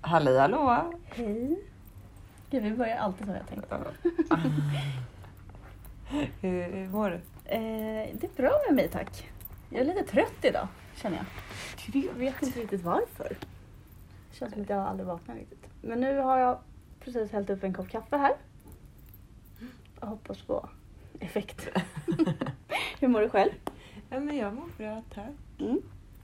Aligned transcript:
Halli 0.00 0.38
hallå! 0.38 0.92
Hej. 1.04 1.58
Gud, 2.50 2.62
vi 2.62 2.70
börjar 2.70 2.96
alltid 2.96 3.26
som 3.26 3.34
jag 3.34 3.46
tänkt. 3.48 3.72
hur, 6.40 6.62
hur 6.72 6.88
mår 6.88 7.10
du? 7.10 7.16
Eh, 7.44 8.08
det 8.14 8.26
är 8.26 8.36
bra 8.36 8.52
med 8.68 8.76
mig 8.76 8.88
tack. 8.88 9.30
Jag 9.70 9.80
är 9.80 9.84
lite 9.84 10.02
trött 10.02 10.44
idag 10.44 10.68
känner 10.96 11.16
jag. 11.16 12.04
Jag 12.04 12.12
vet 12.12 12.42
inte 12.42 12.60
riktigt 12.60 12.82
varför. 12.82 13.36
Det 14.30 14.36
känns 14.36 14.52
som 14.52 14.62
att 14.62 14.68
jag 14.68 14.78
aldrig 14.78 15.06
vaknar 15.06 15.34
riktigt. 15.34 15.66
Men 15.82 16.00
nu 16.00 16.18
har 16.18 16.38
jag 16.38 16.58
precis 17.00 17.32
hällt 17.32 17.50
upp 17.50 17.64
en 17.64 17.74
kopp 17.74 17.88
kaffe 17.88 18.16
här. 18.16 18.32
Jag 20.00 20.06
hoppas 20.06 20.42
på 20.42 20.68
effekt. 21.20 21.68
Hur 23.00 23.08
mår 23.08 23.20
du 23.20 23.28
själv? 23.28 23.50
Ja, 24.10 24.20
men 24.20 24.36
jag 24.36 24.54
mår 24.54 24.68
bra, 24.78 25.02
tack. 25.14 25.60
Mm. 25.60 25.82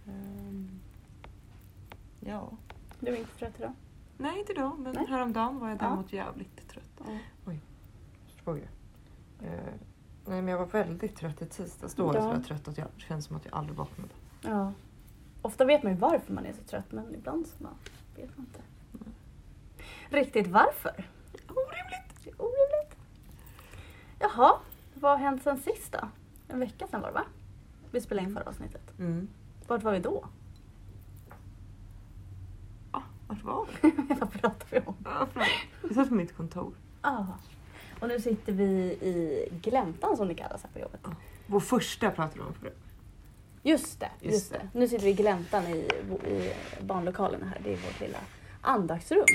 Ehm, 0.09 0.81
ja. 2.21 2.51
Du 3.01 3.13
är 3.13 3.17
inte 3.17 3.35
trött 3.39 3.55
idag? 3.59 3.73
Nej, 4.19 4.39
inte 4.39 4.53
idag, 4.53 4.79
men 4.79 4.95
Nej. 4.95 5.07
häromdagen 5.09 5.59
var 5.59 5.69
jag 5.69 5.77
Ja. 5.77 5.83
däremot 5.85 6.13
jävligt 6.13 6.69
trött. 6.69 7.01
Ja. 7.07 7.19
Oj. 7.47 7.61
Eh, 9.43 9.51
nej, 10.27 10.43
men 10.43 10.49
jag 10.49 10.59
var 10.59 10.67
väldigt 10.67 11.17
trött 11.17 11.43
i 11.43 11.47
tisdags. 11.47 11.95
Då 11.95 12.07
var 12.07 12.15
jag 12.15 12.25
Ja. 12.25 12.37
så 12.37 12.43
trött 12.43 12.69
att 12.69 12.79
jag 12.79 12.87
det 12.97 13.01
känns 13.03 13.25
som 13.25 13.37
att 13.37 13.45
jag 13.45 13.55
aldrig 13.55 13.77
vaknade. 13.79 14.11
ja. 14.43 14.73
Ofta 15.43 15.65
vet 15.65 15.83
man 15.83 15.93
ju 15.93 15.99
varför 15.99 16.33
man 16.33 16.47
är 16.47 16.53
så 16.53 16.63
trött 16.63 16.93
men 16.93 17.15
ibland 17.15 17.47
så 17.47 17.63
man 17.63 17.75
vet 18.17 18.37
man 18.37 18.47
inte. 18.47 18.61
Riktigt 20.17 20.47
varför? 20.47 21.09
Orimligt! 21.49 22.25
Det 22.25 22.31
är 22.31 22.35
orimligt. 22.43 22.97
Jaha, 24.19 24.59
vad 24.95 25.11
har 25.11 25.19
hänt 25.19 25.43
sen 25.43 25.59
sist 25.59 25.93
då? 25.93 26.09
En 26.49 26.61
vecka 26.61 26.87
sedan 26.87 27.01
var 27.01 27.09
det 27.09 27.15
va? 27.15 27.25
Vi 27.91 28.01
spelade 28.01 28.29
in 28.29 28.35
förra 28.35 28.49
avsnittet. 28.49 28.99
Mm. 28.99 29.29
Vart 29.67 29.83
var 29.83 29.93
vi 29.93 29.99
då? 29.99 30.25
Ah, 33.29 33.35
vart 33.35 33.45
var 33.45 33.67
vi? 33.83 34.15
vad 34.21 34.33
pratar 34.33 34.67
vi 34.71 34.79
om? 34.79 34.95
Vi 35.83 35.95
satt 35.95 36.09
på 36.09 36.15
mitt 36.15 36.37
kontor. 36.37 36.73
Ah. 37.01 37.25
Och 38.01 38.09
nu 38.09 38.21
sitter 38.21 38.53
vi 38.53 38.65
i 39.01 39.49
gläntan 39.63 40.17
som 40.17 40.29
det 40.29 40.35
kallas 40.35 40.63
här 40.63 40.71
på 40.71 40.79
jobbet. 40.79 41.01
Vår 41.47 41.61
första 41.61 42.11
pratade 42.11 42.41
vi 42.41 42.47
om 42.49 42.55
förut. 42.55 42.79
Just 43.63 44.01
det, 44.01 44.11
just, 44.21 44.35
Just 44.35 44.53
det. 44.53 44.69
Nu 44.73 44.89
sitter 44.89 45.05
vi 45.05 45.11
i 45.11 45.15
gläntan 45.15 45.65
i, 45.67 45.77
i 46.29 46.53
barnlokalerna 46.81 47.47
här. 47.47 47.61
Det 47.65 47.73
är 47.73 47.77
vårt 47.77 48.01
lilla 48.01 48.19
andaktsrum. 48.61 49.27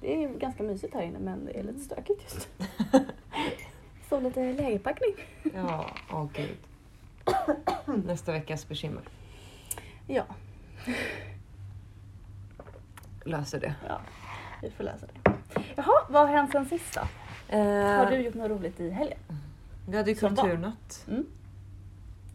Det 0.00 0.24
är 0.24 0.28
ganska 0.28 0.62
mysigt 0.62 0.94
här 0.94 1.02
inne 1.02 1.18
men 1.18 1.44
det 1.44 1.58
är 1.58 1.62
lite 1.62 1.80
stökigt 1.80 2.22
just. 2.22 2.48
Så 4.08 4.20
lite 4.20 4.52
lägerpackning. 4.52 5.14
Ja, 5.54 5.90
åh 6.12 6.26
gud. 6.32 6.56
Nästa 8.06 8.32
veckas 8.32 8.68
bekymmer. 8.68 9.02
Ja, 10.06 10.24
Löser 13.24 13.60
det. 13.60 13.74
ja, 13.88 14.00
vi 14.62 14.70
får 14.70 14.84
läsa 14.84 15.06
det. 15.06 15.32
Jaha, 15.76 16.06
vad 16.08 16.26
har 16.28 16.34
hänt 16.36 16.52
sen 16.52 16.66
sist 16.66 16.94
då? 16.94 17.00
Har 17.56 18.10
du 18.10 18.16
Eh, 18.16 18.20
gjort 18.20 18.34
något 18.34 18.50
roligt 18.50 18.80
i 18.80 18.90
helgen? 18.90 19.18
vi 19.88 19.96
hade 19.96 20.10
ju 20.10 20.16
kulturnatt. 20.16 21.04
Mm. 21.08 21.26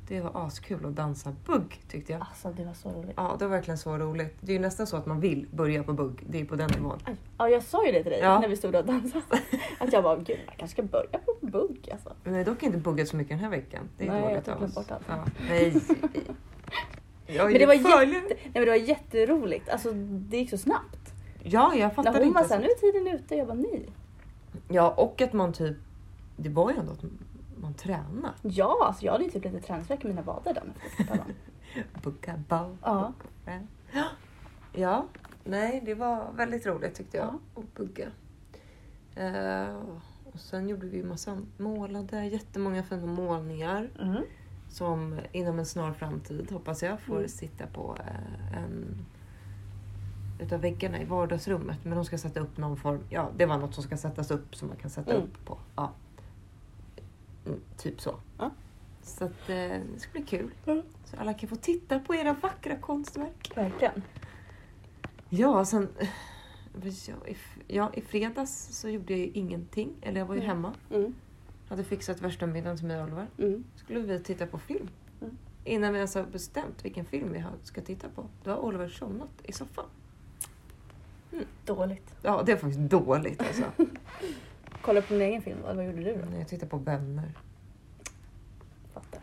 Det 0.08 0.22
var 0.22 0.45
askul 0.48 0.86
att 0.86 0.95
dansa 0.95 1.34
bugg 1.45 1.80
tyckte 1.90 2.12
jag. 2.12 2.22
Alltså 2.22 2.52
det 2.52 2.66
var 2.66 2.73
så 2.73 2.90
roligt. 2.90 3.14
Ja, 3.16 3.36
det 3.40 3.45
var 3.45 3.52
verkligen 3.56 3.78
så 3.78 3.98
roligt. 3.98 4.38
Det 4.42 4.52
är 4.52 4.54
ju 4.54 4.60
nästan 4.60 4.88
så 4.88 4.98
att 4.98 5.06
man 5.06 5.20
vill 5.20 5.48
börja 5.52 5.84
på 5.84 5.94
bugg. 5.94 6.23
Det 6.30 6.40
är 6.42 6.45
på 6.45 6.56
den 6.56 6.70
nivån. 6.76 7.00
Aj. 7.06 7.16
Ja, 7.38 7.50
jag 7.50 7.64
sa 7.64 7.86
ju 7.86 7.92
det 7.92 8.04
till 8.04 8.12
dig 8.12 8.20
Ja. 8.22 8.40
när 8.40 8.48
vi 8.48 8.56
stod 8.58 8.76
och 8.76 8.86
dansade. 8.86 9.23
Att 9.80 9.94
jag 9.94 10.04
bara, 10.04 10.16
gud 10.16 10.40
jag 10.48 10.58
kanske 10.58 10.73
ska 10.76 10.84
börja 10.84 11.20
på 11.26 11.45
bugg 11.48 11.90
alltså. 11.92 12.14
Men 12.23 12.34
jag 12.34 12.40
har 12.40 12.45
dock 12.45 12.64
inte 12.64 12.78
buggat 12.78 13.08
så 13.08 13.16
mycket 13.16 13.30
den 13.30 13.40
här 13.40 13.50
veckan. 13.50 13.90
Det 13.98 14.08
är 14.08 14.12
Nej, 14.12 14.22
jag 14.22 14.30
dåligt 14.32 14.48
har 14.48 14.54
av 14.54 14.60
glömt 14.60 14.78
oss. 14.78 14.88
bort 14.88 14.92
allt. 14.92 15.06
Ja, 15.08 15.26
nej. 15.50 15.73
Men 17.38 17.53
det 17.53 17.66
var, 17.66 17.73
jätte, 17.73 18.05
nej, 18.33 18.52
men 18.53 18.63
det 18.63 18.69
var 18.69 18.75
jätteroligt. 18.75 19.69
Alltså 19.69 19.91
det 19.94 20.38
gick 20.38 20.49
så 20.49 20.58
snabbt. 20.58 21.13
Ja, 21.44 21.75
jag 21.75 21.95
fattar 21.95 22.11
När 22.11 22.19
hon 22.19 22.27
inte. 22.27 22.41
var 22.41 22.47
såhär, 22.47 22.61
nu 22.61 22.67
är 22.67 22.75
tiden 22.91 23.08
ute. 23.08 23.36
Jag 23.36 23.47
bara, 23.47 23.53
nej. 23.58 23.89
Ja, 24.67 24.91
och 24.97 25.21
att 25.21 25.33
man 25.33 25.53
typ... 25.53 25.77
Det 26.38 26.49
var 26.49 26.71
ju 26.71 26.77
ändå 26.77 26.91
att 26.91 27.03
man 27.61 27.73
tränar. 27.73 28.31
Ja, 28.42 28.86
alltså 28.87 29.05
jag 29.05 29.11
hade 29.11 29.23
ju 29.23 29.30
typ 29.31 29.43
lite 29.43 29.59
träningsvärk 29.61 30.05
i 30.05 30.08
mina 30.08 30.21
vader 30.21 30.54
dagen. 30.54 30.73
Bugga, 32.04 32.43
bau, 32.48 32.77
Ja. 32.83 33.14
Ja, 34.73 35.05
nej 35.43 35.81
det 35.86 35.93
var 35.93 36.31
väldigt 36.36 36.65
roligt 36.65 36.95
tyckte 36.95 37.17
jag. 37.17 37.25
Ja. 37.55 37.61
Att 37.61 37.75
bugga. 37.75 38.08
Eh, 39.15 39.75
och 40.33 40.39
sen 40.39 40.70
gjorde 40.70 40.87
vi 40.87 41.04
massa 41.04 41.37
målade, 41.58 42.25
jättemånga 42.25 42.83
fina 42.83 43.05
målningar. 43.05 43.89
Mm. 44.02 44.23
Som 44.69 45.19
inom 45.31 45.59
en 45.59 45.65
snar 45.65 45.93
framtid 45.93 46.52
hoppas 46.52 46.83
jag 46.83 46.99
får 47.02 47.17
Mm. 47.17 47.30
sitta 47.30 47.67
på 47.67 47.97
eh, 47.99 48.57
en 48.63 49.05
utav 50.39 50.61
väggarna 50.61 51.02
i 51.02 51.05
vardagsrummet. 51.05 51.77
Men 51.85 51.95
de 51.95 52.05
ska 52.05 52.17
sätta 52.17 52.39
upp 52.39 52.57
någon 52.57 52.77
form, 52.77 52.99
ja 53.09 53.30
det 53.37 53.45
var 53.45 53.57
något 53.57 53.73
som 53.73 53.83
ska 53.83 53.97
sättas 53.97 54.31
upp 54.31 54.55
som 54.55 54.67
man 54.67 54.77
kan 54.77 54.89
sätta 54.89 55.11
Mm. 55.11 55.23
upp 55.23 55.45
på. 55.45 55.57
Ja. 55.75 55.91
Mm, 57.45 57.59
typ 57.77 58.02
så. 58.02 58.15
Ja. 58.37 58.52
Så 59.02 59.25
att, 59.25 59.49
eh, 59.49 59.55
det 59.93 59.99
ska 59.99 60.11
bli 60.11 60.21
kul. 60.23 60.52
Så 61.05 61.17
alla 61.17 61.33
kan 61.33 61.49
få 61.49 61.55
titta 61.55 61.99
på 61.99 62.15
era 62.15 62.33
vackra 62.33 62.75
konstverk. 62.75 63.51
Verkligen. 63.55 64.01
Ja, 65.30 65.65
sen... 65.65 65.87
Ja, 66.83 67.27
i, 67.27 67.37
ja, 67.67 67.91
I 67.93 68.01
fredags 68.01 68.67
så 68.80 68.89
gjorde 68.89 69.13
jag 69.13 69.19
ju 69.19 69.27
ingenting. 69.33 69.93
Eller 70.01 70.19
jag 70.19 70.25
var 70.27 70.36
ju 70.36 70.41
Mm. 70.41 70.49
hemma. 70.55 70.73
Mm. 70.93 71.13
Hade 71.69 71.83
fixat 71.83 72.21
värsta 72.21 72.45
middagen 72.47 72.77
till 72.77 72.86
mig 72.86 72.97
och 72.97 73.03
Oliver. 73.03 73.27
Mm. 73.89 74.02
skulle 74.04 74.17
vi 74.17 74.23
titta 74.23 74.45
på 74.45 74.58
film. 74.58 74.89
Mm. 75.22 75.38
Innan 75.64 75.94
vi 75.94 75.98
ens 75.98 76.16
har 76.16 76.23
bestämt 76.23 76.86
vilken 76.86 77.05
film 77.05 77.33
vi 77.33 77.44
ska 77.64 77.82
titta 77.82 78.10
på. 78.10 78.26
Då 78.44 78.52
har 78.52 78.58
Oliver 78.58 78.88
somnat 78.88 79.30
i 79.44 79.52
soffan. 79.52 79.86
Dåligt. 81.66 82.16
Ja, 82.22 82.44
det 82.45 82.52
är 82.52 82.58
faktiskt 82.58 82.80
dåligt 82.80 83.42
alltså. 83.42 83.64
Kolla 84.82 85.02
på 85.02 85.14
din 85.14 85.22
egen 85.22 85.42
film 85.42 85.60
eller 85.64 85.76
vad 85.76 85.86
gjorde 85.86 86.04
du 86.04 86.22
då? 86.22 86.26
När 86.30 86.38
jag 86.38 86.48
tittar 86.48 86.67
på 86.67 86.78
Vänner. 86.78 87.33
Fattar. 88.94 89.22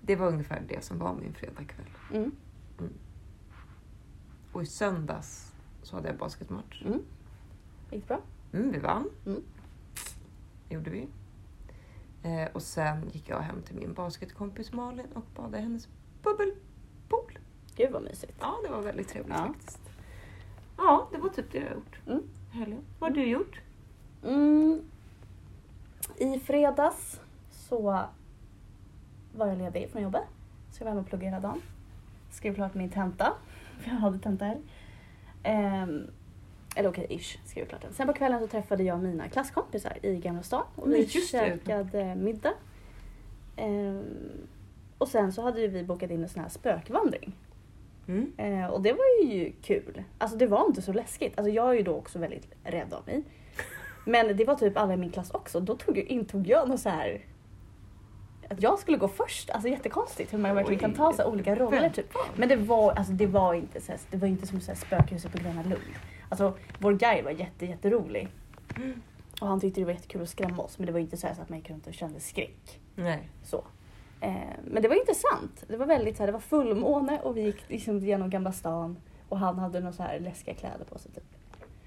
Det 0.00 0.16
var 0.16 0.28
ungefär 0.28 0.62
det 0.68 0.84
som 0.84 0.98
var 0.98 1.14
min 1.14 1.34
fredagkväll. 1.34 1.86
Mm. 2.12 2.32
Och 4.52 4.62
i 4.62 4.66
söndags 4.66 5.52
så 5.82 5.96
hade 5.96 6.08
jag 6.08 6.16
basketmatch. 6.16 6.82
Mm. 6.82 7.02
Gick 7.90 8.08
bra? 8.08 8.20
Mm, 8.52 8.72
vi 8.72 8.78
vann. 8.78 9.10
Mm. 9.26 9.42
gjorde 10.68 10.90
vi. 10.90 11.08
Eh, 12.24 12.48
och 12.52 12.62
sen 12.62 13.08
gick 13.12 13.28
jag 13.28 13.40
hem 13.40 13.62
till 13.62 13.74
min 13.76 13.92
basketkompis 13.94 14.72
Malin 14.72 15.06
och 15.14 15.24
badade 15.36 15.58
i 15.58 15.62
hennes 15.62 15.88
bubbelpool. 16.22 17.38
Gud 17.76 17.92
vad 17.92 18.02
mysigt. 18.02 18.36
Ja, 18.40 18.54
det 18.64 18.70
var 18.70 18.80
väldigt 18.82 19.08
trevligt 19.08 19.36
Ja. 19.38 19.46
faktiskt. 19.46 19.80
Ja, 20.76 21.08
det 21.12 21.18
var 21.18 21.28
typ 21.28 21.52
det 21.52 21.58
jag 21.58 21.72
gjort. 21.72 21.98
Mm. 22.06 22.22
Helgen. 22.50 22.80
Vad 22.98 23.10
har 23.10 23.14
du 23.16 23.24
gjort? 23.26 23.60
Mm. 24.24 24.82
I 26.16 26.38
fredags 26.40 27.20
så 27.50 27.80
var 29.36 29.46
jag 29.46 29.58
ledig 29.58 29.90
från 29.90 30.02
jobbet. 30.02 30.24
Så 30.72 30.80
jag 30.80 30.84
var 30.84 30.90
hemma 30.90 31.00
och 31.00 31.08
pluggade 31.08 31.30
hela 31.30 31.40
dagen. 31.48 31.62
Skrev 32.30 32.54
klart 32.54 32.74
min 32.74 32.90
tenta. 32.90 33.32
För 33.80 33.90
jag 33.90 33.96
hade 33.96 34.18
tenta 34.18 34.44
här. 34.44 34.60
Ehm, 35.42 36.10
eller 36.74 36.88
okej, 36.88 37.06
ish. 37.10 37.38
Skrev 37.44 37.66
klart 37.66 37.82
den. 37.82 37.92
Sen 37.92 38.06
på 38.06 38.12
kvällen 38.12 38.40
så 38.40 38.46
träffade 38.46 38.82
jag 38.82 39.02
mina 39.02 39.28
klasskompisar 39.28 39.98
i 40.02 40.16
Gamla 40.16 40.42
stan. 40.42 40.64
Och 40.76 40.92
vi 40.92 40.98
just 40.98 41.32
det. 41.32 41.38
käkade 41.38 42.14
middag. 42.14 42.52
Ehm, 43.56 44.48
och 44.98 45.08
sen 45.08 45.32
så 45.32 45.42
hade 45.42 45.68
vi 45.68 45.82
bokat 45.82 46.10
in 46.10 46.22
en 46.22 46.28
sån 46.28 46.42
här 46.42 46.48
spökvandring. 46.48 47.32
Mm. 48.08 48.32
Eh, 48.36 48.66
och 48.66 48.82
det 48.82 48.92
var 48.92 49.32
ju 49.32 49.52
kul. 49.62 50.02
Alltså 50.18 50.36
det 50.36 50.46
var 50.46 50.66
inte 50.66 50.82
så 50.82 50.92
läskigt. 50.92 51.38
Alltså 51.38 51.52
jag 51.52 51.70
är 51.70 51.74
ju 51.74 51.82
då 51.82 51.94
också 51.94 52.18
väldigt 52.18 52.48
rädd 52.64 52.94
av 52.94 53.06
mig. 53.06 53.24
Men 54.06 54.36
det 54.36 54.44
var 54.44 54.54
typ 54.54 54.76
alla 54.76 54.94
i 54.94 54.96
min 54.96 55.10
klass 55.10 55.30
också. 55.30 55.60
Då 55.60 55.76
tog 55.76 55.98
jag, 55.98 56.04
intog 56.04 56.46
jag 56.46 56.68
något 56.68 56.80
så 56.80 56.88
här 56.88 57.24
att 58.50 58.62
jag 58.62 58.78
skulle 58.78 58.96
gå 58.96 59.08
först. 59.08 59.50
Alltså 59.50 59.68
jättekonstigt 59.68 60.32
hur 60.32 60.38
man 60.38 60.54
verkligen 60.54 60.80
kan 60.80 60.94
ta 60.94 61.12
så 61.12 61.24
olika 61.24 61.54
roller. 61.54 61.88
Typ. 61.88 62.14
Men 62.36 62.48
det 62.48 62.56
var, 62.56 62.92
alltså, 62.92 63.12
det 63.12 63.26
var 63.26 63.54
inte 63.54 63.80
så 63.80 63.92
här, 63.92 64.00
det 64.10 64.16
var 64.16 64.28
inte 64.28 64.46
som 64.46 64.60
så 64.60 64.70
här 64.70 64.78
spökhuset 64.78 65.32
på 65.32 65.38
Gröna 65.38 65.62
Lund. 65.62 65.82
Alltså 66.34 66.54
vår 66.78 66.92
guide 66.92 67.24
var 67.24 67.30
jätte, 67.30 67.66
jätterolig. 67.66 68.28
Och 69.40 69.46
han 69.46 69.60
tyckte 69.60 69.80
det 69.80 69.84
var 69.84 69.92
jättekul 69.92 70.22
att 70.22 70.28
skrämma 70.28 70.62
oss. 70.62 70.78
Men 70.78 70.86
det 70.86 70.92
var 70.92 71.00
inte 71.00 71.16
så, 71.16 71.28
så 71.36 71.42
att 71.42 71.48
man 71.48 71.58
gick 71.58 71.70
runt 71.70 71.86
och 71.86 71.94
kände 71.94 72.20
skräck. 72.20 72.80
Nej. 72.94 73.28
Så. 73.44 73.64
Eh, 74.20 74.32
men 74.64 74.82
det 74.82 74.88
var 74.88 74.96
intressant. 74.96 75.64
Det 75.68 75.76
var 75.76 75.86
väldigt 75.86 76.16
så 76.16 76.22
här, 76.22 76.26
det 76.26 76.32
var 76.32 76.40
fullmåne 76.40 77.20
och 77.20 77.36
vi 77.36 77.42
gick 77.42 77.68
liksom 77.68 77.98
genom 77.98 78.30
Gamla 78.30 78.52
stan 78.52 78.96
och 79.28 79.38
han 79.38 79.58
hade 79.58 79.80
några 79.80 79.92
så 79.92 80.02
här 80.02 80.20
läskiga 80.20 80.54
kläder 80.54 80.84
på 80.84 80.98
sig. 80.98 81.12
Typ. 81.12 81.24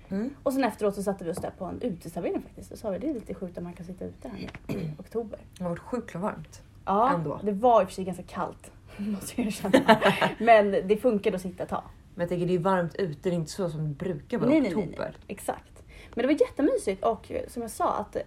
Mm. 0.10 0.30
Och 0.44 0.54
sen 0.54 0.64
efteråt 0.64 0.96
så 0.96 1.04
satte 1.04 1.24
vi 1.24 1.32
oss 1.32 1.38
där 1.38 1.52
på 1.58 1.66
en 1.66 1.82
uteservering 1.82 2.42
faktiskt. 2.42 2.72
Och 2.72 2.78
sa 2.78 2.90
vi 2.90 3.00
det 3.00 3.10
är 3.10 3.14
lite 3.14 3.34
sjukt 3.34 3.58
att 3.58 3.64
man 3.64 3.74
kan 3.74 3.86
sitta 3.86 4.06
ute 4.06 4.30
här 4.30 4.50
nu 4.68 4.80
i 4.80 4.92
oktober. 5.00 5.40
Det 5.58 5.64
har 5.64 5.70
varit 5.70 5.80
sjukt 5.80 6.16
varmt. 6.16 6.62
Ja, 6.86 7.14
Ändå. 7.14 7.40
det 7.44 7.52
var 7.52 7.82
i 7.82 7.86
och 7.86 7.88
för 7.88 7.96
sig 7.96 8.06
ganska 8.06 8.24
kallt. 8.24 8.72
Måste 8.98 9.42
jag 9.42 9.48
erkänna. 9.48 10.00
Men 10.40 10.72
det 10.72 10.98
funkade 10.98 11.36
att 11.36 11.42
sitta 11.42 11.64
ett 11.64 11.70
tag. 11.70 11.84
Men 12.18 12.22
jag 12.24 12.30
tänker 12.30 12.48
det 12.48 12.56
är 12.56 12.60
varmt 12.60 12.96
ute, 12.96 13.20
det 13.24 13.30
är 13.30 13.34
inte 13.34 13.52
så 13.52 13.70
som 13.70 13.84
det 13.88 13.96
brukar 13.96 14.38
vara 14.38 14.50
i 14.50 14.54
Nej, 14.54 14.62
nej, 14.62 14.76
nej, 14.76 14.84
oktober. 14.86 15.06
nej. 15.18 15.22
Exakt. 15.28 15.84
Men 16.16 16.22
det 16.28 16.34
var 16.34 16.42
jättemysigt 16.42 17.04
och 17.06 17.32
som 17.48 17.62
jag 17.62 17.72
sa 17.72 17.94
att 17.98 18.18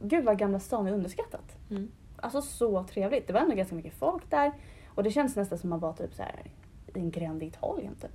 gud 0.00 0.24
vad 0.24 0.38
Gamla 0.38 0.60
stan 0.60 0.86
är 0.86 0.92
underskattat. 0.92 1.56
Mm. 1.70 1.90
Alltså 2.16 2.42
så 2.42 2.84
trevligt. 2.84 3.26
Det 3.26 3.32
var 3.32 3.40
ändå 3.40 3.54
ganska 3.54 3.74
mycket 3.74 3.94
folk 3.94 4.30
där. 4.30 4.52
Och 4.94 5.02
det 5.02 5.10
känns 5.10 5.36
nästan 5.36 5.58
som 5.58 5.70
man 5.70 5.80
var 5.80 5.92
typ 5.92 6.14
så 6.14 6.22
här 6.22 6.42
i 6.94 6.98
en 6.98 7.10
gränd 7.10 7.42
i 7.42 7.46
Italien 7.46 7.94
typ. 7.94 8.10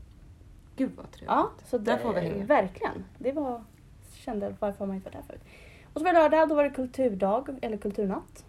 Gud 0.75 0.91
vad 0.97 1.11
trevligt. 1.11 1.29
Ja, 1.29 1.49
så 1.65 1.77
Där 1.77 1.93
det- 1.93 1.99
får 1.99 2.13
vi 2.13 2.19
hänga. 2.19 2.45
Verkligen. 2.45 3.03
Det 3.17 3.31
var, 3.31 3.63
kände 4.13 4.55
varför 4.59 4.85
man 4.85 4.95
inte 4.95 5.09
varit 5.09 5.13
där 5.27 5.33
förut. 5.33 5.43
Och 5.93 5.99
så 5.99 6.05
var 6.05 6.13
det 6.13 6.19
lördag, 6.19 6.49
då 6.49 6.55
var 6.55 6.63
det 6.63 6.69
kulturdag 6.69 7.57
eller 7.61 7.77
kulturnatt. 7.77 8.45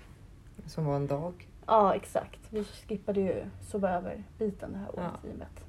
Som 0.66 0.84
var 0.84 0.96
en 0.96 1.06
dag. 1.06 1.48
Ja, 1.66 1.94
exakt. 1.94 2.40
Vi 2.50 2.64
skippade 2.64 3.20
ju 3.20 3.44
sova 3.70 3.90
över 3.90 4.24
biten 4.38 4.72
det 4.72 4.78
här 4.78 4.88
året 4.94 5.10
Ja. 5.22 5.28
i 5.28 5.32
och 5.32 5.38
med 5.38 5.46
att 5.46 5.64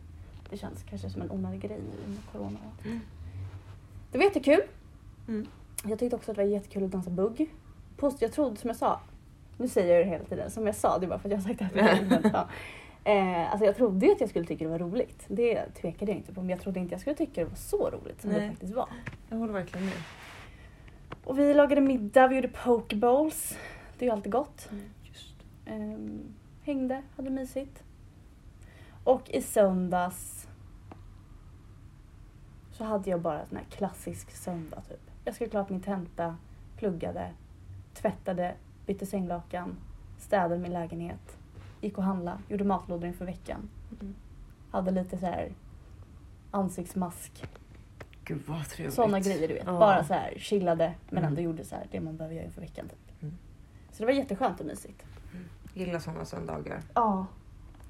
det 0.49 0.57
känns 0.57 0.83
kanske 0.89 1.09
som 1.09 1.21
en 1.21 1.31
onödig 1.31 1.61
grej 1.61 1.79
nu 1.79 2.13
med 2.13 2.19
corona. 2.31 2.59
Mm. 2.85 2.99
Det 4.11 4.17
var 4.17 4.25
jättekul. 4.25 4.61
Mm. 5.27 5.47
Jag 5.85 5.99
tyckte 5.99 6.15
också 6.15 6.31
att 6.31 6.37
det 6.37 6.43
var 6.43 6.49
jättekul 6.49 6.83
att 6.83 6.91
dansa 6.91 7.09
bugg. 7.09 7.49
Post, 7.97 8.21
jag 8.21 8.31
trodde 8.31 8.57
som 8.57 8.67
jag 8.67 8.77
sa, 8.77 8.99
nu 9.57 9.67
säger 9.67 9.95
jag 9.95 10.05
det 10.05 10.09
hela 10.09 10.23
tiden, 10.23 10.51
som 10.51 10.65
jag 10.65 10.75
sa, 10.75 10.97
det 10.97 11.05
är 11.05 11.07
bara 11.07 11.19
för 11.19 11.29
att 11.29 11.31
jag 11.31 11.39
har 11.39 11.47
sagt 11.47 11.73
det 11.73 11.81
här 11.81 12.47
eh, 13.43 13.51
Alltså 13.51 13.65
jag 13.65 13.75
trodde 13.75 14.05
ju 14.05 14.11
att 14.11 14.21
jag 14.21 14.29
skulle 14.29 14.45
tycka 14.45 14.63
det 14.63 14.69
var 14.69 14.79
roligt. 14.79 15.25
Det 15.27 15.65
tvekade 15.81 16.11
jag 16.11 16.17
inte 16.17 16.33
på, 16.33 16.41
men 16.41 16.49
jag 16.49 16.61
trodde 16.61 16.79
inte 16.79 16.93
jag 16.93 17.01
skulle 17.01 17.15
tycka 17.15 17.41
det 17.41 17.49
var 17.49 17.55
så 17.55 17.89
roligt 17.89 18.21
som 18.21 18.29
det 18.29 18.37
Nej. 18.37 18.49
faktiskt 18.49 18.73
var. 18.73 18.89
Jag 19.29 19.37
håller 19.37 19.53
verkligen 19.53 19.85
med. 19.85 19.97
Och 21.23 21.39
vi 21.39 21.53
lagade 21.53 21.81
middag, 21.81 22.27
vi 22.27 22.35
gjorde 22.35 22.47
pokeballs. 22.47 23.57
Det 23.97 24.05
är 24.05 24.09
ju 24.09 24.13
alltid 24.13 24.31
gott. 24.31 24.69
Just. 25.03 25.35
Ehm, 25.65 26.21
hängde, 26.63 27.01
hade 27.15 27.29
mysigt. 27.29 27.83
Och 29.05 29.29
i 29.29 29.41
söndags 29.41 30.47
så 32.71 32.83
hade 32.83 33.09
jag 33.09 33.21
bara 33.21 33.39
en 33.41 33.47
sån 33.47 33.57
här 33.57 33.65
klassisk 33.65 34.31
söndag 34.31 34.81
typ. 34.89 34.99
Jag 35.25 35.35
skulle 35.35 35.49
klart 35.49 35.69
min 35.69 35.81
tenta, 35.81 36.37
pluggade, 36.77 37.33
tvättade, 37.93 38.55
bytte 38.85 39.05
sänglakan, 39.05 39.75
städade 40.17 40.57
min 40.57 40.73
lägenhet, 40.73 41.37
gick 41.81 41.97
och 41.97 42.03
handlade, 42.03 42.37
gjorde 42.49 42.63
matlådor 42.63 43.05
inför 43.07 43.25
veckan. 43.25 43.69
Mm. 44.01 44.15
Hade 44.71 44.91
lite 44.91 45.17
så 45.17 45.25
här 45.25 45.51
ansiktsmask, 46.51 47.43
Gud 48.23 48.41
vad 48.47 48.65
trevligt. 48.65 48.95
sådana 48.95 49.19
grejer 49.19 49.47
du 49.47 49.53
vet. 49.53 49.63
Ja. 49.65 49.79
Bara 49.79 50.03
så 50.03 50.13
här 50.13 50.33
chillade 50.37 50.93
men 51.09 51.17
Mm. 51.17 51.27
ändå 51.29 51.41
gjorde 51.41 51.63
så 51.63 51.75
här 51.75 51.87
det 51.91 51.99
man 52.01 52.17
behöver 52.17 52.35
göra 52.35 52.45
inför 52.45 52.61
veckan 52.61 52.87
typ. 52.89 53.21
Mm. 53.23 53.37
Så 53.91 53.97
det 53.99 54.05
var 54.05 54.13
jätteskönt 54.13 54.59
och 54.59 54.65
mysigt. 54.65 55.03
Gillar 55.73 55.99
sådana 55.99 56.25
söndagar. 56.25 56.81
Ja. 56.93 57.25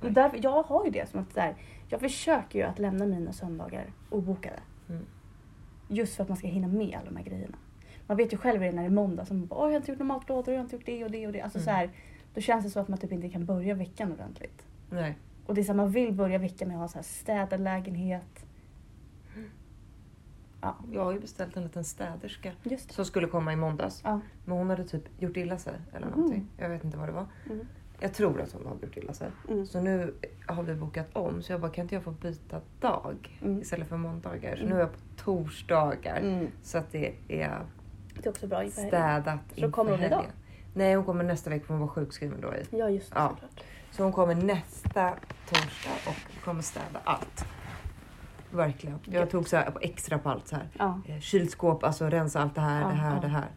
Det 0.05 0.19
är 0.19 0.23
därför, 0.23 0.39
jag 0.43 0.63
har 0.63 0.85
ju 0.85 0.91
det 0.91 1.09
som 1.09 1.19
att 1.19 1.33
så 1.33 1.39
här, 1.39 1.55
jag 1.89 1.99
försöker 1.99 2.59
ju 2.59 2.65
att 2.65 2.79
lämna 2.79 3.05
mina 3.05 3.33
söndagar 3.33 3.85
obokade. 4.09 4.59
Mm. 4.89 5.05
Just 5.87 6.15
för 6.15 6.23
att 6.23 6.29
man 6.29 6.37
ska 6.37 6.47
hinna 6.47 6.67
med 6.67 6.95
alla 6.95 7.05
de 7.11 7.15
här 7.15 7.23
grejerna. 7.23 7.57
Man 8.07 8.17
vet 8.17 8.33
ju 8.33 8.37
själv 8.37 8.59
det 8.59 8.67
är 8.67 8.71
när 8.71 8.81
det 8.81 8.87
är 8.87 8.91
måndag 8.91 9.25
som 9.25 9.45
bara, 9.45 9.59
jag 9.59 9.67
har 9.71 9.75
inte 9.75 9.91
gjort 9.91 9.99
några 9.99 10.13
matlådor, 10.13 10.53
jag 10.53 10.59
har 10.59 10.63
inte 10.63 10.75
gjort 10.75 10.85
det 10.85 11.03
och 11.05 11.11
det 11.11 11.27
och 11.27 11.33
det. 11.33 11.41
Alltså 11.41 11.57
Mm. 11.59 11.65
så 11.65 11.71
här, 11.71 11.89
då 12.33 12.41
känns 12.41 12.63
det 12.65 12.69
så 12.69 12.79
att 12.79 12.87
man 12.87 12.97
typ 12.97 13.11
inte 13.11 13.29
kan 13.29 13.45
börja 13.45 13.73
veckan 13.75 14.11
ordentligt. 14.11 14.65
Nej. 14.89 15.17
Och 15.45 15.55
det 15.55 15.61
är 15.61 15.63
så 15.63 15.71
här, 15.71 15.77
man 15.77 15.91
vill 15.91 16.13
börja 16.13 16.37
veckan 16.37 16.67
med 16.67 16.75
att 16.77 16.81
ha 16.81 16.87
så 16.87 16.97
här 16.97 17.03
städad 17.03 17.59
lägenhet. 17.61 18.45
Ja, 20.61 20.75
Jag 20.91 21.03
har 21.05 21.11
ju 21.11 21.19
beställt 21.19 21.57
en 21.57 21.63
liten 21.63 21.83
städerska 21.83 22.51
som 22.89 23.05
skulle 23.05 23.27
komma 23.27 23.53
i 23.53 23.55
måndags. 23.55 24.01
Ja. 24.03 24.19
Men 24.45 24.57
hon 24.57 24.69
hade 24.69 24.83
typ 24.83 25.21
gjort 25.21 25.37
illa 25.37 25.57
sig 25.57 25.73
eller 25.93 26.07
Mhm. 26.07 26.15
någonting. 26.15 26.47
Jag 26.57 26.69
vet 26.69 26.83
inte 26.83 26.97
vad 26.97 27.07
det 27.07 27.11
var. 27.13 27.25
Mm. 27.45 27.67
Jag 27.99 28.13
tror 28.13 28.41
att 28.41 28.51
hon 28.53 28.65
hade 28.67 28.85
gjort 28.85 28.97
illa 28.97 29.13
sig. 29.13 29.27
Mm. 29.49 29.65
Så 29.65 29.79
nu 29.81 30.13
har 30.47 30.63
vi 30.63 30.75
bokat 30.75 31.07
om. 31.13 31.41
Så 31.43 31.51
jag 31.53 31.61
bara, 31.61 31.71
kan 31.71 31.81
inte 31.81 31.95
jag 31.95 32.03
få 32.03 32.11
byta 32.11 32.61
dag 32.79 33.39
Mm. 33.41 33.61
istället 33.61 33.87
för 33.87 33.97
måndagar? 33.97 34.55
Så 34.55 34.61
Mm. 34.61 34.69
nu 34.69 34.75
är 34.75 34.79
jag 34.79 34.91
på 34.93 34.99
torsdagar. 35.17 36.17
Mm. 36.17 36.47
Så 36.63 36.77
att 36.77 36.91
det 36.91 37.13
är 37.27 37.61
Det 38.13 38.25
är 38.25 38.29
också 38.29 38.47
bra 38.47 38.63
inför 38.63 38.87
städat 38.87 39.39
Så 39.57 39.71
kommer 39.71 39.91
hon 39.91 39.99
idag? 40.03 40.25
Nej, 40.73 40.95
hon 40.95 41.05
kommer 41.05 41.23
nästa 41.23 41.49
vecka 41.49 41.65
för 41.65 41.73
hon 41.73 41.81
var 41.81 41.87
sjukskriven 41.87 42.41
då 42.41 42.53
i. 42.55 42.63
Ja, 42.77 42.89
just 42.89 43.11
det. 43.13 43.19
Ja. 43.19 43.35
Så 43.91 44.03
hon 44.03 44.11
kommer 44.11 44.35
nästa 44.35 45.13
torsdag 45.49 45.91
och 46.07 46.43
kommer 46.45 46.61
städa 46.61 46.99
allt. 47.03 47.45
Verkligen. 48.51 48.99
Jag 49.05 49.13
Gött. 49.13 49.29
tog 49.29 49.47
så 49.47 49.57
här 49.57 49.73
extra 49.81 50.19
på 50.19 50.29
allt 50.29 50.47
så 50.47 50.55
här. 50.55 50.67
Ja. 50.79 51.01
Eh, 51.07 51.19
Kylskåp, 51.19 51.83
alltså 51.83 52.05
rensa 52.09 52.39
allt 52.41 52.55
det 52.55 52.61
här, 52.61 52.81
Ja, 52.81 52.87
det 52.87 52.93
här, 52.93 53.15
ja. 53.15 53.21
det 53.21 53.27
här. 53.27 53.47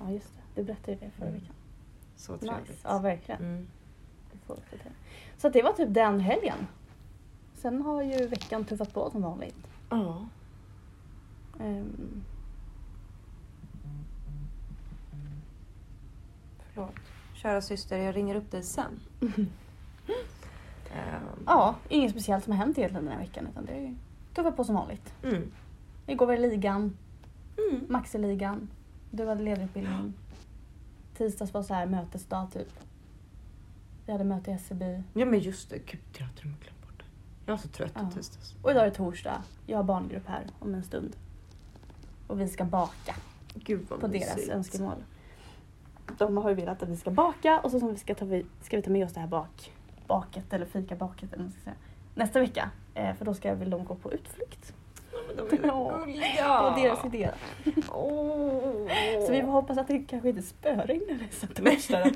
ja, 0.00 0.10
just 0.10 0.28
det. 0.34 0.60
Du 0.60 0.66
berättade 0.66 0.92
ju 0.92 0.98
det 0.98 1.10
förra 1.10 1.28
Mm. 1.28 1.40
veckan. 1.40 1.54
Så 2.22 2.32
Nice. 2.32 2.46
trevligt. 2.46 2.80
Ja, 2.84 2.98
verkligen. 2.98 3.40
Mm. 3.42 3.66
Så 5.36 5.48
det 5.48 5.62
var 5.62 5.72
typ 5.72 5.94
den 5.94 6.20
helgen. 6.20 6.66
Sen 7.54 7.82
har 7.82 8.02
ju 8.02 8.26
veckan 8.26 8.64
tuffat 8.64 8.94
på 8.94 9.10
som 9.10 9.22
vanligt. 9.22 9.68
Ja. 9.90 10.26
Ehm, 11.60 12.22
Förlåt. 16.74 16.94
Kära 17.34 17.60
syster, 17.62 17.96
jag 17.98 18.16
ringer 18.16 18.34
upp 18.34 18.50
dig 18.50 18.62
sen. 18.62 19.00
Ehm, 19.20 19.46
ja, 21.46 21.74
inget 21.88 22.10
speciellt 22.10 22.44
som 22.44 22.52
har 22.52 22.58
hänt 22.58 22.78
egentligen 22.78 23.04
den 23.04 23.12
här 23.12 23.20
veckan 23.20 23.46
utan 23.50 23.64
det 23.64 23.72
är 23.72 23.94
tuffat 24.34 24.56
på 24.56 24.64
som 24.64 24.74
vanligt. 24.74 25.14
Mm. 25.24 25.52
Igår 26.06 26.26
var 26.26 26.32
det 26.36 26.40
ligan, 26.40 26.96
Mm. 27.70 27.86
Maxiligan. 27.88 28.68
Du 29.10 29.26
hade 29.26 29.42
ledarutbildning. 29.42 30.14
Tisdags 31.22 31.54
var 31.54 31.62
så 31.62 31.74
här 31.74 31.86
mötesdag 31.86 32.52
typ. 32.52 32.68
Vi 34.06 34.12
hade 34.12 34.24
möte 34.24 34.50
i 34.50 34.54
SCB. 34.54 35.02
Ja 35.14 35.26
men 35.26 35.38
just 35.40 35.70
det, 35.70 35.78
gud 35.78 36.00
jag 36.18 36.26
har 36.26 36.32
till 36.32 36.44
och 36.44 36.50
med 36.50 36.60
glömt 36.60 36.82
bort 36.82 36.98
det. 36.98 37.04
Jag 37.46 37.52
var 37.52 37.58
så 37.58 37.68
trött 37.68 37.92
Ja. 37.94 38.08
i 38.10 38.14
tisdags. 38.14 38.54
Och 38.62 38.70
idag 38.70 38.82
är 38.82 38.90
det 38.90 38.96
torsdag. 38.96 39.42
Jag 39.66 39.76
har 39.78 39.84
barngrupp 39.84 40.26
här 40.26 40.46
om 40.58 40.74
en 40.74 40.82
stund. 40.82 41.16
Och 42.26 42.40
vi 42.40 42.48
ska 42.48 42.64
baka 42.64 43.14
Gud 43.54 43.86
vad 43.88 44.00
på 44.00 44.06
deras 44.06 44.36
mysigt. 44.36 44.52
önskemål. 44.52 45.04
De 46.18 46.36
har 46.36 46.48
ju 46.48 46.54
velat 46.54 46.82
att 46.82 46.88
vi 46.88 46.96
ska 46.96 47.10
baka 47.10 47.60
och 47.60 47.70
så 47.70 47.78
som 47.78 47.88
vi 47.92 47.98
ska, 47.98 48.14
ta, 48.14 48.26
ska 48.62 48.76
vi 48.76 48.82
ta 48.82 48.90
med 48.90 49.04
oss 49.06 49.12
det 49.12 49.20
här 49.20 49.26
bak, 49.26 49.72
baket 50.06 50.52
eller 50.52 50.66
fikabaket 50.66 51.32
eller 51.32 51.36
vad 51.36 51.44
man 51.44 51.52
ska 51.52 51.60
säga. 51.62 51.76
Nästa 52.14 52.40
vecka. 52.40 52.70
Eh, 52.94 53.14
för 53.14 53.24
då 53.24 53.34
ska 53.34 53.54
vill 53.54 53.70
de 53.70 53.84
gå 53.84 53.94
på 53.94 54.12
utflykt. 54.12 54.74
De 55.36 55.56
är 55.56 55.66
Ja. 55.66 55.98
gulliga. 56.04 56.60
På 56.70 56.80
deras 56.80 57.04
idé. 57.04 57.30
Åh. 57.90 58.88
Så 59.26 59.32
vi 59.32 59.40
får 59.42 59.48
hoppas 59.52 59.78
att 59.78 59.88
det 59.88 59.98
kanske 59.98 60.28
inte 60.28 60.42
spöregnar 60.42 61.18
nästa 61.26 61.46
torsdag. 61.46 62.10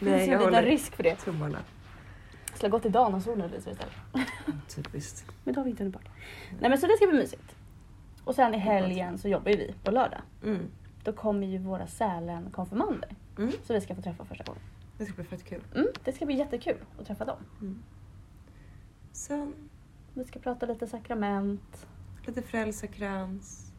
Nej, 0.00 0.28
jag 0.30 0.38
håller 0.38 0.62
risk 0.62 0.96
för 0.96 1.02
det. 1.02 1.16
tummarna. 1.16 1.58
Skulle 2.54 2.70
gått 2.70 2.86
idag 2.86 3.12
när 3.12 3.20
solen 3.20 3.50
lyser 3.50 3.70
istället. 3.70 3.94
Typiskt. 4.76 5.24
Men 5.44 5.54
då 5.54 5.60
har 5.60 5.64
vi 5.64 5.70
inte 5.70 5.84
baka. 5.84 6.10
Nej 6.60 6.70
men 6.70 6.78
så 6.78 6.86
det 6.86 6.96
ska 6.96 7.06
bli 7.06 7.18
mysigt. 7.18 7.54
Och 8.24 8.34
sen 8.34 8.54
i 8.54 8.58
helgen 8.58 9.18
så 9.18 9.28
jobbar 9.28 9.50
ju 9.50 9.56
vi 9.56 9.74
på 9.84 9.90
lördag. 9.90 10.20
Mm. 10.44 10.70
Då 11.04 11.12
kommer 11.12 11.46
ju 11.46 11.58
våra 11.58 11.86
Sälen-konfirmander. 11.86 13.08
Mm. 13.38 13.52
Så 13.64 13.72
vi 13.74 13.80
ska 13.80 13.94
få 13.94 14.02
träffa 14.02 14.24
första 14.24 14.44
gången. 14.44 14.62
Det 14.98 15.04
ska 15.04 15.14
bli 15.14 15.24
fett 15.24 15.44
kul. 15.44 15.62
Mm, 15.74 15.86
det 16.04 16.12
ska 16.12 16.26
bli 16.26 16.34
jättekul 16.38 16.76
att 17.00 17.06
träffa 17.06 17.24
dem. 17.24 17.36
Mm. 17.60 17.82
Sen 19.12 19.54
Vi 20.14 20.24
ska 20.24 20.38
prata 20.38 20.66
lite 20.66 20.86
sakrament. 20.86 21.86
Lite 22.28 22.42
frälsarkrans. 22.42 23.72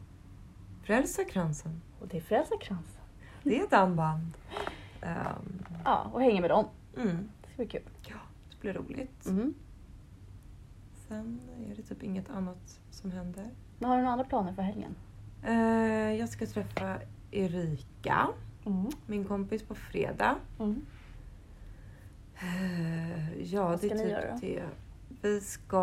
Frälsarkransen. 0.82 1.80
Och 2.00 2.08
det 2.08 2.16
är 2.16 2.20
Frälsarkransen. 2.20 3.00
Det 3.42 3.60
är 3.60 3.64
ett 3.64 3.72
armband. 3.72 4.32
Ehm, 5.00 5.64
Ja, 5.84 6.10
och 6.12 6.20
hänga 6.22 6.40
med 6.40 6.50
dem. 6.50 6.66
mm. 6.96 7.28
Det 7.42 7.48
ska 7.48 7.56
bli 7.56 7.66
kul. 7.66 7.82
Ja, 8.08 8.16
det 8.50 8.60
blir 8.60 8.72
roligt. 8.72 9.26
Mm. 9.26 9.54
Sen 11.08 11.40
är 11.70 11.74
det 11.76 11.82
typ 11.82 12.02
inget 12.02 12.30
annat 12.30 12.80
som 12.90 13.10
händer. 13.12 13.50
Men 13.78 13.88
har 13.90 13.96
du 13.96 14.02
några 14.02 14.12
andra 14.12 14.24
planer 14.24 14.52
för 14.52 14.62
helgen? 14.62 14.94
Eh, 15.46 16.12
jag 16.18 16.28
ska 16.28 16.46
träffa 16.46 16.98
Erika, 17.30 18.28
Mm. 18.66 18.90
min 19.06 19.24
kompis, 19.24 19.62
på 19.62 19.74
fredag. 19.74 20.36
Mm. 20.58 20.86
Eh, 22.34 23.42
ja, 23.42 23.62
Vad 23.68 23.72
det 23.72 23.78
ska 23.78 23.88
är 23.88 23.94
ni 23.94 24.02
typ 24.02 24.10
göra 24.12 24.32
då? 24.34 24.38
det. 24.40 24.62
Vi 25.22 25.40
ska... 25.40 25.80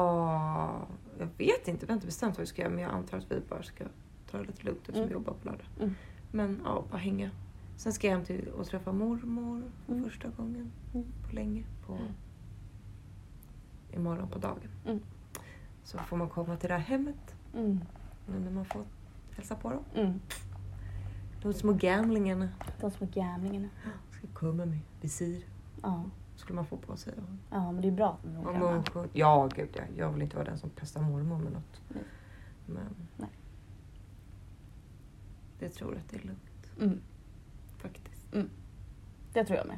Jag 1.19 1.27
vet 1.37 1.67
inte, 1.67 1.85
vi 1.85 1.91
har 1.91 1.95
inte 1.95 2.05
bestämt 2.05 2.35
vad 2.37 2.39
vi 2.41 2.45
ska 2.47 2.61
göra 2.61 2.71
men 2.73 2.83
jag 2.83 2.91
antar 2.91 3.17
att 3.17 3.31
vi 3.31 3.39
bara 3.49 3.63
ska 3.63 3.83
ta 4.31 4.37
det 4.37 4.43
lite 4.43 4.63
lugnt 4.63 4.79
eftersom 4.79 4.97
Mm. 5.01 5.07
vi 5.09 5.13
jobbar 5.13 5.33
på 5.33 5.45
lördag. 5.49 5.65
Mm. 5.79 5.95
Men 6.31 6.61
ja, 6.65 6.83
bara 6.91 6.97
hänga. 6.97 7.31
Sen 7.77 7.93
ska 7.93 8.07
jag 8.07 8.15
hem 8.15 8.25
till 8.25 8.47
och 8.47 8.65
träffa 8.67 8.91
mormor 8.91 9.63
för 9.85 9.93
Mm. 9.93 10.03
första 10.09 10.27
gången 10.29 10.71
Mm. 10.93 11.07
på 11.29 11.35
länge. 11.35 11.63
På, 11.85 11.93
Mm. 11.93 12.05
Imorgon 13.93 14.27
på 14.29 14.39
dagen. 14.39 14.69
Mm. 14.85 14.99
Så 15.83 15.97
får 15.97 16.17
man 16.17 16.29
komma 16.29 16.57
till 16.57 16.69
det 16.69 16.75
här 16.75 16.81
hemmet 16.81 17.35
Mm. 17.55 17.79
nu 18.27 18.39
när 18.39 18.51
man 18.51 18.65
får 18.65 18.81
hälsa 19.31 19.55
på 19.55 19.69
dem. 19.93 20.19
De 21.41 21.53
små 21.53 21.73
gamlingarna 21.73 22.49
De 22.81 22.91
små 22.91 23.07
gamlingarna. 23.13 23.69
ska 24.11 24.27
komma 24.33 24.65
med 24.65 24.79
visir. 25.01 25.43
Ja. 25.81 26.03
Skulle 26.47 26.55
man 26.55 26.65
få 26.65 26.77
på 26.77 26.97
sig. 26.97 27.13
ja, 27.49 27.71
men 27.71 27.81
det 27.81 27.87
är 27.87 27.91
bra 27.91 28.09
Och 28.23 28.29
de 28.33 28.53
gamla. 28.53 28.71
munskydd. 28.71 29.09
Ja, 29.13 29.49
gud 29.55 29.69
ja. 29.73 29.81
Jag 29.97 30.11
vill 30.11 30.21
inte 30.21 30.35
vara 30.35 30.45
den 30.45 30.57
som 30.57 30.69
pestar 30.69 31.01
mormor 31.01 31.37
med 31.39 31.51
något. 31.53 31.81
Nej. 31.89 32.03
Men 32.65 32.95
Nej. 33.17 33.29
det 35.59 35.69
tror 35.69 35.93
jag 35.93 35.99
att 35.99 36.09
det 36.09 36.17
är 36.17 36.21
lugnt 36.27 36.41
Mm. 36.81 37.01
faktiskt. 37.77 38.31
Det 39.33 39.45
tror 39.45 39.57
jag 39.57 39.67
med. 39.67 39.77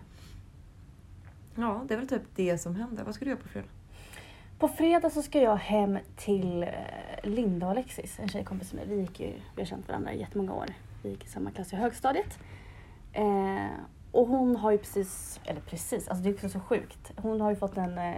Ja, 1.55 1.83
det 1.87 1.93
är 1.93 1.97
väl 1.97 2.07
typ 2.07 2.21
det 2.35 2.57
som 2.57 2.75
händer. 2.75 3.03
Vad 3.03 3.15
ska 3.15 3.25
du 3.25 3.31
göra 3.31 3.41
på 3.41 3.47
fredag? 3.47 3.67
På 4.59 4.67
fredag 4.67 5.09
så 5.09 5.21
ska 5.21 5.41
jag 5.41 5.55
hem 5.55 5.97
till 6.15 6.63
eh, 6.63 6.69
Linda 7.23 7.65
och 7.65 7.71
Alexis, 7.71 8.19
en 8.19 8.29
tjejkompis 8.29 8.73
med. 8.73 8.87
Vi, 8.87 8.95
gick 8.99 9.19
ju, 9.19 9.33
vi 9.55 9.61
har 9.61 9.65
känt 9.65 9.87
varandra 9.87 10.13
i 10.13 10.19
jättemånga 10.19 10.53
år. 10.53 10.65
Vi 11.03 11.09
gick 11.09 11.25
i 11.25 11.27
samma 11.27 11.51
klass 11.51 11.73
i 11.73 11.75
högstadiet. 11.75 12.39
Eh, 13.13 13.65
och 14.11 14.27
hon 14.27 14.55
har 14.55 14.71
ju 14.71 14.77
precis, 14.77 15.39
eller 15.45 15.61
precis, 15.61 16.07
alltså 16.07 16.23
det 16.23 16.29
är 16.29 16.33
också 16.33 16.49
så 16.49 16.59
sjukt. 16.59 17.11
Hon 17.15 17.41
har 17.41 17.49
ju 17.49 17.55
fått 17.55 17.77
en, 17.77 17.97
eh, 17.97 18.13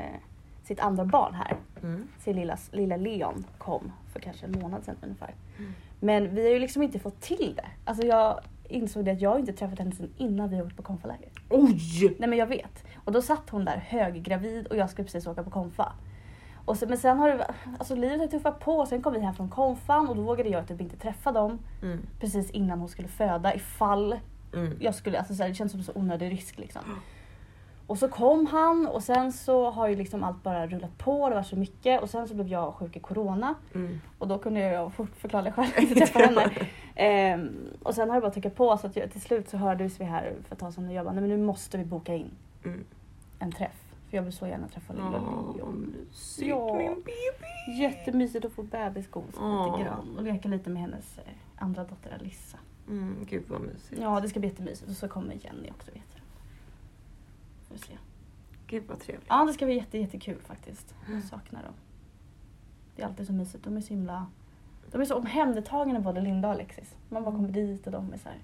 sitt 0.64 0.80
andra 0.80 1.06
barn 1.06 1.34
här. 1.34 1.58
Mm. 1.84 2.08
Sin 2.20 2.36
lilla, 2.36 2.58
lilla 2.72 2.98
Leon 2.98 3.46
kom 3.58 3.92
för 4.14 4.20
kanske 4.20 4.46
en 4.46 4.60
månad 4.62 4.86
sedan 4.86 4.96
ungefär. 5.04 5.36
Mm. 5.58 5.74
Men 6.00 6.36
vi 6.36 6.44
har 6.44 6.50
ju 6.54 6.60
liksom 6.60 6.84
inte 6.84 7.00
fått 7.00 7.22
till 7.22 7.54
det. 7.56 7.66
Alltså 7.86 8.06
jag 8.08 8.40
insåg 8.70 9.06
det 9.06 9.12
att 9.12 9.22
jag 9.22 9.40
inte 9.40 9.54
träffat 9.54 9.80
henne 9.80 9.92
sedan 9.92 10.14
innan 10.18 10.50
vi 10.50 10.62
åkte 10.62 10.76
på 10.76 10.84
konfaläger. 10.84 11.30
Oj! 11.50 12.16
Nej 12.20 12.30
men 12.30 12.40
jag 12.40 12.48
vet. 12.48 12.84
Och 13.06 13.12
då 13.12 13.22
satt 13.22 13.50
hon 13.50 13.66
där 13.66 13.78
höggravid 13.78 14.68
och 14.68 14.78
jag 14.78 14.90
skulle 14.90 15.06
precis 15.06 15.28
åka 15.28 15.44
på 15.44 15.50
konfa. 15.50 15.94
Och 16.66 16.78
så, 16.78 16.88
men 16.88 16.98
sen 16.98 17.18
har 17.20 17.30
det, 17.30 17.54
alltså 17.80 17.96
livet 17.96 18.20
har 18.20 18.28
tuffat 18.28 18.60
på. 18.60 18.86
Sen 18.86 19.02
kom 19.02 19.14
vi 19.14 19.20
hem 19.20 19.34
från 19.34 19.50
konfan 19.50 20.08
och 20.10 20.16
då 20.16 20.22
vågade 20.22 20.50
jag 20.50 20.68
typ 20.68 20.82
inte 20.82 20.98
träffa 20.98 21.32
dem 21.32 21.60
Mm. 21.82 22.00
precis 22.20 22.52
innan 22.52 22.80
hon 22.80 22.90
skulle 22.90 23.08
föda 23.08 23.56
ifall 23.56 24.20
Mm. 24.54 24.78
jag 24.80 24.96
skulle, 24.96 25.18
alltså 25.20 25.36
så 25.36 25.44
här, 25.44 25.50
det 25.50 25.56
känns 25.56 25.72
som 25.72 25.80
en 25.80 25.84
så 25.86 25.92
onödig 25.96 26.32
risk 26.32 26.58
liksom. 26.60 26.82
Och 27.88 27.98
så 27.98 28.08
kom 28.08 28.46
han 28.46 28.88
och 28.88 29.04
sen 29.04 29.32
så 29.34 29.70
har 29.72 29.88
ju 29.88 29.96
liksom 29.96 30.24
allt 30.24 30.44
bara 30.44 30.68
rullat 30.68 30.98
på, 30.98 31.30
det 31.30 31.36
var 31.36 31.44
så 31.44 31.56
mycket 31.56 32.02
och 32.02 32.10
sen 32.10 32.28
så 32.28 32.34
blev 32.34 32.48
jag 32.48 32.74
sjuk 32.74 32.96
i 32.96 33.00
corona 33.00 33.56
Mm. 33.76 34.02
och 34.18 34.28
då 34.28 34.38
kunde 34.38 34.60
jag 34.60 34.94
fort 34.94 35.16
förklara 35.16 35.52
själv 35.52 35.70
inte 35.80 35.96
träffa 35.96 36.20
henne. 36.20 36.52
Ehm, 36.96 37.50
och 37.84 37.96
sen 37.96 38.10
har 38.10 38.16
det 38.16 38.22
bara 38.22 38.32
tickat 38.32 38.56
på 38.56 38.78
så 38.78 38.88
att 38.88 38.96
jag, 38.96 39.12
till 39.12 39.22
slut 39.22 39.50
så 39.50 39.58
hördes 39.58 40.00
vi 40.02 40.06
här 40.06 40.34
för 40.48 40.56
ett 40.56 40.60
tag 40.60 40.74
sedan 40.74 40.88
och 40.88 40.94
jag 40.94 41.06
bara, 41.06 41.14
nej 41.14 41.22
men 41.22 41.30
nu 41.30 41.38
måste 41.46 41.78
vi 41.78 41.86
boka 41.86 42.16
in 42.16 42.32
Mm. 42.66 42.84
en 43.40 43.52
träff. 43.52 43.84
För 44.10 44.18
jag 44.18 44.24
vill 44.24 44.34
så 44.34 44.48
gärna 44.48 44.68
träffa 44.68 44.94
lilla 44.94 45.10
Leon. 45.58 45.96
mysigt 46.10 46.48
Ja. 46.50 46.78
min 46.78 46.94
baby. 46.96 47.82
Jättemysigt 47.82 48.46
att 48.46 48.52
få 48.52 48.64
bebisgos 48.64 49.36
Åh. 49.42 49.72
lite 49.72 49.84
grann 49.90 50.18
och 50.18 50.24
leka 50.24 50.48
lite 50.48 50.70
med 50.70 50.82
hennes 50.82 51.18
eh, 51.18 51.24
andra 51.58 51.84
dotter 51.84 52.14
Alissa. 52.20 52.58
Mm, 52.92 53.16
gud 53.30 53.44
vad 53.48 53.62
mysigt. 53.62 54.02
Ja 54.02 54.20
det 54.20 54.30
ska 54.30 54.40
bli 54.40 54.50
jättemysigt 54.50 54.90
och 54.90 54.96
så 54.96 55.08
kommer 55.08 55.34
Jenny 55.42 55.70
också 55.70 55.92
vet 55.92 56.04
jag. 56.14 56.22
Får 57.68 57.76
vi 57.76 57.82
se. 57.82 57.98
Gud 58.68 58.84
vad 58.88 59.00
trevligt. 59.00 59.26
Ja 59.30 59.46
det 59.46 59.54
ska 59.54 59.66
bli 59.66 59.76
jätte, 59.76 59.98
jättekul 59.98 60.38
faktiskt. 60.46 60.96
Mm. 61.08 61.20
Jag 61.20 61.28
saknar 61.30 61.64
dem. 61.64 61.74
Det 62.96 63.02
är 63.02 63.06
alltid 63.08 63.28
så 63.28 63.34
mysigt. 63.34 63.64
De 63.64 63.78
är 63.78 63.82
så 63.82 63.90
himla... 63.94 64.26
De 64.92 65.02
är 65.02 65.06
så 65.06 65.16
omhändertagna 65.16 66.00
både 66.00 66.22
Linda 66.22 66.48
och 66.48 66.54
Alexis. 66.54 66.96
Man 67.10 67.24
bara 67.24 67.36
kommer 67.36 67.50
dit 67.50 67.86
och 67.86 67.92
de 67.92 68.14
är 68.14 68.18
så 68.18 68.30
här. 68.30 68.38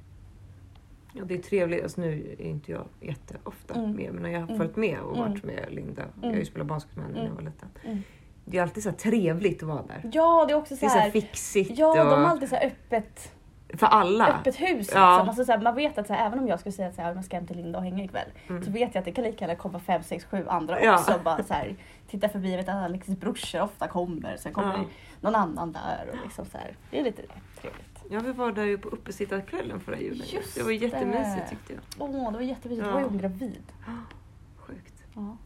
Ja, 1.14 1.24
det 1.26 1.34
är 1.34 1.42
trevligt. 1.42 1.84
Alltså, 1.84 2.02
nu 2.02 2.36
är 2.40 2.46
inte 2.46 2.72
jag 2.72 2.86
jätteofta 3.02 3.74
Mm. 3.74 3.92
med, 3.92 4.14
men 4.14 4.24
när 4.24 4.30
jag 4.30 4.40
har 4.40 4.46
Mm. 4.48 4.58
följt 4.58 4.76
med 4.76 5.00
och 5.00 5.18
varit 5.18 5.44
Mm. 5.44 5.56
med 5.56 5.74
Linda. 5.74 6.02
Jag 6.02 6.18
Mm. 6.24 6.30
har 6.30 6.40
ju 6.40 6.46
spelat 6.46 6.68
basket 6.68 6.96
med 6.96 7.06
henne 7.06 7.14
när 7.18 7.24
jag 7.26 7.32
Mm. 7.32 7.44
var 7.46 7.52
liten. 7.52 7.70
Mm. 7.84 8.02
Det 8.46 8.58
är 8.58 8.62
alltid 8.62 8.84
så 8.84 8.90
här 8.90 8.98
trevligt 8.98 9.64
att 9.64 9.70
vara 9.70 9.82
där. 9.84 10.10
Ja 10.14 10.46
det 10.48 10.54
är 10.54 10.58
också 10.58 10.74
Det 10.74 10.80
så 10.80 10.86
är 10.86 10.90
så 10.90 10.96
här 10.96 11.02
här. 11.04 11.12
fixigt 11.12 11.78
Ja 11.80 11.88
och 11.90 11.96
de 11.98 12.08
har 12.08 12.30
alltid 12.30 12.50
så 12.50 12.56
här 12.56 12.68
öppet, 12.68 13.34
för 13.74 13.88
alla. 13.88 14.28
öppet 14.28 14.62
hus. 14.62 14.78
Liksom. 14.78 15.02
Ja. 15.02 15.20
Alltså, 15.20 15.46
så 15.46 15.52
här, 15.52 15.60
man 15.62 15.76
vet 15.76 15.98
att 15.98 16.08
så 16.08 16.14
här, 16.14 16.26
även 16.28 16.40
om 16.40 16.48
jag 16.48 16.60
skulle 16.60 16.74
säga 16.74 16.88
att 16.88 16.96
så 16.96 17.02
här, 17.02 17.16
jag 17.16 17.26
ska 17.26 17.36
hem 17.36 17.48
till 17.48 17.58
Linda 17.58 17.80
och 17.80 17.84
hänga 17.86 18.04
ikväll. 18.04 18.30
Mm. 18.50 18.64
Så 18.64 18.72
vet 18.72 18.96
jag 18.96 19.00
att 19.02 19.06
det 19.06 19.12
kan 19.12 19.24
lika 19.24 19.46
gärna 19.46 19.56
komma 19.56 19.80
fem, 19.80 20.04
sex, 20.04 20.26
sju 20.26 20.46
andra 20.48 20.84
Ja. 20.84 20.94
också. 20.94 21.20
Bara 21.24 21.44
så 21.44 21.54
här, 21.54 21.76
titta 22.10 22.30
förbi, 22.30 22.50
jag 22.52 22.58
vet 22.58 22.70
att 22.70 22.76
Alexis 22.76 23.18
brorsor 23.20 23.62
ofta 23.62 23.88
kommer. 23.88 24.38
Sen 24.38 24.54
kommer 24.54 24.74
Ja. 24.78 24.84
någon 25.22 25.36
annan 25.36 25.72
där. 25.72 26.06
Och 26.12 26.18
liksom 26.24 26.46
så 26.46 26.58
här. 26.58 26.76
Det 26.92 27.00
är 27.00 27.04
lite 27.04 27.22
trevligt. 27.62 28.04
Ja, 28.10 28.20
vi 28.20 28.32
var 28.32 28.52
där 28.52 28.64
ju 28.64 28.78
på 28.78 28.90
uppesittarkvällen 28.90 29.80
förra 29.80 30.00
julen. 30.00 30.28
Just 30.28 30.56
det 30.56 30.64
var 30.64 30.72
jättemysigt 30.72 31.50
tyckte 31.50 31.74
jag. 31.74 31.82
Åh, 31.98 32.32
det 32.32 32.38
var 32.38 32.42
jättemysigt. 32.44 32.84
Då 32.86 32.90
Ja. 32.90 32.94
var 32.94 33.00
ju 33.02 33.08
hon 33.08 33.18
gravid. 33.18 33.64
Sjukt. 34.58 35.04
Ja. 35.16 35.38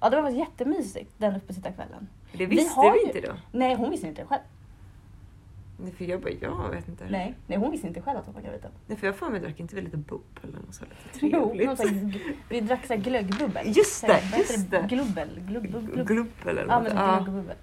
ja, 0.00 0.10
det 0.10 0.20
var 0.20 0.30
jättemysigt 0.30 1.12
den 1.18 1.36
uppesittarkvällen. 1.36 2.08
Det 2.32 2.38
Vi 2.38 2.46
visste 2.46 2.80
vi 2.80 2.86
ju- 3.00 3.06
inte 3.06 3.20
då. 3.20 3.32
Nej, 3.52 3.74
hon 3.74 3.90
visste 3.90 4.06
inte 4.06 4.22
det 4.22 4.26
själv. 4.26 4.42
Nej, 5.82 5.92
för 5.92 6.04
jag 6.04 6.20
bara, 6.20 6.30
jag 6.32 6.70
vet 6.70 6.88
inte. 6.88 7.06
Nej, 7.10 7.34
nej 7.46 7.58
hon 7.58 7.70
visste 7.70 7.86
inte 7.86 8.00
själv 8.02 8.18
att 8.18 8.26
hon 8.26 8.34
var 8.34 8.42
gravid. 8.42 8.60
Nej, 8.86 8.98
för 8.98 9.06
jag 9.06 9.16
för 9.16 9.30
mig 9.30 9.40
drack 9.40 9.60
inte 9.60 9.74
vi 9.76 9.82
lite 9.82 9.96
bubbel 9.96 10.24
eller 10.42 10.58
något 10.58 10.74
så 10.74 10.84
lite 10.84 11.26
Jo, 11.36 11.54
trevligt. 11.54 12.12
g- 12.14 12.20
vi 12.48 12.60
drack 12.60 12.86
så 12.86 12.92
här 12.94 13.00
glöggbubbel. 13.00 13.66
Just 13.76 14.06
det, 14.06 14.20
just. 14.38 14.68
Glubbel. 14.88 15.28
Glubb, 15.48 15.64
glubb, 15.66 15.92
glubb. 15.92 16.06
Glubbel 16.06 16.58
eller 16.58 16.72
Ja, 16.72 16.80
men 16.80 16.96
Ja. 16.96 17.14
glöggbubbel. 17.14 17.56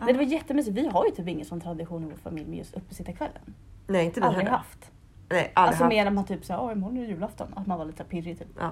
Nej, 0.00 0.12
det 0.12 0.18
var 0.18 0.24
jättemysigt. 0.24 0.76
Vi 0.76 0.86
har 0.88 1.04
ju 1.06 1.10
typ 1.10 1.28
ingen 1.28 1.46
sån 1.46 1.60
tradition 1.60 2.02
i 2.02 2.06
vår 2.06 2.16
familj 2.16 2.46
med 2.48 2.58
just 2.58 2.74
uppesittarkvällen. 2.76 3.54
Nej, 3.86 4.04
inte 4.06 4.20
vi 4.20 4.26
Aldrig 4.26 4.44
heller. 4.44 4.56
haft. 4.58 4.90
Nej, 5.28 5.38
aldrig 5.38 5.52
Alltså 5.54 5.84
haft. 5.84 5.88
mer 5.94 6.04
när 6.04 6.10
man 6.10 6.24
typ 6.24 6.44
såhär, 6.44 6.60
åh 6.62 6.72
imorgon 6.72 6.96
är 6.96 7.02
det 7.02 7.08
julafton. 7.08 7.48
Att 7.56 7.66
man 7.66 7.78
var 7.78 7.84
lite 7.84 8.04
pirrig 8.04 8.38
typ. 8.38 8.48
Ja. 8.58 8.70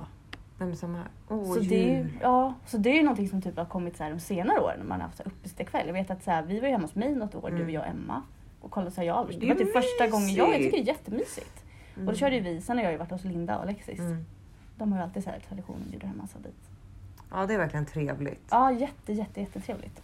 Nej, 0.59 0.69
men 0.69 0.77
samma 0.77 0.99
här. 0.99 1.07
Åh, 1.29 1.55
så, 1.55 1.61
det 1.61 1.91
är, 1.91 1.99
ju- 1.99 2.09
ja, 2.23 2.55
så 2.67 2.77
det 2.79 2.91
är 2.91 2.95
ju 2.95 3.03
någonting 3.03 3.29
som 3.29 3.43
typ 3.43 3.57
har 3.57 3.65
kommit 3.65 3.97
så 3.97 4.03
här 4.03 4.11
de 4.11 4.21
senare 4.21 4.61
åren 4.61 4.79
när 4.79 4.87
man 4.87 5.01
har 5.01 5.07
haft 5.09 5.21
uppesittarkväll. 5.21 5.87
Jag 5.87 5.93
vet 5.95 6.11
att 6.11 6.23
så 6.25 6.31
här, 6.31 6.43
vi 6.43 6.61
var 6.61 6.67
ju 6.67 6.73
hemma 6.73 6.85
hos 6.85 6.95
mig 6.95 7.15
något 7.15 7.35
år, 7.35 7.49
Mm. 7.49 7.59
du 7.61 7.65
och 7.65 7.71
jag 7.71 7.81
och 7.83 7.89
Emma. 7.89 8.23
Och 8.61 8.71
kollade 8.71 8.91
så 8.91 9.01
här, 9.01 9.09
jag, 9.09 9.27
Det 9.29 9.37
det 9.37 9.47
är 9.47 9.49
var 9.49 9.55
typ 9.55 9.73
första 9.73 10.07
gången, 10.07 10.35
ja 10.35 10.49
jag 10.49 10.57
tycker 10.57 10.77
det 10.77 10.83
är 10.83 10.87
jättemysigt. 10.87 11.65
Och 11.97 12.05
då 12.05 12.15
körde 12.15 12.37
ju 12.37 12.43
vi, 12.43 12.61
sen 12.61 12.77
har 12.77 12.85
jag 12.85 12.93
ju 12.93 12.99
varit 12.99 13.11
hos 13.11 13.25
Linda 13.25 13.57
och 13.57 13.63
Alexis. 13.63 13.99
Mm. 13.99 14.25
De 14.77 14.93
har 14.93 14.99
ju 14.99 15.05
alltid 15.05 15.25
så 15.25 15.31
här 15.31 15.41
tradition 15.49 15.77
att 15.85 15.91
bjuda 15.91 16.07
hem 16.07 16.19
massa 16.19 16.39
dit. 16.39 16.71
Ja, 17.31 17.47
det 17.47 17.55
är 17.55 17.59
verkligen 17.59 17.87
trevligt. 17.87 18.49
Ja, 18.51 18.73
jätte, 18.73 19.13
jätte, 19.13 19.41
jättetrevligt. 19.41 20.03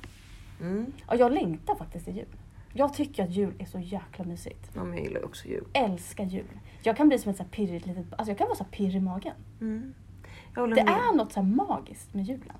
Mm. 0.61 0.93
Ja, 1.09 1.15
jag 1.15 1.33
längtar 1.33 1.75
faktiskt 1.75 2.05
till 2.05 2.17
jul. 2.17 2.37
Jag 2.73 2.95
tycker 2.95 3.25
att 3.25 3.31
jul 3.31 3.55
är 3.59 3.65
så 3.65 3.79
jäkla 3.79 4.25
mysigt. 4.25 4.71
Ja, 4.75 4.85
men 4.85 4.95
jag 4.95 5.07
gillar 5.07 5.25
också 5.25 5.49
jul. 5.49 5.65
Älskar 5.73 6.25
jul. 6.25 6.61
Jag 6.83 6.97
kan 6.97 7.09
bli 7.09 7.19
som 7.19 7.31
ett 7.31 7.37
så 7.37 7.43
här 7.43 7.51
pirrigt 7.51 7.87
litet, 7.87 8.07
alltså 8.11 8.31
jag 8.31 8.39
kan 8.39 8.47
vara 8.47 8.57
så 8.57 8.67
här 8.71 8.97
i 8.97 9.01
magen. 9.01 9.35
Mm. 9.61 9.95
Det 10.55 10.61
med. 10.67 10.79
är 10.79 11.17
något 11.17 11.33
så 11.33 11.41
här 11.41 11.47
magiskt 11.47 12.15
med 12.15 12.25
julen. 12.25 12.57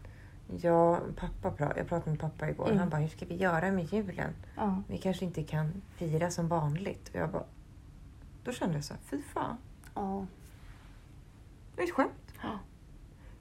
Ja, 0.63 1.01
pappa 1.17 1.51
pra- 1.51 1.73
jag 1.77 1.89
pratade 1.89 2.11
med 2.11 2.21
pappa 2.21 2.51
igår. 2.51 2.67
Mm. 2.67 2.79
Han 2.79 2.89
bara, 2.89 3.01
hur 3.01 3.09
ska 3.09 3.27
vi 3.27 3.37
göra 3.37 3.71
med 3.73 3.93
julen? 3.93 4.31
Ja. 4.57 4.83
Vi 4.89 4.99
kanske 4.99 5.25
inte 5.25 5.43
kan 5.43 5.83
fira 5.97 6.31
som 6.31 6.49
vanligt. 6.49 7.09
Och 7.09 7.15
jag 7.17 7.31
bara, 7.31 7.45
då 8.45 8.53
kände 8.53 8.75
jag 8.75 8.85
så 8.85 8.95
här, 8.95 9.01
fy 9.05 9.23
fan. 9.23 9.57
Ja. 9.95 10.27
Det 11.77 11.83
är 11.83 11.87
ett 11.87 11.93
skämt. 11.93 12.35
Ja. 12.43 12.59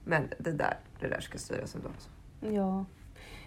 Men 0.04 0.28
det 0.38 0.52
där, 0.52 0.76
det 1.00 1.08
där 1.08 1.20
ska 1.20 1.38
styras 1.38 1.74
ändå. 1.74 1.88
Alltså. 1.88 2.08
Ja. 2.54 2.84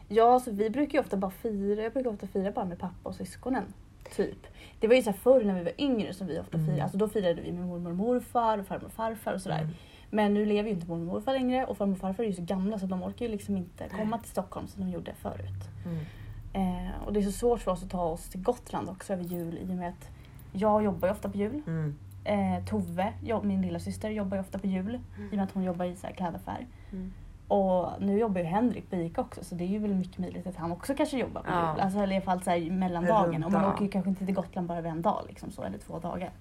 Ja, 0.07 0.33
alltså 0.33 0.51
vi 0.51 0.69
brukar 0.69 0.93
ju 0.93 0.99
ofta 0.99 1.17
bara 1.17 1.31
fira, 1.31 1.81
jag 1.81 1.93
brukar 1.93 2.09
ofta 2.09 2.27
fira 2.27 2.51
bara 2.51 2.65
med 2.65 2.79
pappa 2.79 3.09
och 3.09 3.15
syskonen. 3.15 3.73
Typ. 4.15 4.47
Det 4.79 4.87
var 4.87 4.95
ju 4.95 5.01
så 5.01 5.09
här 5.09 5.17
förr 5.17 5.43
när 5.43 5.53
vi 5.57 5.63
var 5.63 5.73
yngre 5.81 6.13
som 6.13 6.27
vi 6.27 6.39
ofta 6.39 6.57
Mm. 6.57 6.65
firade. 6.67 6.83
Alltså 6.83 6.97
då 6.97 7.07
firade 7.09 7.41
vi 7.41 7.51
med 7.51 7.65
mormor 7.67 7.89
och 7.89 7.95
morfar 7.97 8.57
och 8.57 8.65
farmor 8.67 8.85
och 8.85 8.91
farfar 8.93 9.33
och 9.33 9.41
sådär. 9.41 9.61
Mm. 9.61 9.73
Men 10.09 10.33
nu 10.33 10.45
lever 10.45 10.69
ju 10.69 10.75
inte 10.75 10.87
mormor 10.87 11.07
och 11.07 11.13
morfar 11.13 11.33
längre 11.33 11.65
och 11.65 11.77
farmor 11.77 11.93
och 11.93 11.99
farfar 11.99 12.23
är 12.23 12.27
ju 12.27 12.33
så 12.33 12.41
gamla 12.41 12.79
så 12.79 12.85
de 12.85 13.03
orkar 13.03 13.25
ju 13.25 13.31
liksom 13.31 13.57
inte 13.57 13.89
komma 13.89 14.17
till 14.17 14.29
Stockholm 14.31 14.67
som 14.67 14.83
de 14.85 14.89
gjorde 14.91 15.13
förut. 15.13 15.69
Mm. 15.85 16.05
Eh, 16.53 16.91
och 17.05 17.13
det 17.13 17.19
är 17.19 17.23
så 17.23 17.31
svårt 17.31 17.59
för 17.59 17.71
oss 17.71 17.83
att 17.83 17.89
ta 17.89 18.03
oss 18.03 18.29
till 18.29 18.41
Gotland 18.41 18.89
också 18.89 19.13
över 19.13 19.23
jul 19.23 19.57
i 19.57 19.63
och 19.63 19.67
med 19.67 19.89
att 19.89 20.09
jag 20.51 20.83
jobbar 20.83 21.07
ju 21.07 21.11
ofta 21.11 21.29
på 21.29 21.37
jul. 21.37 21.61
Mm. 21.67 21.95
Eh, 22.23 22.65
Tove, 22.65 23.13
jag, 23.23 23.45
min 23.45 23.61
lilla 23.61 23.79
syster 23.79 24.09
jobbar 24.09 24.37
ju 24.37 24.41
ofta 24.41 24.59
på 24.59 24.67
jul 24.67 24.95
i 24.95 24.99
och 25.31 25.35
med 25.35 25.43
att 25.43 25.51
hon 25.51 25.63
jobbar 25.63 25.85
i 25.85 25.95
så 25.95 26.07
här 26.07 26.13
klädaffär. 26.13 26.65
Mm. 26.91 27.13
Och 27.47 27.89
nu 27.99 28.19
jobbar 28.19 28.41
ju 28.41 28.47
Henrik 28.47 28.89
på 28.89 28.95
ICA 28.95 29.21
också 29.21 29.43
så 29.43 29.55
det 29.55 29.63
är 29.63 29.67
ju 29.67 29.79
väl 29.79 29.93
mycket 29.95 30.17
möjligt 30.17 30.47
att 30.47 30.55
han 30.55 30.71
också 30.71 30.95
kanske 30.95 31.17
jobbar 31.17 31.41
på 31.41 31.49
Ja. 31.49 31.71
jul. 31.71 31.81
Alltså 31.81 31.99
eller 31.99 32.13
i 32.13 32.15
alla 32.15 32.25
fall 32.25 32.43
så 32.43 32.49
här 32.49 32.71
mellandagen. 32.71 33.33
Runt 33.33 33.45
Och 33.45 33.51
man 33.51 33.65
åker 33.65 33.83
ju 33.85 33.91
kanske 33.91 34.09
inte 34.09 34.25
till 34.25 34.35
Gotland 34.35 34.67
bara 34.67 34.77
över 34.77 34.89
en 34.89 35.01
dag 35.01 35.25
liksom 35.27 35.51
så, 35.51 35.63
eller 35.63 35.77
två 35.77 35.99
dagar. 35.99 36.31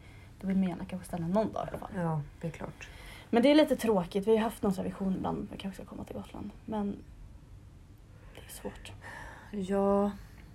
Då 0.41 0.47
vill 0.47 0.57
man 0.57 0.69
gärna 0.69 0.85
kanske 0.85 1.09
stanna 1.09 1.29
någon 1.29 1.53
dag 1.53 1.67
i 1.67 1.69
alla 1.69 1.79
fall. 1.79 1.91
Ja, 1.97 2.21
det 2.41 2.47
är 2.47 2.51
klart. 2.51 2.89
Men 3.31 3.43
det 3.43 3.51
är 3.51 3.55
lite 3.55 3.77
tråkigt. 3.77 4.27
Vi 4.29 4.37
har 4.37 4.43
haft 4.45 4.63
någon 4.63 4.73
sån 4.73 4.85
vision 4.85 5.15
ibland 5.17 5.49
vi 5.53 5.59
kanske 5.59 5.83
ska 5.83 5.91
komma 5.91 6.05
till 6.05 6.17
Gotland. 6.17 6.51
Men 6.65 6.97
det 8.35 8.41
är 8.47 8.51
svårt. 8.51 8.93
Ja, 9.51 10.11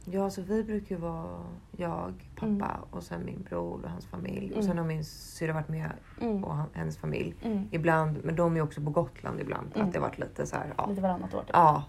ja 0.06 0.30
så 0.30 0.42
vi 0.42 0.64
brukar 0.64 0.96
ju 0.96 1.02
vara 1.02 1.44
jag, 1.78 2.14
pappa 2.36 2.48
Mm. 2.48 2.68
och 2.92 3.04
sen 3.04 3.26
min 3.26 3.42
bror 3.50 3.84
och 3.86 3.90
hans 3.90 4.06
familj. 4.06 4.46
Och 4.52 4.58
Mm. 4.58 4.68
sen 4.68 4.78
har 4.78 4.86
min 4.86 5.06
syrra 5.06 5.54
varit 5.54 5.70
med 5.70 5.92
Mm. 6.22 6.44
och 6.44 6.56
hennes 6.74 6.98
familj. 6.98 7.36
Mm. 7.44 7.68
Ibland, 7.72 8.20
men 8.24 8.36
de 8.36 8.58
är 8.58 8.62
också 8.62 8.82
på 8.82 8.90
Gotland 8.90 9.40
ibland. 9.40 9.72
Mm. 9.76 9.88
Att 9.88 9.94
det 9.94 10.00
har 10.00 10.08
varit 10.08 10.20
lite 10.20 10.46
så 10.46 10.56
här, 10.56 10.74
ja. 10.78 10.86
Lite 10.90 11.02
varannat 11.02 11.34
år. 11.34 11.42
Typ. 11.42 11.50
Ja. 11.54 11.84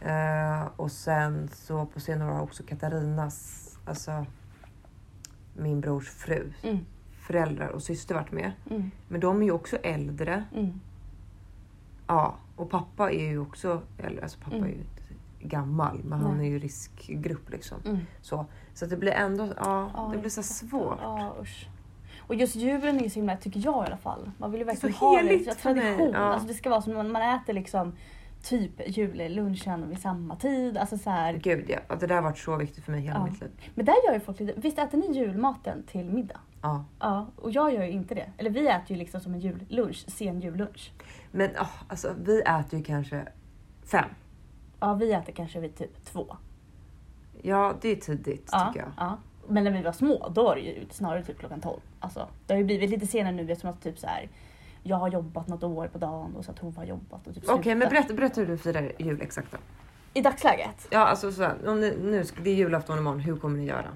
Eh, 0.00 0.68
och 0.76 0.92
sen 0.92 1.48
så 1.52 1.86
på 1.86 2.00
senare 2.00 2.30
år 2.30 2.34
har 2.34 2.42
också 2.42 2.62
Katarinas, 2.62 3.64
alltså 3.84 4.26
min 5.56 5.80
brors 5.80 6.08
fru, 6.10 6.52
Mm. 6.62 6.78
Föräldrar 7.28 7.68
och 7.68 7.82
syster 7.82 8.14
varit 8.14 8.32
med. 8.32 8.52
Mm. 8.70 8.90
Men 9.08 9.20
de 9.20 9.40
är 9.42 9.46
ju 9.46 9.52
också 9.52 9.76
äldre. 9.76 10.44
Mm. 10.56 10.80
Ja, 12.06 12.34
och 12.56 12.70
pappa 12.70 13.10
är 13.12 13.26
ju 13.28 13.38
också 13.38 13.82
äldre. 13.98 14.22
Alltså 14.22 14.38
pappa 14.40 14.56
Mm. 14.56 14.68
är 14.68 14.72
ju 14.72 14.78
inte 14.78 15.02
gammal, 15.40 16.00
men 16.04 16.20
han 16.20 16.36
Nej. 16.38 16.46
är 16.46 16.50
ju 16.50 16.58
riskgrupp 16.58 17.50
liksom. 17.50 17.78
Mm. 17.84 17.98
Så, 18.22 18.46
så 18.74 18.86
det 18.86 18.96
blir 18.96 19.12
ändå, 19.12 19.48
ja, 19.56 19.90
Ja, 19.94 20.10
det 20.14 20.18
blir 20.18 20.30
så 20.30 20.42
svårt. 20.42 20.98
Usch. 21.42 21.68
Och 22.26 22.34
just 22.34 22.56
julen 22.56 22.98
är 22.98 23.02
ju 23.02 23.10
så 23.10 23.14
himla, 23.18 23.36
tycker 23.36 23.60
jag 23.64 23.84
i 23.84 23.86
alla 23.86 23.96
fall. 23.96 24.30
Man 24.38 24.50
vill 24.50 24.60
ju 24.60 24.66
så 24.66 24.70
verkligen 24.70 24.94
ha 24.94 25.22
det. 25.22 25.44
Så 25.44 25.54
tradition. 25.54 26.10
ja. 26.12 26.18
Alltså 26.18 26.48
det 26.48 26.54
ska 26.54 26.70
vara 26.70 26.82
som 26.82 26.92
när 26.92 27.02
man 27.04 27.22
äter 27.36 27.52
liksom 27.52 27.92
typ 28.42 28.96
jullunchen 28.98 29.88
vid 29.88 29.98
samma 30.00 30.36
tid. 30.36 30.76
Alltså 30.76 30.98
så 30.98 31.10
här. 31.10 31.32
Gud 31.34 31.64
ja, 31.88 31.96
det 31.96 32.06
där 32.06 32.14
har 32.14 32.22
varit 32.22 32.38
så 32.38 32.56
viktigt 32.56 32.84
för 32.84 32.92
mig 32.92 33.00
hela 33.00 33.18
Ja. 33.18 33.24
mitt 33.24 33.40
liv. 33.40 33.50
Men 33.74 33.84
där 33.86 33.94
gör 34.06 34.14
ju 34.14 34.20
folk 34.20 34.40
lite, 34.40 34.60
visst 34.60 34.78
äter 34.78 34.98
ni 34.98 35.18
julmaten 35.18 35.82
till 35.82 36.04
middag? 36.10 36.40
Ja. 36.62 36.84
Ja, 36.98 37.26
och 37.36 37.50
jag 37.50 37.74
gör 37.74 37.82
ju 37.84 37.90
inte 37.90 38.14
det. 38.14 38.30
Eller 38.38 38.50
vi 38.50 38.68
äter 38.68 38.90
ju 38.90 38.96
liksom 38.96 39.20
som 39.20 39.34
en 39.34 39.40
jullunch, 39.40 40.04
sen 40.08 40.40
jullunch. 40.40 40.92
Men 41.30 41.50
oh, 41.50 41.70
alltså, 41.88 42.14
vi 42.24 42.40
äter 42.40 42.78
ju 42.78 42.84
kanske 42.84 43.28
fem. 43.86 44.08
Ja, 44.80 44.94
vi 44.94 45.12
äter 45.12 45.32
kanske 45.32 45.60
vid 45.60 45.76
typ 45.76 46.04
två. 46.04 46.36
Ja, 47.42 47.74
det 47.80 47.88
är 47.88 47.96
tidigt 47.96 48.48
Ja, 48.52 48.66
tycker 48.66 48.80
jag. 48.86 48.92
ja. 48.96 49.18
Men 49.48 49.64
när 49.64 49.70
vi 49.70 49.82
var 49.82 49.92
små, 49.92 50.28
då 50.34 50.42
var 50.44 50.54
det 50.54 50.60
ju 50.60 50.86
snarare 50.90 51.24
typ 51.24 51.38
klockan 51.38 51.60
12. 51.60 51.80
Alltså, 52.00 52.28
det 52.46 52.52
har 52.52 52.58
ju 52.58 52.64
blivit 52.64 52.90
lite 52.90 53.06
senare 53.06 53.32
nu 53.34 53.52
eftersom 53.52 53.70
att 53.70 53.82
typ 53.82 53.98
så 53.98 54.06
här, 54.06 54.28
jag 54.82 54.96
har 54.96 55.08
jobbat 55.08 55.48
något 55.48 55.62
år 55.62 55.88
på 55.88 55.98
dagen 55.98 56.36
och 56.36 56.44
så 56.44 56.50
att 56.50 56.58
hon 56.58 56.76
har 56.76 56.84
jobbat 56.84 57.26
och 57.26 57.34
typ 57.34 57.44
Okej, 57.48 57.74
men 57.74 57.88
slutat. 57.88 57.90
berätta, 57.90 58.14
berätta 58.14 58.40
hur 58.40 58.46
du 58.48 58.58
firar 58.58 58.92
jul 58.98 59.22
exakt 59.22 59.52
då. 59.52 59.58
I 60.14 60.20
dagsläget? 60.20 60.88
Ja, 60.90 60.98
alltså 60.98 61.32
så 61.32 61.42
här, 61.42 61.68
om 61.68 61.80
det, 61.80 61.96
nu 62.02 62.24
det 62.42 62.50
är 62.50 62.54
julafton 62.54 62.98
imorgon, 62.98 63.20
hur 63.20 63.36
kommer 63.36 63.58
ni 63.58 63.64
göra? 63.66 63.86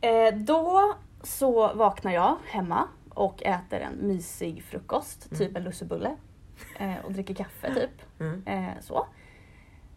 Eh, 0.00 0.34
då 0.34 0.94
så 1.22 1.74
vaknar 1.74 2.12
jag 2.12 2.36
hemma 2.46 2.88
och 3.08 3.42
äter 3.42 3.80
en 3.80 3.94
mysig 3.94 4.62
frukost, 4.62 5.28
Mm. 5.32 5.38
typ 5.38 5.56
en 5.56 5.64
lussebulle. 5.64 6.16
Eh, 6.78 7.04
och 7.04 7.12
dricker 7.12 7.34
kaffe 7.34 7.74
typ. 7.74 8.20
Mm. 8.20 8.42
Eh, 8.46 8.80
så. 8.80 9.06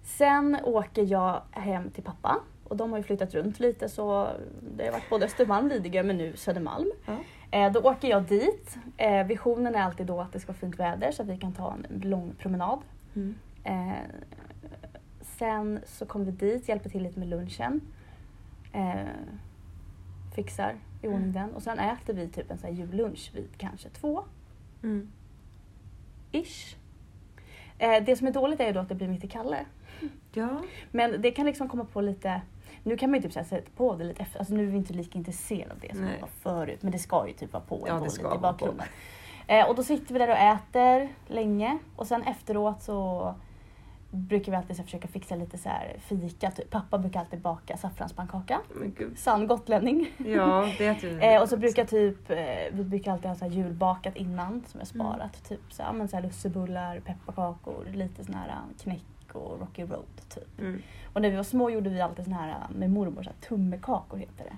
Sen 0.03 0.57
åker 0.63 1.03
jag 1.11 1.41
hem 1.51 1.89
till 1.91 2.03
pappa 2.03 2.39
och 2.63 2.77
de 2.77 2.91
har 2.91 2.97
ju 2.97 3.03
flyttat 3.03 3.33
runt 3.33 3.59
lite 3.59 3.89
så 3.89 4.29
det 4.77 4.85
har 4.85 4.91
varit 4.91 5.09
både 5.09 5.25
Östermalm, 5.25 5.67
Lidingö 5.67 6.03
men 6.03 6.17
nu 6.17 6.35
Södermalm. 6.37 6.91
Ja. 7.05 7.17
Eh, 7.51 7.71
då 7.71 7.79
åker 7.79 8.07
jag 8.07 8.23
dit. 8.23 8.77
Eh, 8.97 9.23
visionen 9.25 9.75
är 9.75 9.81
alltid 9.81 10.05
då 10.07 10.21
att 10.21 10.33
det 10.33 10.39
ska 10.39 10.51
vara 10.51 10.57
fint 10.59 10.79
väder 10.79 11.11
så 11.11 11.21
att 11.21 11.27
vi 11.27 11.37
kan 11.37 11.53
ta 11.53 11.73
en 11.89 11.99
lång 12.01 12.33
promenad. 12.39 12.79
Mm. 13.15 13.35
Eh, 13.63 13.93
sen 15.21 15.79
så 15.85 16.05
kommer 16.05 16.25
vi 16.25 16.31
dit, 16.31 16.69
hjälper 16.69 16.89
till 16.89 17.03
lite 17.03 17.19
med 17.19 17.27
lunchen. 17.27 17.81
Eh, 18.73 18.95
fixar 20.35 20.75
i 21.05 21.07
ordning 21.07 21.31
den 21.31 21.53
och 21.55 21.63
sen 21.63 21.79
äter 21.79 22.13
vi 22.13 22.27
typ 22.27 22.51
en 22.51 22.57
sån 22.57 22.69
här 22.69 22.75
jullunch 22.75 23.31
vid 23.33 23.57
kanske 23.57 23.89
två 23.89 24.23
Mm. 24.83 25.11
ish. 26.31 26.75
Eh, 27.77 28.03
det 28.03 28.15
som 28.15 28.27
är 28.27 28.31
dåligt 28.31 28.59
är 28.59 28.67
ju 28.67 28.73
då 28.73 28.79
att 28.79 28.89
det 28.89 28.95
blir 28.95 29.07
mitt 29.07 29.23
i 29.23 29.27
Kalle. 29.27 29.65
Ja. 30.33 30.61
Men 30.91 31.21
det 31.21 31.31
kan 31.31 31.45
liksom 31.45 31.69
komma 31.69 31.85
på 31.85 32.01
lite, 32.01 32.41
nu 32.83 32.97
kan 32.97 33.09
man 33.11 33.19
ju 33.19 33.29
typ 33.29 33.33
sätta 33.47 33.71
på 33.77 33.95
det 33.95 34.03
lite 34.03 34.21
efter, 34.23 34.39
alltså 34.39 34.53
nu 34.53 34.67
är 34.67 34.71
vi 34.71 34.77
inte 34.77 34.93
lika 34.93 35.17
intresserade 35.17 35.73
av 35.73 35.79
det 35.79 35.95
som 35.95 36.05
Nej. 36.05 36.13
vi 36.15 36.21
var 36.21 36.27
förut. 36.27 36.83
Men 36.83 36.91
det 36.91 36.99
ska 36.99 37.27
ju 37.27 37.33
typ 37.33 37.53
vara 37.53 37.63
på, 37.63 37.85
Ja, 37.87 37.93
det 37.93 38.01
lite 38.05 38.35
i 38.35 38.39
bakgrunden. 38.41 38.87
Eh, 39.47 39.69
och 39.69 39.75
då 39.75 39.83
sitter 39.83 40.13
vi 40.13 40.19
där 40.19 40.29
och 40.29 40.37
äter 40.37 41.09
länge 41.27 41.77
och 41.95 42.07
sen 42.07 42.23
efteråt 42.23 42.81
så 42.83 43.35
brukar 44.15 44.51
vi 44.51 44.57
alltid 44.57 44.75
så 44.75 44.83
försöka 44.83 45.07
fixa 45.07 45.35
lite 45.35 45.57
så 45.57 45.69
här 45.69 45.95
fika. 45.99 46.51
Typ. 46.51 46.69
Pappa 46.69 46.97
brukar 46.97 47.19
alltid 47.19 47.41
baka 47.41 47.77
saffranspannkaka. 47.77 48.61
Gud. 48.97 49.17
Sann 49.17 49.47
gotlänning. 49.47 50.07
Ja, 50.17 50.69
det 50.77 50.87
äter 50.87 51.07
vi. 51.07 51.25
Eh, 51.25 51.41
och 51.41 51.49
så 51.49 51.57
brukar 51.57 51.85
typ, 51.85 52.31
eh, 52.31 52.37
vi 52.71 52.83
brukar 52.83 53.11
alltid 53.11 53.29
ha 53.29 53.35
så 53.35 53.45
här 53.45 53.51
julbakat 53.51 54.15
innan 54.15 54.63
som 54.67 54.81
är 54.81 54.85
sparat. 54.85 55.49
Typ 55.49 55.73
så 55.73 55.83
här, 55.83 55.93
men 55.93 56.07
så 56.07 56.15
här 56.15 56.23
lussebullar, 56.23 56.99
pepparkakor, 56.99 57.85
lite 57.93 58.23
sån 58.23 58.35
här 58.35 58.47
eh, 58.47 58.83
knäck 58.83 59.35
och 59.35 59.59
Rocky 59.59 59.83
Road 59.83 60.29
typ. 60.35 60.59
Mm. 60.59 60.81
Och 61.13 61.21
när 61.21 61.29
vi 61.29 61.35
var 61.35 61.43
små 61.43 61.69
gjorde 61.69 61.89
vi 61.89 62.01
alltid 62.01 62.25
sån 62.25 62.33
här 62.33 62.67
med 62.69 62.89
mormor, 62.89 63.23
så 63.23 63.29
här, 63.29 63.47
tummekakor 63.47 64.17
heter 64.17 64.43
det. 64.43 64.55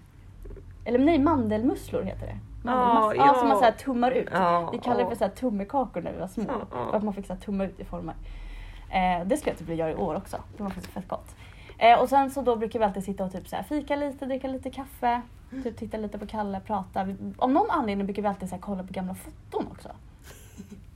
Eller 0.89 0.99
nej, 0.99 1.19
mandelmusslor 1.19 2.03
heter 2.03 2.27
det. 2.27 2.39
Ah, 2.69 3.13
ja, 3.15 3.25
ja. 3.27 3.33
som 3.33 3.47
man 3.47 3.57
så 3.57 3.63
här 3.63 3.71
tummar 3.71 4.11
ut. 4.11 4.29
Ja, 4.31 4.69
Vi 4.71 4.77
kallade 4.77 5.03
det 5.03 5.09
för 5.09 5.15
så 5.15 5.23
här 5.23 5.31
tummekakor 5.31 6.01
när 6.01 6.13
vi 6.13 6.19
var 6.19 6.27
små. 6.27 6.43
Ja, 6.47 6.67
ja. 6.71 6.89
För 6.89 6.97
att 6.97 7.03
man 7.03 7.13
fick 7.13 7.25
så 7.25 7.33
här 7.33 7.39
tumma 7.39 7.65
ut 7.65 7.79
i 7.79 7.83
former. 7.83 8.15
Eh, 8.89 9.25
det 9.25 9.37
skulle 9.37 9.51
jag 9.51 9.59
typ 9.59 9.67
vilja 9.69 9.85
göra 9.89 9.97
i 9.99 10.01
år 10.03 10.15
också. 10.15 10.37
Det 10.57 10.63
var 10.63 10.69
faktiskt 10.69 10.93
fett 10.93 11.07
gott. 11.07 11.35
Eh, 11.77 11.99
och 11.99 12.09
sen 12.09 12.31
så 12.31 12.41
då 12.41 12.55
brukar 12.55 12.79
vi 12.79 12.85
alltid 12.85 13.03
sitta 13.03 13.23
och 13.23 13.31
typ 13.31 13.47
så 13.47 13.55
här 13.55 13.63
fika 13.63 13.95
lite, 13.95 14.25
dricka 14.25 14.47
lite 14.47 14.69
kaffe. 14.69 15.21
Typ 15.63 15.77
titta 15.77 15.97
lite 15.97 16.17
på 16.17 16.27
Kalle, 16.27 16.59
prata. 16.59 17.03
Vi, 17.03 17.15
av 17.37 17.51
någon 17.51 17.69
anledning 17.71 18.07
brukar 18.07 18.21
vi 18.21 18.27
alltid 18.27 18.49
så 18.49 18.55
här 18.55 18.61
kolla 18.61 18.83
på 18.83 18.93
gamla 18.93 19.15
foton 19.15 19.67
också. 19.71 19.89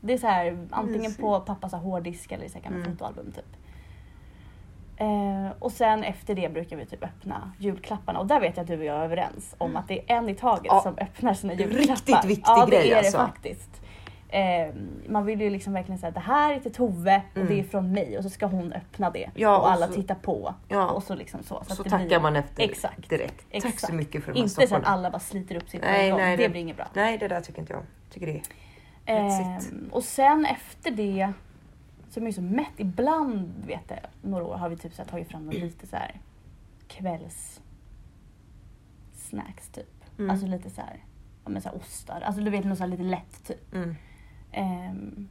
Det 0.01 0.13
är 0.13 0.17
så 0.17 0.27
här 0.27 0.67
antingen 0.69 1.13
på 1.15 1.39
pappas 1.39 1.73
hårddisk 1.73 2.31
eller 2.31 2.45
i 2.45 2.49
så 2.49 2.57
här 2.57 2.63
gamla 2.63 2.79
Mm. 2.79 2.91
fotoalbum 2.91 3.31
typ. 3.31 3.45
Eh, 4.97 5.51
och 5.59 5.71
sen 5.71 6.03
efter 6.03 6.35
det 6.35 6.53
brukar 6.53 6.77
vi 6.77 6.85
typ 6.85 7.03
öppna 7.03 7.51
julklapparna 7.59 8.19
och 8.19 8.27
där 8.27 8.39
vet 8.39 8.57
jag 8.57 8.61
att 8.63 8.67
du 8.67 8.77
och 8.77 8.85
jag 8.85 8.95
är 8.97 9.03
överens 9.03 9.55
om 9.57 9.75
att 9.75 9.87
det 9.87 10.11
är 10.11 10.15
en 10.17 10.29
i 10.29 10.35
taget 10.35 10.65
Ja. 10.65 10.81
som 10.81 10.97
öppnar 10.97 11.33
sina 11.33 11.53
Riktigt 11.53 11.73
julklappar. 11.77 12.27
viktig 12.27 12.43
ja, 12.47 12.65
det 12.65 12.71
grej, 12.77 12.91
är 12.91 12.97
alltså. 12.97 13.17
det 13.17 13.23
faktiskt. 13.25 13.80
Eh, 14.33 14.73
man 15.09 15.25
vill 15.25 15.41
ju 15.41 15.49
liksom 15.49 15.73
verkligen 15.73 15.99
säga 15.99 16.07
att 16.07 16.13
det 16.13 16.19
här 16.21 16.53
är 16.53 16.59
till 16.59 16.73
Tove 16.73 17.21
och 17.31 17.37
Mm. 17.37 17.47
det 17.47 17.59
är 17.59 17.63
från 17.63 17.91
mig 17.91 18.17
och 18.17 18.23
så 18.23 18.29
ska 18.29 18.45
hon 18.45 18.73
öppna 18.73 19.09
det 19.09 19.29
Ja, 19.35 19.57
och 19.57 19.63
och 19.63 19.71
alla 19.71 19.87
så- 19.87 19.93
tittar 19.93 20.15
på. 20.15 20.55
Ja. 20.67 20.89
Och 20.91 21.03
så 21.03 21.15
liksom 21.15 21.43
så. 21.43 21.63
så, 21.67 21.75
Så 21.75 21.83
tackar 21.83 22.05
blir... 22.05 22.19
man 22.19 22.35
efter 22.35 22.63
Exakt. 22.63 23.09
direkt. 23.09 23.37
Tack 23.37 23.45
Exakt. 23.65 23.79
så 23.79 23.93
mycket 23.93 24.23
för 24.23 24.31
de 24.33 24.37
här 24.39 24.43
Inte 24.43 24.67
så 24.67 24.75
att 24.75 24.83
alla 24.85 25.11
bara 25.11 25.19
sliter 25.19 25.55
upp 25.55 25.69
sitt 25.69 25.81
på 25.81 25.87
Nej, 25.87 26.13
nej, 26.13 26.37
det 26.37 26.43
det- 26.43 26.49
blir 26.49 26.61
inget 26.61 26.75
bra. 26.77 26.87
Nej, 26.93 27.17
det 27.17 27.27
där 27.27 27.41
tycker 27.41 27.59
inte 27.59 27.73
jag. 27.73 27.83
Tycker 28.09 28.25
det 28.27 28.33
är. 28.33 28.43
Ehm, 29.05 29.89
och 29.91 30.03
sen 30.03 30.45
efter 30.45 30.91
det, 30.91 31.33
så 32.09 32.19
är 32.19 32.21
man 32.21 32.29
ju 32.29 32.33
så 32.33 32.41
mätt. 32.41 32.71
Ibland, 32.77 33.53
vet 33.67 33.83
jag, 33.87 33.99
några 34.21 34.43
år 34.45 34.55
har 34.55 34.69
vi 34.69 34.77
typ 34.77 34.93
så 34.93 35.01
här 35.01 35.09
tagit 35.09 35.27
fram 35.27 35.45
något 35.45 35.53
lite 35.55 35.87
så 35.87 35.95
här 35.95 36.19
kvälls 36.87 37.61
snacks 39.13 39.69
typ. 39.69 40.03
Mm. 40.19 40.29
Alltså 40.31 40.47
lite 40.47 40.69
så 40.69 40.81
här, 40.81 41.03
ja 41.43 41.49
men 41.49 41.61
så 41.61 41.69
här 41.69 41.77
ostar. 41.77 42.21
Alltså 42.21 42.41
du 42.41 42.51
vet 42.51 42.65
något 42.65 42.77
så 42.77 42.83
här 42.83 42.91
lite 42.91 43.03
lätt 43.03 43.43
typ. 43.47 43.73
Mm. 43.73 43.95
Ehm, 44.51 45.27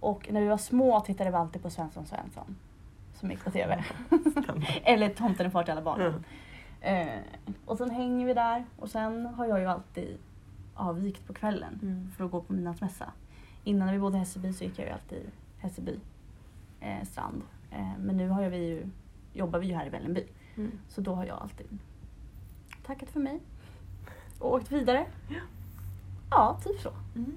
och 0.00 0.28
när 0.32 0.40
vi 0.40 0.48
var 0.48 0.56
små 0.58 1.00
tittade 1.00 1.30
vi 1.30 1.36
alltid 1.36 1.62
på 1.62 1.70
Svensson 1.70 2.06
Svensson. 2.06 2.56
Som 3.14 3.30
gick 3.30 3.44
på 3.44 3.50
TV. 3.50 3.84
Eller 4.84 5.08
Tomten 5.08 5.46
är 5.46 5.50
far 5.50 5.62
till 5.62 5.72
alla 5.72 5.82
barnen. 5.82 6.24
Mm. 6.80 7.08
Eh, 7.08 7.22
och 7.64 7.78
sen 7.78 7.90
hänger 7.90 8.26
vi 8.26 8.34
där 8.34 8.64
och 8.78 8.90
sen 8.90 9.26
har 9.26 9.46
jag 9.46 9.60
ju 9.60 9.66
alltid 9.66 10.18
avvikt 10.74 11.26
på 11.26 11.32
kvällen 11.34 11.78
Mm. 11.82 12.10
för 12.16 12.24
att 12.24 12.30
gå 12.30 12.40
på 12.40 12.52
midnattsmässa. 12.52 13.12
Innan 13.64 13.86
när 13.86 13.92
vi 13.92 14.00
bodde 14.00 14.16
i 14.16 14.18
Hässelby 14.18 14.52
så 14.52 14.64
gick 14.64 14.78
jag 14.78 14.86
ju 14.86 14.92
alltid 14.92 15.30
Hässelby 15.58 15.98
eh, 16.80 17.04
strand. 17.04 17.42
Eh, 17.70 17.98
men 17.98 18.16
nu 18.16 18.28
har 18.28 18.42
jag 18.42 18.50
vi 18.50 18.66
ju, 18.68 18.86
jobbar 19.32 19.58
vi 19.58 19.66
ju 19.66 19.74
här 19.74 19.86
i 19.86 19.88
Vällingby. 19.88 20.24
Mm. 20.56 20.72
Så 20.88 21.00
då 21.00 21.14
har 21.14 21.24
jag 21.24 21.38
alltid 21.38 21.66
tackat 22.86 23.10
för 23.10 23.20
mig 23.20 23.40
och 24.38 24.54
åkt 24.54 24.72
vidare. 24.72 25.06
Ja. 25.28 25.40
Ja, 26.30 26.60
typ 26.64 26.80
så. 26.80 26.90
Mm. 27.16 27.34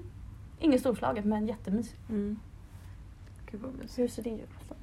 Inget 0.62 0.80
storslaget 0.80 1.26
men 1.26 1.47
jättemysigt. 1.47 2.10
Mm. 2.10 2.39
Gud 3.52 3.62
vad 3.62 3.74
mysigt. 3.74 4.00
Hur 4.00 4.08
ser 4.08 4.24
din 4.24 4.38
julafton 4.38 4.78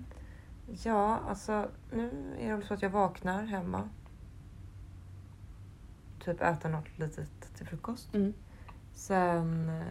ut? 0.69 0.85
Ja, 0.85 1.21
alltså 1.29 1.69
nu 1.93 2.35
är 2.41 2.49
det 2.49 2.57
väl 2.57 2.67
så 2.67 2.75
att 2.75 2.83
jag 2.83 2.91
vaknar 2.91 3.43
hemma. 3.43 3.89
Typ 6.25 6.41
äter 6.41 6.69
något 6.69 6.99
litet 6.99 7.55
till 7.57 7.67
frukost. 7.67 8.15
Mm. 8.15 8.35
Sen 8.95 9.69
eh, 9.69 9.85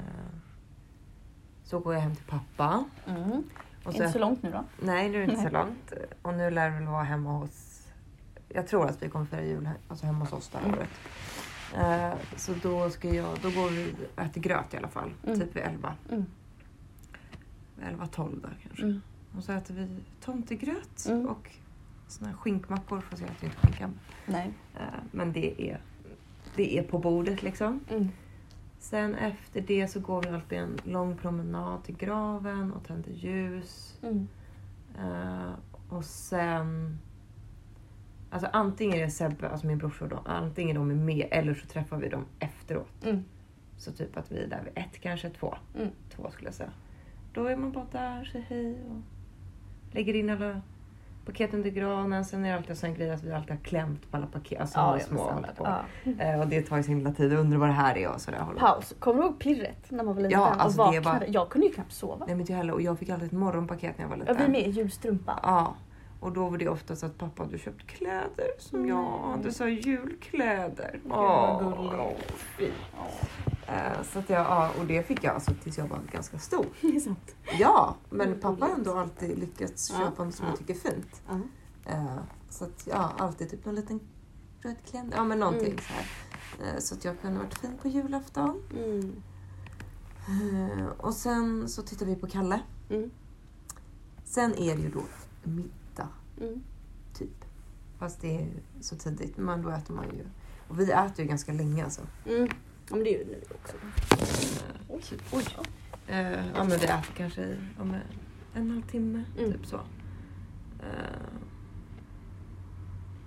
så 1.64 1.80
går 1.80 1.94
jag 1.94 2.02
hem 2.02 2.16
till 2.16 2.26
pappa. 2.26 2.86
Mm. 3.06 3.44
Och 3.84 3.94
Inte 3.94 4.10
så 4.10 4.20
långt 4.20 4.44
nu 4.44 4.52
då? 4.52 4.64
Nej, 4.82 5.10
nu 5.10 5.24
är 5.24 5.28
det 5.28 5.32
inte 5.32 5.44
så 5.44 5.50
långt. 5.50 5.94
Och 6.22 6.34
nu 6.34 6.50
lär 6.52 6.70
det 6.70 6.76
väl 6.76 6.88
vara 6.88 7.04
hemma 7.04 7.32
hos... 7.32 7.88
Jag 8.50 8.68
tror 8.68 8.86
att 8.86 9.04
vi 9.04 9.10
kommer 9.10 9.26
fira 9.26 9.44
jul 9.44 9.70
alltså 9.88 10.06
hemma 10.06 10.20
hos 10.20 10.34
oss 10.34 10.50
det 10.50 10.58
här 10.58 10.78
året. 10.78 10.90
Eh, 11.76 12.14
så 12.36 12.54
då, 12.64 12.90
ska 12.90 13.14
jag, 13.14 13.38
då 13.42 13.50
går 13.50 13.70
vi 13.70 13.94
och 14.16 14.22
äter 14.24 14.42
gröt 14.42 14.74
i 14.74 14.78
alla 14.78 14.88
fall. 14.88 15.12
Mm. 15.28 15.40
Typ 15.40 15.56
vid 15.56 15.64
11. 15.64 15.96
Mm. 16.12 16.26
11-12 17.82 18.42
där 18.42 18.58
kanske. 18.64 18.84
Mm. 18.84 19.02
Och 19.38 19.44
så 19.44 19.52
äter 19.52 19.74
vi 19.74 19.88
tomtegröt 20.22 21.06
Mm. 21.10 21.28
och 21.28 21.52
såna 22.08 22.30
här 22.30 22.38
skinkmackor. 22.38 23.02
Fast 23.02 23.22
jag 23.22 23.32
äter 23.32 23.46
inte 23.46 23.58
skinka. 23.58 23.90
Nej. 24.26 24.54
Eh, 24.76 24.82
men 25.12 25.34
det 25.34 25.62
är, 25.72 25.80
det 26.56 26.78
är 26.78 26.84
på 26.84 27.00
bordet 27.00 27.44
liksom. 27.44 27.80
Mm. 27.90 28.08
Sen 28.80 29.16
efter 29.16 29.62
det 29.62 29.88
så 29.88 30.00
går 30.00 30.22
vi 30.22 30.30
alltid 30.30 30.58
en 30.58 30.78
lång 30.84 31.18
promenad 31.18 31.84
till 31.84 31.96
graven 31.98 32.74
och 32.74 32.84
tänder 32.88 33.12
ljus. 33.12 34.00
Mm. 34.04 34.28
Eh, 35.00 35.52
och 35.90 36.06
sen... 36.06 37.00
Alltså 38.30 38.50
antingen 38.54 38.98
är 39.00 39.10
Sebbe, 39.10 39.50
alltså 39.50 39.68
min 39.68 39.78
brorsa, 39.78 40.08
då, 40.08 40.20
antingen 40.26 40.76
de 40.76 40.92
är 40.92 40.96
med 40.96 41.28
eller 41.32 41.54
så 41.54 41.68
träffar 41.68 41.98
vi 41.98 42.10
dem 42.10 42.26
efteråt. 42.40 43.06
Mm. 43.06 43.24
Så 43.78 43.92
typ 43.92 44.18
att 44.18 44.32
vi 44.32 44.44
är 44.44 44.48
där 44.48 44.62
vid 44.64 44.74
ett, 44.84 45.02
kanske 45.02 45.30
två. 45.30 45.56
Mm. 45.76 45.90
Två 46.16 46.30
skulle 46.32 46.48
jag 46.48 46.56
säga. 46.56 46.70
Då 47.34 47.46
är 47.46 47.56
man 47.56 47.72
bara 47.72 47.86
där, 47.92 48.24
säger 48.32 48.46
hej 48.46 48.72
och 48.90 49.02
lägger 49.96 50.14
in 50.14 50.30
alla 50.30 50.62
paket 51.26 51.54
under 51.54 51.70
granen. 51.70 52.26
Sen 52.26 52.46
är 52.46 52.50
det 52.50 52.56
alltid 52.56 52.70
en 52.70 52.76
sån 52.76 52.94
grej 52.94 53.10
att 53.12 53.24
vi 53.24 53.32
alltid 53.34 53.52
har 53.52 53.64
klämt 53.64 54.12
på 54.12 54.18
alla 54.18 54.28
paket. 54.28 54.62
Alltså 54.62 54.80
Ja, 54.80 54.94
ja, 54.94 55.00
ja, 55.00 55.06
små 55.06 55.22
och 55.22 55.58
på. 55.58 55.80
Ja. 56.04 56.14
Eh, 56.24 56.40
och 56.40 56.48
det 56.48 56.62
tar 56.62 56.78
ju 56.78 56.84
sin 56.84 56.98
lilla 56.98 57.12
tid. 57.14 57.32
Jag 57.34 57.40
undrar 57.40 57.58
vad 57.60 57.70
det 57.70 57.74
här 57.74 57.98
är 57.98 58.10
och 58.14 58.22
sådär. 58.22 58.40
håller. 58.40 58.60
Paus. 58.60 58.96
Kommer 59.00 59.22
du 59.22 59.28
ihåg 59.28 59.40
pirret 59.40 59.92
när 59.92 60.04
man 60.04 60.16
var 60.16 60.22
liten 60.22 60.40
Ja, 60.40 60.56
och 60.56 60.62
alltså 60.64 60.78
det 60.92 60.98
vaknade? 61.00 61.20
var- 61.26 61.34
Jag 61.34 61.50
kunde 61.50 61.68
ju 61.68 61.74
knappt 61.74 61.92
sova. 61.92 62.18
Nej 62.26 62.36
men 62.36 62.40
inte 62.40 62.54
heller. 62.54 62.74
Och 62.74 62.82
jag 62.82 63.00
fick 63.00 63.10
alltid 63.10 63.26
ett 63.28 63.32
morgonpaket 63.34 63.98
när 63.98 64.06
jag 64.06 64.10
var 64.10 64.18
Ja, 64.26 64.34
liten. 64.34 64.52
vi 64.52 64.62
med. 64.62 64.70
Julstrumpa. 64.72 65.40
Ja. 65.44 65.76
Och 66.20 66.32
då 66.32 66.50
var 66.50 66.58
det 66.58 66.70
ofta 66.70 66.96
så 66.96 67.06
att 67.06 67.18
pappa 67.18 67.44
hade 67.44 67.58
köpt 67.58 67.88
kläder 67.88 68.48
som 68.60 68.88
jag 68.88 68.98
Nej. 69.22 69.32
hade 69.32 69.54
så 69.54 69.68
julkläder. 69.68 71.00
Åh, 71.10 71.60
gulligt. 71.90 72.32
fint. 72.32 72.74
Eh, 73.68 74.04
Så 74.04 74.20
att 74.20 74.30
jag, 74.30 74.40
ja, 74.46 74.72
och 74.80 74.86
det 74.86 75.04
fick 75.04 75.24
jag 75.24 75.34
alltså 75.36 75.52
tills 75.64 75.78
jag 75.78 75.88
var 75.88 76.00
ganska 76.12 76.40
stor. 76.40 76.66
Det 76.82 76.96
är 76.96 77.00
sant. 77.00 77.36
Ja, 77.60 77.96
men 78.10 78.28
Mm, 78.28 78.40
pappa 78.40 78.66
har 78.66 78.74
ändå 78.74 78.94
alltid 78.94 79.40
lyckats 79.40 79.90
Ja, 79.92 79.98
köpa 80.06 80.24
något 80.24 80.36
som 80.36 80.46
ja. 80.46 80.52
jag 80.52 80.60
tycker 80.60 80.74
är 80.74 80.92
fint. 80.94 81.22
Ja. 81.28 81.40
Eh, 81.92 82.18
Så 82.50 82.64
att 82.66 82.88
ja, 82.88 83.12
alltid 83.18 83.50
typ 83.50 83.66
någon 83.66 83.76
liten 83.76 84.00
röd 84.62 84.76
klänning. 84.90 85.14
Ja 85.16 85.24
men 85.24 85.40
någonting 85.40 85.66
Mm. 85.72 85.78
så 85.78 85.94
här. 85.94 86.06
Eh, 86.74 86.80
Så 86.80 86.96
att 86.96 87.06
jag 87.06 87.22
kunde 87.22 87.40
varit 87.40 87.58
fin 87.58 87.78
på 87.82 87.88
julafton. 87.88 88.62
Mm. 88.76 89.22
Eh, 90.30 90.88
Och 90.98 91.14
sen 91.14 91.70
så 91.70 91.82
tittar 91.82 92.06
vi 92.06 92.16
på 92.16 92.28
Kalle. 92.28 92.60
Mm. 92.90 93.12
Sen 94.24 94.54
är 94.56 94.76
det 94.76 94.82
ju 94.82 94.90
då 94.90 95.02
middag. 95.44 95.70
Mm. 96.42 96.64
Typ. 97.14 97.46
Fast 98.00 98.22
det 98.22 98.36
är 98.36 98.48
så 98.82 98.96
tidigt. 98.96 99.38
Men 99.38 99.62
då 99.62 99.70
äter 99.70 99.94
man 99.94 100.06
ju. 100.06 100.26
Och 100.68 100.80
vi 100.80 100.92
äter 100.92 101.20
ju 101.22 101.26
ganska 101.26 101.54
länge 101.54 101.84
alltså. 101.84 102.02
Mm. 102.26 102.48
Ja 102.90 102.96
men 102.96 103.04
det 103.04 103.10
gör 103.10 103.26
ni 103.26 103.44
också. 103.56 103.76
Oj. 104.90 105.04
Oj. 105.32 105.46
Eh, 106.08 106.32
ja 106.32 106.64
men 106.64 106.70
det 106.70 106.76
äter 106.86 107.14
kanske 107.18 107.42
i 107.42 107.58
om 107.80 107.94
en, 107.94 108.02
en 108.54 108.72
halvtimme, 108.72 109.24
Mm. 109.38 109.52
typ 109.52 109.66
så. 109.66 109.76
Eh, 110.80 111.28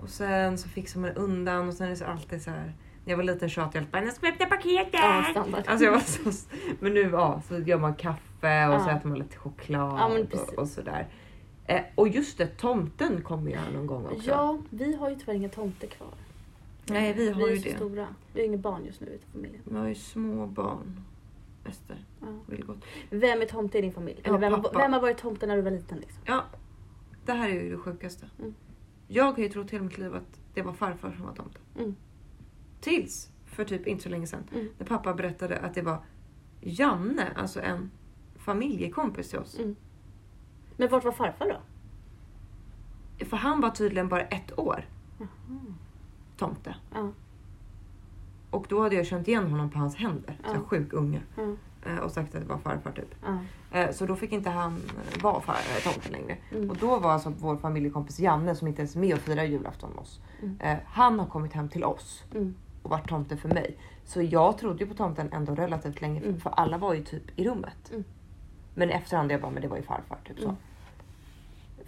och 0.00 0.08
sen 0.08 0.58
så 0.58 0.68
fixar 0.68 1.00
man 1.00 1.10
undan 1.10 1.68
och 1.68 1.74
sen 1.74 1.86
är 1.86 1.90
det 1.90 1.96
så 1.96 2.04
alltid 2.04 2.42
så 2.42 2.50
här. 2.50 2.74
När 3.04 3.12
jag 3.12 3.16
var 3.16 3.24
liten 3.24 3.48
tjatade 3.48 3.70
jag 3.78 3.80
alltid 3.82 3.92
bara, 3.92 4.04
jag 4.04 4.14
ska 4.14 4.28
öppna 4.28 4.46
paketet! 4.46 4.90
Ja, 4.92 5.26
standard. 5.30 5.64
Alltså 5.66 5.84
jag 5.84 5.92
var 5.92 6.00
så, 6.00 6.46
men 6.80 6.94
nu 6.94 7.00
ja, 7.00 7.42
så 7.48 7.58
gör 7.58 7.78
man 7.78 7.94
kaffe 7.94 8.68
och 8.68 8.80
så 8.80 8.88
Ja. 8.88 8.96
äter 8.96 9.08
man 9.08 9.18
lite 9.18 9.36
choklad 9.36 9.98
Ja, 10.00 10.18
och, 10.42 10.58
och 10.58 10.68
sådär. 10.68 11.08
Eh, 11.70 11.82
och 11.94 12.08
just 12.08 12.38
det, 12.38 12.46
tomten 12.46 13.22
kommer 13.22 13.50
ju 13.50 13.56
här 13.56 13.72
någon 13.72 13.86
gång 13.86 14.06
också. 14.06 14.30
Ja, 14.30 14.58
vi 14.70 14.96
har 14.96 15.10
ju 15.10 15.16
tyvärr 15.16 15.34
inga 15.34 15.48
tomter 15.48 15.86
kvar. 15.86 16.08
Nej, 16.86 17.12
vi 17.14 17.30
har 17.30 17.38
vi 17.38 17.44
är 17.52 17.54
ju 17.56 17.58
så 17.62 17.68
det. 17.68 17.76
stora. 17.76 18.06
Vi 18.32 18.40
har 18.40 18.46
inga 18.46 18.56
barn 18.56 18.84
just 18.86 19.00
nu 19.00 19.06
i 19.06 19.18
familjen. 19.32 19.62
Vi 19.64 19.76
har 19.78 19.86
ju 19.88 19.94
små 19.94 20.46
barn. 20.46 21.00
Ester, 21.64 22.04
Ja. 22.20 22.26
vill 22.46 22.64
gott. 22.64 22.84
Vem 23.10 23.40
är 23.42 23.46
tomte 23.46 23.78
i 23.78 23.80
din 23.80 23.92
familj? 23.92 24.20
Ja, 24.22 24.28
Eller 24.28 24.38
vem, 24.38 24.52
har, 24.52 24.62
pappa. 24.62 24.78
vem 24.78 24.92
har 24.92 25.00
varit 25.00 25.18
tomte 25.18 25.46
när 25.46 25.56
du 25.56 25.62
var 25.62 25.70
liten? 25.70 25.98
Liksom? 25.98 26.22
Ja, 26.26 26.44
det 27.24 27.32
här 27.32 27.48
är 27.48 27.62
ju 27.62 27.70
det 27.70 27.76
sjukaste. 27.76 28.26
Mm. 28.38 28.54
Jag 29.08 29.24
har 29.32 29.38
ju 29.38 29.48
trott 29.48 29.70
hela 29.70 29.84
mitt 29.84 29.98
liv 29.98 30.14
att 30.14 30.40
det 30.54 30.62
var 30.62 30.72
farfar 30.72 31.12
som 31.16 31.26
var 31.26 31.34
tomten. 31.34 31.62
Mm. 31.78 31.96
Tills 32.80 33.30
för 33.46 33.64
typ 33.64 33.86
inte 33.86 34.02
så 34.02 34.08
länge 34.08 34.26
sedan. 34.26 34.42
Mm. 34.54 34.68
När 34.78 34.86
pappa 34.86 35.14
berättade 35.14 35.58
att 35.58 35.74
det 35.74 35.82
var 35.82 35.98
Janne, 36.60 37.28
alltså 37.36 37.60
en 37.60 37.90
familjekompis 38.36 39.30
till 39.30 39.38
oss. 39.38 39.58
Mm. 40.80 40.88
Men 40.88 40.88
vart 40.90 41.04
var 41.04 41.12
farfar 41.12 41.46
då? 43.18 43.24
För 43.24 43.36
han 43.36 43.60
var 43.60 43.70
tydligen 43.70 44.08
bara 44.08 44.20
ett 44.22 44.58
år 44.58 44.84
Jaha. 45.18 45.28
tomte. 46.36 46.74
Ja. 46.94 47.08
Och 48.50 48.66
då 48.68 48.82
hade 48.82 48.94
jag 48.96 49.06
känt 49.06 49.28
igen 49.28 49.50
honom 49.50 49.70
på 49.70 49.78
hans 49.78 49.96
händer. 49.96 50.36
Så 50.44 50.50
Ja. 50.50 50.52
här 50.52 50.60
sjuk 50.60 50.92
unge. 50.92 51.20
Eh, 51.86 51.96
Och 51.98 52.10
sagt 52.10 52.34
att 52.34 52.40
det 52.42 52.48
var 52.48 52.58
farfar 52.58 52.92
typ. 52.92 53.14
Eh, 53.72 53.90
Så 53.90 54.06
då 54.06 54.16
fick 54.16 54.32
inte 54.32 54.50
han 54.50 54.80
vara 55.22 55.40
far, 55.40 55.54
eh, 55.54 55.92
tomten 55.92 56.12
längre. 56.12 56.36
Mm. 56.54 56.70
Och 56.70 56.76
då 56.76 56.98
var 56.98 57.10
alltså 57.12 57.32
vår 57.38 57.56
familjekompis 57.56 58.20
Janne 58.20 58.54
som 58.54 58.68
inte 58.68 58.80
ens 58.82 58.96
är 58.96 59.00
med 59.00 59.14
och 59.14 59.20
firar 59.20 59.44
julafton 59.44 59.90
med 59.90 59.98
oss. 59.98 60.20
Mm. 60.42 60.78
Han 60.86 61.18
har 61.18 61.26
kommit 61.26 61.52
hem 61.52 61.68
till 61.68 61.84
oss 61.84 62.24
Mm. 62.34 62.54
och 62.82 62.90
varit 62.90 63.08
tomte 63.08 63.36
för 63.36 63.48
mig. 63.48 63.76
Så 64.04 64.22
jag 64.22 64.58
trodde 64.58 64.84
ju 64.84 64.90
på 64.90 64.96
tomten 64.96 65.32
ändå 65.32 65.54
relativt 65.54 66.00
länge 66.00 66.20
för, 66.20 66.28
Mm. 66.28 66.40
alla 66.44 66.78
var 66.78 66.94
ju 66.94 67.04
typ 67.04 67.22
i 67.38 67.44
rummet. 67.48 67.90
Mm. 67.90 68.04
Men 68.74 68.90
i 68.90 68.92
efterhand 68.92 69.32
jag 69.32 69.40
bara, 69.40 69.50
men 69.50 69.62
det 69.62 69.68
var 69.68 69.76
ju 69.76 69.82
farfar 69.82 70.18
typ 70.24 70.40
så. 70.40 70.56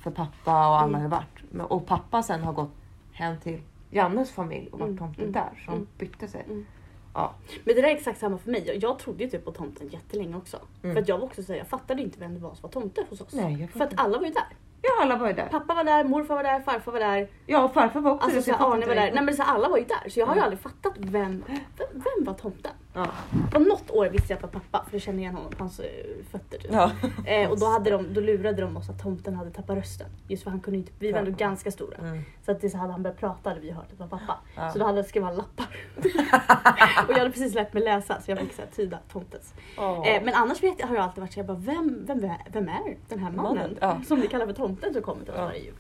För 0.03 0.11
pappa 0.11 0.69
och 0.69 0.81
alla 0.81 0.99
Mm. 0.99 1.01
har 1.03 1.09
varit. 1.09 1.71
Och 1.71 1.87
pappa 1.87 2.23
sen 2.23 2.43
har 2.43 2.53
gått 2.53 2.71
hem 3.13 3.41
till 3.41 3.61
Jannes 3.91 4.31
familj 4.31 4.69
och 4.73 4.79
varit 4.79 4.89
Mm. 4.89 4.99
tomte 4.99 5.21
Mm. 5.21 5.33
där. 5.33 5.51
Så 5.65 5.71
de 5.71 5.77
Mm. 5.77 5.87
bytte 5.99 6.29
sig. 6.29 6.45
Mm. 6.49 6.67
Ja. 7.15 7.33
Men 7.65 7.75
det 7.75 7.83
där 7.83 7.89
är 7.89 7.93
exakt 7.97 8.21
samma 8.21 8.39
för 8.39 8.51
mig. 8.51 8.65
Jag, 8.67 8.77
jag 8.77 8.99
trodde 8.99 9.25
ju 9.25 9.31
typ 9.31 9.45
på 9.45 9.53
tomten 9.53 9.89
jättelänge 9.89 10.37
också. 10.37 10.59
Mm. 10.83 10.95
För 10.97 11.03
att 11.03 11.09
jag 11.09 11.19
var 11.19 11.25
också 11.25 11.43
så 11.43 11.53
här, 11.53 11.59
jag 11.59 11.67
fattade 11.69 12.03
inte 12.03 12.19
vem 12.21 12.35
det 12.35 12.41
var 12.41 12.55
som 12.55 12.63
var 12.63 12.71
tomte 12.71 13.05
hos 13.11 13.21
oss. 13.21 13.33
Nej, 13.35 13.69
för 13.69 13.85
att 13.85 14.01
alla 14.01 14.19
var 14.19 14.27
ju 14.27 14.33
där. 14.33 14.47
ja, 14.83 14.91
alla 15.03 15.17
var 15.17 15.27
ju 15.29 15.33
där. 15.35 15.47
Pappa 15.49 15.75
var 15.75 15.85
där, 15.85 16.05
morfar 16.05 16.35
var 16.35 16.43
där, 16.43 16.61
farfar 16.61 16.93
var 16.93 17.01
där. 17.01 17.29
Ja, 17.47 17.65
och 17.65 17.75
farfar 17.75 18.01
var 18.01 18.13
också 18.15 18.25
Alltså 18.27 18.53
fattar 18.53 18.73
Arne 18.73 18.87
var 18.87 18.95
där. 18.95 19.13
Nej 19.15 19.25
men 19.25 19.35
så 19.37 19.43
alla 19.43 19.69
var 19.69 19.79
ju 19.79 19.85
där. 19.85 20.09
Så 20.11 20.21
jag 20.21 20.27
har 20.27 20.35
ju 20.35 20.41
aldrig 20.41 20.61
fattat 20.61 20.93
vem, 20.97 21.45
vem, 21.47 21.59
vem 21.93 22.25
var 22.25 22.35
tomten. 22.35 22.73
Ja. 22.95 23.07
På 23.53 23.59
något 23.59 23.91
år 23.91 24.07
visste 24.09 24.33
jag 24.33 24.37
att 24.45 24.53
det 24.53 24.59
var 24.59 24.65
pappa 24.71 24.85
för 24.89 24.95
jag 24.95 25.03
kände 25.03 25.23
igen 25.23 25.35
honom 25.35 25.53
på 25.53 25.65
hans 25.65 25.81
eh, 25.81 25.87
fötter. 26.31 26.59
Typ. 26.59 26.71
Ja. 26.73 26.91
Eh, 27.27 27.51
och 27.51 27.59
då, 27.61 27.67
hade 27.67 27.91
de, 27.91 28.15
då 28.15 28.21
lurade 28.21 28.63
de 28.63 28.77
oss 28.77 28.89
att 28.91 29.03
tomten 29.03 29.35
hade 29.35 29.51
tappat 29.51 29.77
rösten. 29.77 30.07
Just 30.29 30.43
för 30.43 30.51
han 30.51 30.61
kunde 30.61 30.79
inte, 30.79 30.93
vi 30.99 31.13
var 31.13 31.19
ändå 31.19 31.31
ganska 31.31 31.71
stora. 31.71 31.97
Mm. 31.97 32.23
Så 32.45 32.53
att 32.53 32.61
det 32.61 32.71
så 32.71 32.79
hade 32.79 32.93
han 32.93 33.03
börjat 33.03 33.19
prata 33.19 33.51
hade 33.51 33.61
vi 33.61 33.71
hört 33.71 33.85
att 33.85 33.99
det 33.99 34.05
var 34.05 34.19
pappa. 34.19 34.39
Ja. 34.57 34.71
Så 34.73 34.79
då 34.79 34.85
hade 34.85 34.99
jag 34.99 35.07
skrivit 35.07 35.37
lappar. 35.37 35.67
och 37.07 37.11
jag 37.11 37.19
hade 37.19 37.31
precis 37.31 37.55
lärt 37.55 37.73
mig 37.73 37.83
läsa 37.83 38.21
så 38.21 38.31
jag 38.31 38.39
fick 38.39 38.53
så 38.53 38.63
här, 38.63 38.69
tyda 38.77 38.99
tomtens. 39.13 39.55
Åh. 39.79 40.09
Eh, 40.09 40.23
men 40.25 40.35
annars 40.35 40.63
vet 40.63 40.83
har 40.83 40.95
jag 40.95 41.05
alltid 41.05 41.21
varit 41.21 41.33
så 41.33 41.39
jag 41.39 41.47
bara, 41.47 41.57
vem, 41.59 42.05
vem, 42.07 42.25
är- 42.25 42.47
vem 42.53 42.69
är 42.69 42.97
den 43.09 43.19
här 43.19 43.31
mannen? 43.31 43.77
Mannen. 43.81 44.05
Som 44.05 44.21
vi 44.21 44.29
kallar 44.29 44.47
för 44.47 44.53
tomten 44.53 44.93
som 44.93 45.03
kommer 45.03 45.23
till 45.25 45.33
oss 45.33 45.39
varje 45.39 45.59
jul. 45.65 45.75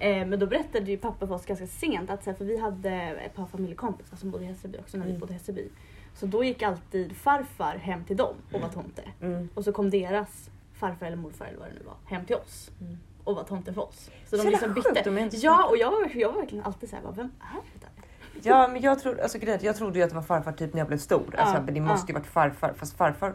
Eh, 0.00 0.26
men 0.26 0.38
då 0.38 0.46
berättade 0.46 0.90
ju 0.90 0.96
pappa 0.98 1.26
för 1.26 1.34
oss 1.34 1.46
ganska 1.46 1.66
sent 1.66 2.10
att 2.10 2.24
så 2.24 2.30
här, 2.30 2.36
för 2.36 2.44
vi 2.44 2.58
hade 2.58 2.90
ett 2.92 3.34
par 3.34 3.46
familjekompisar 3.46 4.16
som 4.16 4.30
bodde 4.30 4.44
i 4.44 4.46
Hässelby 4.46 4.78
också 4.78 4.96
när 4.96 5.04
vi 5.04 5.10
Mm. 5.10 5.20
bodde 5.20 5.32
i 5.32 5.36
Hässelby. 5.36 5.68
Så 6.16 6.26
då 6.26 6.44
gick 6.44 6.62
alltid 6.62 7.16
farfar 7.16 7.76
hem 7.76 8.04
till 8.04 8.16
dem 8.16 8.34
och 8.52 8.60
var 8.60 8.68
tomte. 8.68 9.02
Mm. 9.20 9.48
Och 9.54 9.64
så 9.64 9.72
kom 9.72 9.90
deras 9.90 10.50
farfar 10.74 11.06
eller 11.06 11.16
morfar 11.16 11.44
eller 11.46 11.58
vad 11.58 11.68
det 11.68 11.74
nu 11.74 11.82
var 11.84 11.94
hem 12.16 12.24
till 12.26 12.36
oss 12.36 12.70
Mm. 12.80 12.98
och 13.24 13.34
var 13.36 13.44
tomte 13.44 13.72
för 13.72 13.82
oss. 13.82 14.10
Så 14.30 14.36
Så 14.36 14.42
de 14.42 14.48
liksom 14.50 14.74
bytte. 14.74 15.02
de 15.04 15.18
inte 15.18 15.36
Ja 15.36 15.64
och 15.68 15.76
jag 15.76 15.90
var, 15.90 16.10
jag 16.14 16.32
var 16.32 16.40
verkligen 16.40 16.64
alltid 16.64 16.90
såhär, 16.90 17.02
vem 17.16 17.24
är 17.40 17.60
det 17.74 17.80
där? 17.80 17.90
Ja, 18.42 18.68
men 18.68 18.82
jag, 18.82 18.98
trodde, 19.00 19.22
alltså, 19.22 19.38
grejen, 19.38 19.60
jag 19.62 19.76
trodde 19.76 19.98
ju 19.98 20.04
att 20.04 20.10
det 20.10 20.16
var 20.16 20.22
farfar 20.22 20.52
typ 20.52 20.72
när 20.72 20.80
jag 20.80 20.88
blev 20.88 20.98
stor. 20.98 21.22
Ja, 21.32 21.38
Alltså, 21.38 21.62
men 21.62 21.74
det 21.74 21.80
ja. 21.80 21.86
måste 21.86 22.12
ju 22.12 22.18
varit 22.18 22.26
farfar. 22.26 22.72
Fast 22.76 22.96
farfar... 22.96 23.34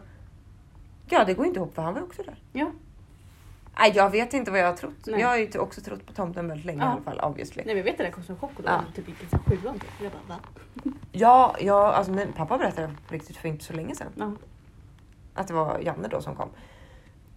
Ja, 1.09 1.23
det 1.25 1.33
går 1.33 1.45
inte 1.45 1.59
ihop 1.59 1.75
för 1.75 1.81
han 1.81 1.93
var 1.93 2.01
ju 2.01 2.05
också 2.07 2.23
där. 2.23 2.35
Ja. 2.53 2.71
Nej, 3.79 3.91
jag 3.95 4.09
vet 4.09 4.33
inte 4.33 4.51
vad 4.51 4.59
jag 4.59 4.65
har 4.67 4.73
trott. 4.77 4.93
Nej. 5.05 5.19
Jag 5.21 5.27
har 5.27 5.37
ju 5.37 5.59
också 5.59 5.81
trott 5.81 6.05
på 6.05 6.13
tomten 6.13 6.47
väldigt 6.47 6.65
länge 6.65 6.81
Ja. 6.83 6.87
i 6.87 6.91
alla 6.91 7.01
fall, 7.01 7.19
obviously. 7.31 7.63
Nej 7.65 7.75
men 7.75 7.77
jag 7.77 7.83
vet 7.91 7.99
att 7.99 8.05
det 8.07 8.11
kom 8.11 8.23
som 8.23 8.37
chock 8.37 8.51
och 8.57 8.63
då 8.63 8.69
Ja. 8.69 8.81
typ 8.95 9.07
gick 9.07 9.23
i 9.23 9.37
sjuan 9.49 9.79
typ. 9.79 9.89
Jag 10.01 10.11
bara, 10.11 10.35
va? 10.37 10.39
Ja, 11.11 11.55
ja 11.59 11.93
alltså, 11.93 12.11
min 12.13 12.33
pappa 12.33 12.57
berättade 12.57 12.95
på 13.07 13.13
riktigt 13.13 13.37
för 13.37 13.47
inte 13.49 13.63
så 13.63 13.73
länge 13.73 13.95
sedan. 13.95 14.11
Ja. 14.15 14.31
Att 15.33 15.47
det 15.47 15.53
var 15.53 15.79
Janne 15.79 16.07
då 16.07 16.21
som 16.21 16.35
kom. 16.35 16.49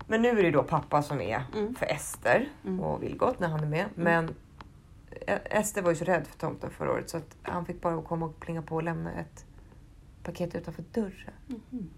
Men 0.07 0.23
nu 0.23 0.29
är 0.39 0.43
det 0.43 0.51
då 0.51 0.63
pappa 0.63 1.03
som 1.03 1.21
är 1.21 1.43
Mm. 1.55 1.75
för 1.75 1.87
Ester 1.87 2.49
Mm. 2.65 2.81
och 2.81 3.03
Vilgot 3.03 3.41
när 3.41 3.49
han 3.49 3.61
är 3.61 3.67
med. 3.67 3.87
Men 3.95 4.35
E- 5.27 5.39
Ester 5.45 5.83
var 5.83 5.91
ju 5.91 5.97
så 5.97 6.05
rädd 6.05 6.27
för 6.27 6.39
tomten 6.39 6.71
förra 6.71 6.93
året 6.93 7.11
så 7.11 7.17
att 7.17 7.37
han 7.43 7.67
fick 7.67 7.81
bara 7.81 8.03
komma 8.03 8.27
och 8.27 8.41
plinga 8.41 8.63
på 8.63 8.75
och 8.75 8.83
lämna 8.83 9.13
ett 9.13 9.47
paket 10.23 10.55
utanför 10.55 10.85
dörren. 10.93 11.35
Mhm. 11.47 11.91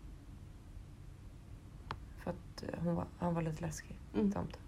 För 2.25 2.31
att 2.31 2.63
eh, 2.63 2.79
hon 2.85 2.95
var, 2.95 3.05
han 3.19 3.35
var 3.35 3.43
lite 3.43 3.63
läskig, 3.63 3.97
Mm. 4.15 4.33
tomten. 4.33 4.61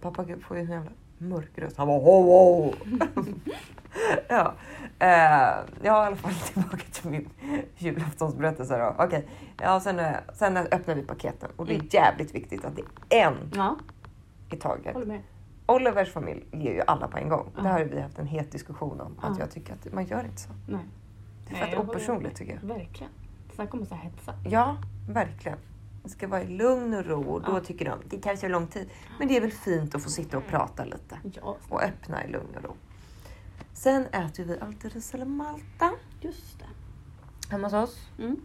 Pappa 0.00 0.24
får 0.40 0.56
ju 0.56 0.62
en 0.62 0.70
jävla 0.70 0.90
mörk 1.18 1.58
röst. 1.58 1.76
Han 1.76 1.88
var 1.88 2.00
ho 2.00 2.22
ho! 2.22 2.72
ja. 4.28 4.54
Eh, 4.98 5.08
ja, 5.08 5.64
i 5.82 5.88
alla 5.88 6.16
fall 6.16 6.32
tillbaka 6.34 6.82
till 6.92 7.10
min 7.10 7.28
julaftonsberättelse 7.76 8.78
då. 8.78 8.94
Okej, 9.04 9.28
ja, 9.62 9.80
sen, 9.80 9.98
eh, 9.98 10.12
sen 10.34 10.56
öppnar 10.56 10.94
vi 10.94 11.02
paketen 11.02 11.50
och 11.56 11.66
det 11.66 11.72
är 11.72 11.78
Mm. 11.78 11.88
jävligt 11.90 12.34
viktigt 12.34 12.64
att 12.64 12.76
det 12.76 12.82
är 13.18 13.26
en 13.26 13.34
Ja, 13.54 13.76
i 14.50 14.56
taget. 14.56 14.96
Olivers 15.66 16.12
familj 16.12 16.44
ger 16.52 16.72
ju 16.74 16.82
alla 16.86 17.08
på 17.08 17.18
en 17.18 17.28
gång. 17.28 17.50
Ja. 17.56 17.62
Det 17.62 17.68
har 17.68 17.80
vi 17.84 18.00
haft 18.00 18.18
en 18.18 18.26
het 18.26 18.52
diskussion 18.52 19.00
om. 19.00 19.16
Att 19.22 19.30
Ja. 19.38 19.42
jag 19.44 19.50
tycker 19.50 19.72
att 19.72 19.92
man 19.92 20.04
gör 20.04 20.24
inte 20.24 20.40
så. 20.40 20.50
Nej, 20.68 20.80
Det 21.48 21.56
är 21.56 21.60
Nej, 21.60 21.70
fett 21.70 21.78
opersonligt 21.80 22.36
tycker 22.36 22.58
jag. 22.62 22.68
verkligen. 22.68 23.12
Snacka 23.54 23.72
om 23.76 23.82
att 23.82 23.92
hetsa. 23.92 24.32
Ja, 24.44 24.76
verkligen. 25.08 25.58
Ska 26.04 26.28
vara 26.28 26.42
i 26.42 26.48
lugn 26.48 26.94
och 26.94 27.06
ro 27.06 27.22
och 27.34 27.42
då 27.42 27.52
Ja. 27.52 27.60
tycker 27.60 27.84
de 27.84 27.98
det 28.10 28.18
kanske 28.18 28.46
är 28.46 28.50
lång 28.50 28.66
tid. 28.66 28.90
Men 29.18 29.28
det 29.28 29.36
är 29.36 29.40
väl 29.40 29.52
fint 29.52 29.94
att 29.94 30.02
få 30.02 30.10
sitta 30.10 30.36
och 30.38 30.46
prata 30.46 30.84
lite 30.84 31.18
Ja, 31.34 31.56
och 31.68 31.82
öppna 31.82 32.24
i 32.24 32.28
lugn 32.30 32.56
och 32.56 32.64
ro. 32.64 32.74
Sen 33.72 34.06
äter 34.06 34.44
vi 34.44 34.58
alltid 34.60 34.92
ris 34.92 35.14
eller 35.14 35.24
malta 35.26 35.90
just 36.20 36.58
det. 36.58 36.64
hemma 37.50 37.66
hos 37.66 37.74
oss. 37.74 38.08
Mm. 38.18 38.36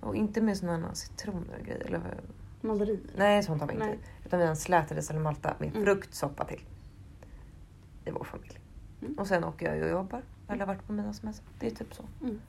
Och 0.00 0.16
inte 0.16 0.40
med 0.40 0.56
sådana 0.58 0.94
citroner 0.94 1.58
och 1.60 1.66
grejer. 1.66 1.86
Eller, 1.86 2.20
Mandariner. 2.60 3.00
nej, 3.16 3.42
sånt 3.42 3.60
har 3.60 3.68
vi 3.68 3.74
inte. 3.74 3.86
Nej. 3.86 3.98
Utan 4.24 4.38
vi 4.38 4.44
har 4.44 4.50
en 4.50 4.56
slät 4.56 4.92
ris 4.92 5.10
eller 5.10 5.20
malta 5.20 5.54
med 5.58 5.68
Mm. 5.68 5.84
fruktsoppa 5.84 6.44
till. 6.44 6.60
I 8.04 8.10
vår 8.10 8.24
familj. 8.24 8.60
Mm. 9.02 9.14
Och 9.18 9.26
sen 9.26 9.44
åker 9.44 9.74
jag 9.74 9.84
och 9.84 9.90
jobbar. 9.90 10.22
Eller 10.48 10.66
varit 10.66 10.86
på 10.86 10.92
mina 10.92 11.12
semester. 11.12 11.46
Det 11.58 11.66
är 11.66 11.70
typ 11.70 11.94
så. 11.94 12.02
Mm. 12.22 12.40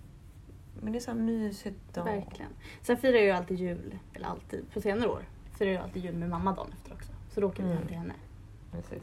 Men 0.83 0.91
det 0.93 0.97
är 0.99 1.01
så 1.01 1.13
mysigt. 1.13 1.97
Och... 1.97 2.07
Verkligen. 2.07 2.51
Sen 2.81 2.97
firar 2.97 3.13
jag 3.13 3.23
ju 3.23 3.31
alltid 3.31 3.59
jul, 3.59 3.97
eller 4.13 4.27
alltid, 4.27 4.71
på 4.73 4.81
senare 4.81 5.09
år 5.09 5.21
firar 5.57 5.71
jag 5.71 5.83
alltid 5.83 6.03
jul 6.05 6.15
med 6.15 6.29
mamma 6.29 6.53
dagen 6.53 6.67
efter 6.73 6.93
också. 6.93 7.11
Så 7.33 7.41
då 7.41 7.47
åker 7.47 7.63
vi 7.63 7.69
Mm. 7.69 7.77
hem 7.77 7.87
till 7.87 7.97
henne. 7.97 8.13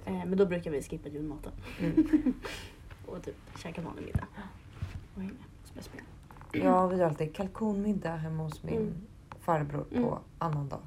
Eh, 0.06 0.12
men 0.28 0.36
då 0.38 0.46
brukar 0.46 0.70
vi 0.70 0.82
skippa 0.82 1.08
julmaten. 1.08 1.52
Mm. 1.80 2.34
och 3.06 3.22
typ 3.22 3.36
käka 3.58 3.82
vanlig 3.82 4.04
middag. 4.04 4.26
Och 5.14 5.20
hänga 5.22 5.32
och 5.62 5.68
spela 5.68 5.82
spel. 5.82 6.00
Ja, 6.52 6.86
vi 6.86 7.00
har 7.00 7.08
alltid 7.08 7.34
kalkonmiddag 7.34 8.16
hemma 8.16 8.42
hos 8.42 8.62
min 8.62 8.76
Mm. 8.76 8.94
farbror 9.40 9.84
på 9.84 9.96
Mm. 9.96 10.14
annandag 10.38 10.80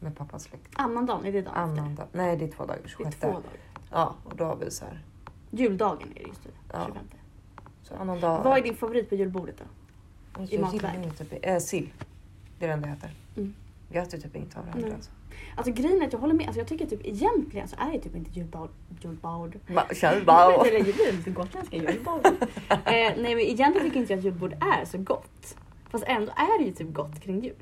med 0.00 0.16
pappas 0.16 0.42
släkt. 0.42 0.68
Annandagen, 0.76 1.24
är 1.26 1.32
det 1.32 1.42
dagen 1.42 1.54
efter? 1.70 1.82
Annandag. 1.82 2.06
Nej, 2.12 2.36
det 2.36 2.44
är 2.44 2.48
två 2.50 2.66
dagar. 2.66 2.78
Det 2.82 2.86
är 2.86 2.88
26. 2.88 3.20
två 3.20 3.26
dagar. 3.26 3.42
Ja, 3.90 4.14
och 4.24 4.36
då 4.36 4.44
har 4.44 4.56
vi 4.56 4.70
så 4.70 4.84
här. 4.84 5.04
Juldagen 5.50 6.08
är 6.10 6.14
det 6.14 6.28
just 6.28 6.42
det. 6.42 6.50
Ja. 6.72 6.84
25. 6.86 7.04
Så 7.82 7.94
annandag. 7.94 8.42
Vad 8.44 8.58
är 8.58 8.62
din 8.62 8.76
favorit 8.76 9.08
på 9.08 9.14
julbordet 9.14 9.58
då? 9.58 9.64
I 10.48 10.56
ju 10.56 11.10
Typ, 11.18 11.46
äh, 11.46 11.58
sill. 11.58 11.88
Det 12.58 12.64
är 12.64 12.68
det 12.68 12.74
enda 12.74 12.88
jag 12.88 12.96
äter. 12.96 13.10
Mm. 13.36 13.54
Jag 13.88 14.02
äter 14.02 14.18
typ 14.18 14.36
inte 14.36 14.58
av 14.58 14.66
det 14.66 14.72
andra. 14.72 14.94
Alltså. 14.94 15.10
Alltså 15.56 15.72
grejen 15.72 16.02
är 16.02 16.06
att 16.06 16.12
jag 16.12 16.20
håller 16.20 16.34
med. 16.34 16.46
Alltså, 16.46 16.60
jag 16.60 16.68
tycker 16.68 16.86
typ 16.86 17.06
egentligen 17.06 17.68
så 17.68 17.76
är 17.78 17.92
det 17.92 17.98
typ 17.98 18.16
inte 18.16 18.30
julbord. 18.30 18.70
julbord. 19.02 19.56
Eller 20.66 20.84
lite 20.84 21.30
gotländska 21.40 21.76
julbord. 21.76 22.26
eh, 22.70 22.80
nej 22.84 23.14
men 23.16 23.40
egentligen 23.40 23.86
tycker 23.86 24.00
inte 24.00 24.12
jag 24.12 24.18
att 24.18 24.24
julbord 24.24 24.52
är 24.52 24.84
så 24.84 24.98
gott. 24.98 25.56
Fast 25.90 26.04
ändå 26.06 26.32
är 26.36 26.58
det 26.58 26.64
ju 26.64 26.72
typ 26.72 26.94
gott 26.94 27.20
kring 27.20 27.40
jul. 27.40 27.54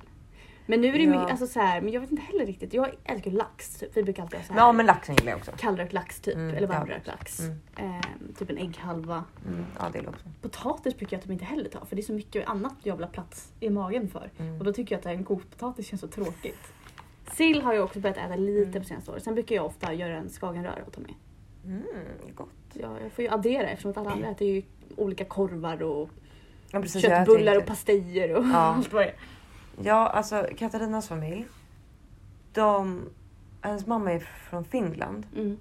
Men 0.70 0.80
nu 0.80 0.88
är 0.88 0.92
det 0.92 0.98
Ja. 1.04 1.10
mycket, 1.10 1.30
alltså 1.30 1.46
så 1.46 1.60
här, 1.60 1.80
men 1.80 1.92
jag 1.92 2.00
vet 2.00 2.10
inte 2.10 2.22
heller 2.22 2.46
riktigt. 2.46 2.74
Jag 2.74 2.90
älskar 3.04 3.30
lax 3.30 3.78
typ. 3.78 3.96
Vi 3.96 4.02
brukar 4.02 4.22
alltid 4.22 4.38
ha 4.40 4.46
så 4.46 4.52
här 4.52 4.60
Ja 4.60 4.72
men 4.72 4.86
laxen 4.86 5.14
gillar 5.16 5.30
jag 5.32 5.38
också. 5.38 5.50
kallrökt 5.58 5.92
lax 5.92 6.20
typ. 6.20 6.34
Mm, 6.34 6.48
eller 6.56 6.68
ja. 6.68 6.78
varmrökt 6.78 7.06
lax. 7.06 7.40
Mm. 7.40 7.58
Ehm, 7.76 8.34
typ 8.38 8.50
en 8.50 8.58
ägghalva. 8.58 9.24
Mm, 9.46 9.64
ja 9.78 9.88
det 9.92 9.98
gillar 9.98 10.10
jag 10.10 10.14
också. 10.14 10.28
Potatis 10.42 10.96
brukar 10.96 11.16
jag 11.16 11.22
typ 11.22 11.30
inte 11.32 11.44
heller 11.44 11.68
ta 11.68 11.84
för 11.84 11.96
det 11.96 12.00
är 12.02 12.04
så 12.04 12.12
mycket 12.12 12.48
annat 12.48 12.74
jag 12.82 12.96
vill 12.96 13.04
ha 13.04 13.10
plats 13.12 13.52
i 13.60 13.70
magen 13.70 14.08
för. 14.08 14.30
Mm. 14.38 14.58
Och 14.58 14.64
då 14.64 14.72
tycker 14.72 14.94
jag 14.94 15.00
att 15.00 15.06
en 15.06 15.24
god 15.24 15.50
potatis 15.50 15.86
känns 15.86 16.00
så 16.00 16.08
tråkigt. 16.08 16.72
Sill 17.32 17.62
har 17.62 17.74
jag 17.74 17.84
också 17.84 18.00
börjat 18.00 18.16
äta 18.18 18.36
lite 18.36 18.68
Mm. 18.68 18.82
på 18.82 18.88
senaste 18.88 19.10
året. 19.10 19.22
Sen 19.22 19.34
brukar 19.34 19.56
jag 19.56 19.66
ofta 19.66 19.92
göra 19.92 20.16
en 20.16 20.28
skagenröra 20.28 20.82
och 20.86 20.92
ta 20.92 21.00
med. 21.00 21.14
Mm, 21.64 21.82
gott. 22.34 22.48
Så 22.72 22.80
jag, 22.80 23.12
får 23.12 23.24
ju 23.24 23.30
addera 23.30 23.68
eftersom 23.68 23.90
att 23.90 23.96
alla 23.96 24.10
andra 24.10 24.28
äter 24.28 24.48
ju 24.48 24.62
olika 24.96 25.24
korvar 25.24 25.82
och 25.82 26.10
Ja, 26.70 26.80
precis, 26.80 27.02
köttbullar 27.02 27.56
och 27.56 27.66
pastejer 27.66 28.34
och 28.36 28.44
Ja. 28.44 28.56
allt 28.56 28.92
vad 28.92 29.02
det 29.02 29.06
är. 29.08 29.14
Ja, 29.82 30.06
alltså 30.08 30.46
Katarinas 30.56 31.08
familj. 31.08 31.46
De, 32.52 33.02
hennes 33.60 33.86
mamma 33.86 34.12
är 34.12 34.18
från 34.20 34.64
Finland. 34.64 35.26
Mm. 35.36 35.58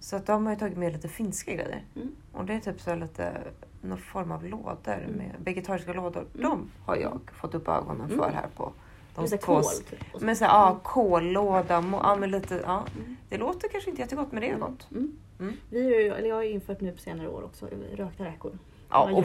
Så 0.00 0.16
att 0.16 0.26
de 0.26 0.46
har 0.46 0.52
ju 0.52 0.58
tagit 0.58 0.78
med 0.78 0.92
lite 0.92 1.08
finska 1.08 1.54
grejer. 1.54 1.84
Mm. 1.96 2.08
Och 2.32 2.44
det 2.44 2.54
är 2.54 2.60
typ 2.60 2.80
så 2.80 2.94
lite 2.94 3.40
någon 3.82 3.98
form 3.98 4.32
av 4.32 4.44
lådor 4.44 4.78
Mm. 5.04 5.10
med 5.16 5.30
vegetariska 5.38 5.92
lådor. 5.92 6.20
Mm. 6.34 6.42
De 6.50 6.70
har 6.86 6.96
jag 6.96 7.20
fått 7.40 7.54
upp 7.54 7.68
ögonen 7.68 8.08
för 8.08 8.14
Mm. 8.24 8.34
här 8.34 8.46
på 8.56 8.72
de 9.14 9.24
Lite 9.24 9.36
två. 9.38 9.62
typ. 9.62 10.20
Men 10.20 10.36
så 10.36 10.44
här, 10.44 10.52
ja, 10.52 10.78
kållåda, 10.82 11.84
ja 11.92 12.16
men 12.16 12.30
lite, 12.30 12.62
ja. 12.64 12.84
Det 13.28 13.38
låter 13.38 13.68
kanske 13.68 13.90
inte 13.90 14.02
jättegott 14.02 14.32
men 14.32 14.40
det 14.40 14.50
är 14.50 14.56
gott. 14.58 14.88
Mm. 14.90 15.16
Mm. 15.40 15.54
Vi 15.70 15.80
ju, 16.02 16.12
eller 16.12 16.28
jag 16.28 16.36
har 16.36 16.42
ju 16.42 16.50
infört 16.50 16.80
nu 16.80 16.92
på 16.92 16.98
senare 16.98 17.28
år 17.28 17.44
också 17.44 17.68
rökta 17.96 18.24
räkor. 18.24 18.58
Ja. 18.90 19.24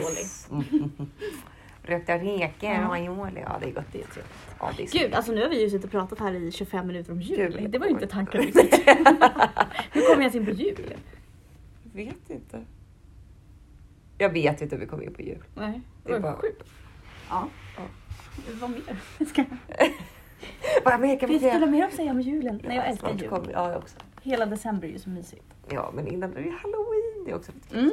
Rökta 1.88 2.14
räkor 2.18 2.70
Ja. 2.70 2.88
och 2.88 2.94
aioli, 2.94 3.40
ja 3.40 3.56
det 3.60 3.66
är 3.68 3.72
gott. 3.72 3.84
Det 3.92 3.98
är. 4.00 4.06
Ja, 4.60 4.70
det 4.76 4.82
är 4.82 4.98
Gud, 5.02 5.14
alltså 5.14 5.32
nu 5.32 5.42
har 5.42 5.48
vi 5.48 5.62
ju 5.62 5.70
suttit 5.70 5.84
och 5.84 5.90
pratat 5.90 6.18
här 6.18 6.32
i 6.34 6.52
25 6.52 6.86
minuter 6.86 7.12
om 7.12 7.20
jul. 7.20 7.56
Jul. 7.60 7.70
Det 7.70 7.78
var 7.78 7.86
ju 7.86 7.92
inte 7.92 8.06
tanken 8.06 8.40
riktigt. 8.40 8.74
Hur 9.92 10.00
kom 10.00 10.10
jag 10.10 10.20
ens 10.20 10.34
in 10.34 10.44
på 10.44 10.50
jul? 10.50 10.94
Jag 11.84 12.04
vet 12.04 12.30
inte. 12.30 12.64
Jag 14.18 14.30
vet 14.32 14.60
inte 14.62 14.76
hur 14.76 14.80
vi 14.80 14.86
kom 14.86 15.02
in 15.02 15.14
på 15.14 15.22
jul. 15.22 15.42
Nej, 15.54 15.80
Det 16.04 16.08
är 16.10 16.12
var 16.12 16.20
bara- 16.20 16.36
sjukt. 16.36 16.62
Ja. 17.30 17.48
Ja. 17.76 17.82
Vad 18.60 18.70
mer? 18.70 19.24
Ska... 19.26 19.44
Vad 20.84 21.00
mer 21.00 21.18
kan 21.18 21.28
vi 21.28 21.38
Finns 21.38 21.52
det 21.52 21.58
säga? 21.58 21.66
mer 21.66 21.84
att 21.84 21.92
säga 21.94 22.10
om 22.10 22.20
julen? 22.20 22.60
Nej, 22.64 22.76
jag 22.76 22.84
Ja, 22.84 22.88
älskar 22.90 23.14
jul. 23.18 23.28
kommer- 23.28 23.52
Ja, 23.52 23.68
jag 23.70 23.78
också. 23.78 23.96
Hela 24.22 24.46
december 24.46 24.88
är 24.88 24.92
ju 24.92 24.98
så 24.98 25.10
mysigt. 25.10 25.44
Ja, 25.70 25.90
men 25.94 26.06
innan 26.08 26.36
är 26.36 26.42
det 26.42 26.50
halloween. 26.50 27.24
Det 27.24 27.30
är 27.30 27.34
också 27.36 27.52
lite 27.52 27.78
Mm. 27.78 27.90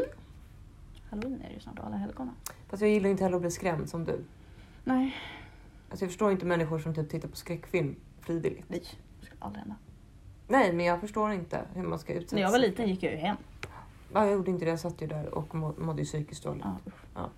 Halloween 1.10 1.42
är 1.42 1.48
det 1.48 1.54
ju 1.54 1.60
snart, 1.60 1.80
alla 1.80 1.96
helgona. 1.96 2.34
Fast 2.76 2.82
jag 2.82 2.92
gillar 2.92 3.10
inte 3.10 3.24
heller 3.24 3.36
att 3.36 3.42
bli 3.42 3.52
skrämd 3.52 3.90
som 3.90 4.04
du. 4.06 4.24
Nej. 4.84 5.16
Alltså 5.90 6.06
jag 6.06 6.12
förstår 6.12 6.32
inte 6.32 6.46
människor 6.46 6.80
som 6.80 6.96
typ 6.96 7.10
tittar 7.10 7.30
på 7.30 7.36
skräckfilm 7.36 7.96
frivilligt. 8.20 8.66
Nej, 8.70 8.82
det 9.20 9.26
ska 9.26 9.36
aldrig 9.40 9.60
hända. 9.62 9.76
Nej, 10.48 10.74
men 10.74 10.86
jag 10.86 11.02
förstår 11.02 11.32
inte 11.32 11.62
hur 11.74 11.84
man 11.84 12.00
ska 12.00 12.14
utsätta 12.14 12.36
När 12.36 12.42
jag 12.42 12.52
var 12.52 12.60
liten 12.60 12.88
gick 12.90 13.04
jag 13.04 13.12
ju 13.12 13.18
hem. 13.18 13.38
Ja, 14.14 14.24
jag 14.26 14.34
gjorde 14.34 14.52
inte 14.52 14.66
det. 14.66 14.70
Jag 14.72 14.80
satt 14.80 15.02
ju 15.02 15.08
där 15.08 15.34
och 15.34 15.56
må- 15.56 15.74
mådde 15.78 16.00
ju 16.02 16.06
psykiskt 16.06 16.44
dåligt. 16.44 16.64
Ja. 16.66 16.92
Ja. 17.16 17.30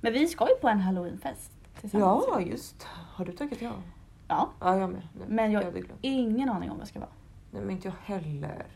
Men 0.00 0.12
vi 0.12 0.26
ska 0.28 0.48
ju 0.48 0.54
på 0.54 0.68
en 0.68 0.80
halloweenfest 0.80 1.52
tillsammans. 1.80 2.24
Ja, 2.28 2.40
just. 2.40 2.82
Har 3.14 3.24
du 3.24 3.32
tackat 3.32 3.62
ja? 3.62 3.72
ja. 4.28 4.50
Ja, 4.60 4.76
jag 4.76 4.90
med. 4.90 5.08
Nu. 5.18 5.24
Men 5.28 5.52
jag- 5.52 5.62
hade 5.64 5.80
glömt. 5.80 5.98
Ingen 6.02 6.48
aning 6.48 6.70
om 6.70 6.76
vad 6.76 6.80
jag 6.82 6.88
ska 6.88 6.98
vara. 7.00 7.10
Nej, 7.50 7.62
men 7.62 7.70
inte 7.70 7.88
jag 7.88 8.14
heller. 8.14 8.66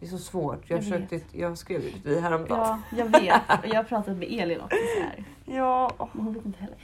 Det 0.00 0.06
är 0.06 0.10
så 0.10 0.18
svårt. 0.18 0.70
Jag 0.70 0.76
Jag, 0.76 0.84
försökte, 0.84 1.20
jag 1.38 1.58
skrev 1.58 1.82
ju 1.84 1.90
till 1.90 2.02
dig 2.02 2.20
häromdagen. 2.20 2.58
Ja, 2.90 2.96
jag 2.98 3.06
vet. 3.20 3.42
Och 3.62 3.66
Jag 3.68 3.74
har 3.76 3.84
pratat 3.84 4.16
med 4.16 4.28
Elin 4.30 4.60
också 4.60 4.76
så 4.96 5.02
här. 5.02 5.24
Ja. 5.44 5.90
Men 6.12 6.24
hon 6.24 6.34
vet 6.34 6.44
inte 6.46 6.60
heller. 6.60 6.76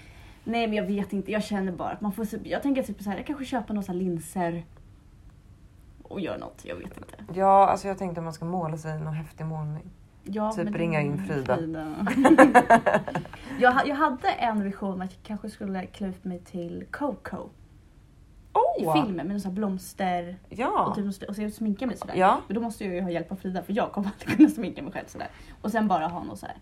Nej 0.45 0.67
men 0.67 0.77
jag 0.77 0.87
vet 0.87 1.13
inte, 1.13 1.33
jag 1.33 1.45
känner 1.45 1.73
bara 1.73 1.91
att 1.91 2.01
man 2.01 2.13
får, 2.13 2.25
så- 2.25 2.37
jag 2.45 2.63
tänker 2.63 2.83
typ 2.83 3.03
så 3.03 3.11
här, 3.11 3.17
jag 3.17 3.27
kanske 3.27 3.45
köpa 3.45 3.73
några 3.73 3.93
linser 3.93 4.65
och 6.03 6.21
göra 6.21 6.37
något, 6.39 6.61
jag 6.65 6.77
vet 6.77 6.97
inte. 6.97 7.25
Ja, 7.35 7.67
alltså 7.69 7.89
jag 7.89 7.99
tänkte 7.99 8.21
att 8.21 8.25
man 8.25 8.33
ska 8.33 8.45
måla 8.45 8.77
sig 8.79 8.97
i 8.97 9.01
någon 9.01 9.15
häftig 9.15 9.47
målning. 9.47 9.91
Ja, 10.25 10.53
Typ 10.53 10.75
ringa 10.77 11.01
in 11.01 11.25
Frida. 11.27 11.59
jag, 13.59 13.73
ha- 13.73 13.85
jag 13.87 13.97
hade 13.97 14.29
en 14.29 14.63
vision 14.65 15.03
att 15.03 15.11
jag 15.13 15.23
kanske 15.23 15.51
skulle 15.51 15.87
klä 15.87 16.09
ut 16.09 16.25
mig 16.25 16.39
till 16.41 16.85
Coco 16.91 17.49
i 18.81 18.85
Åh! 18.87 19.05
filmen 19.05 19.29
med 19.29 19.43
här 19.43 19.51
blomster 19.51 20.37
Ja. 20.49 20.87
och, 20.87 20.95
typ, 20.95 21.29
och 21.29 21.37
så 21.37 21.51
sminka 21.51 21.87
mig 21.87 21.97
sådär. 21.97 22.15
Ja. 22.17 22.41
Men 22.47 22.55
då 22.55 22.61
måste 22.61 22.85
jag 22.85 22.95
ju 22.95 23.01
ha 23.01 23.11
hjälp 23.11 23.33
av 23.33 23.37
Frida 23.37 23.63
för 23.63 23.73
jag 23.73 23.93
kommer 23.93 24.11
aldrig 24.21 24.37
kunna 24.37 24.49
sminka 24.49 24.83
mig 24.83 24.93
själv 24.93 25.07
sådär. 25.07 25.29
Och 25.63 25.71
sen 25.71 25.89
bara 25.89 26.07
ha 26.07 26.23
något 26.25 26.39
sådär. 26.39 26.57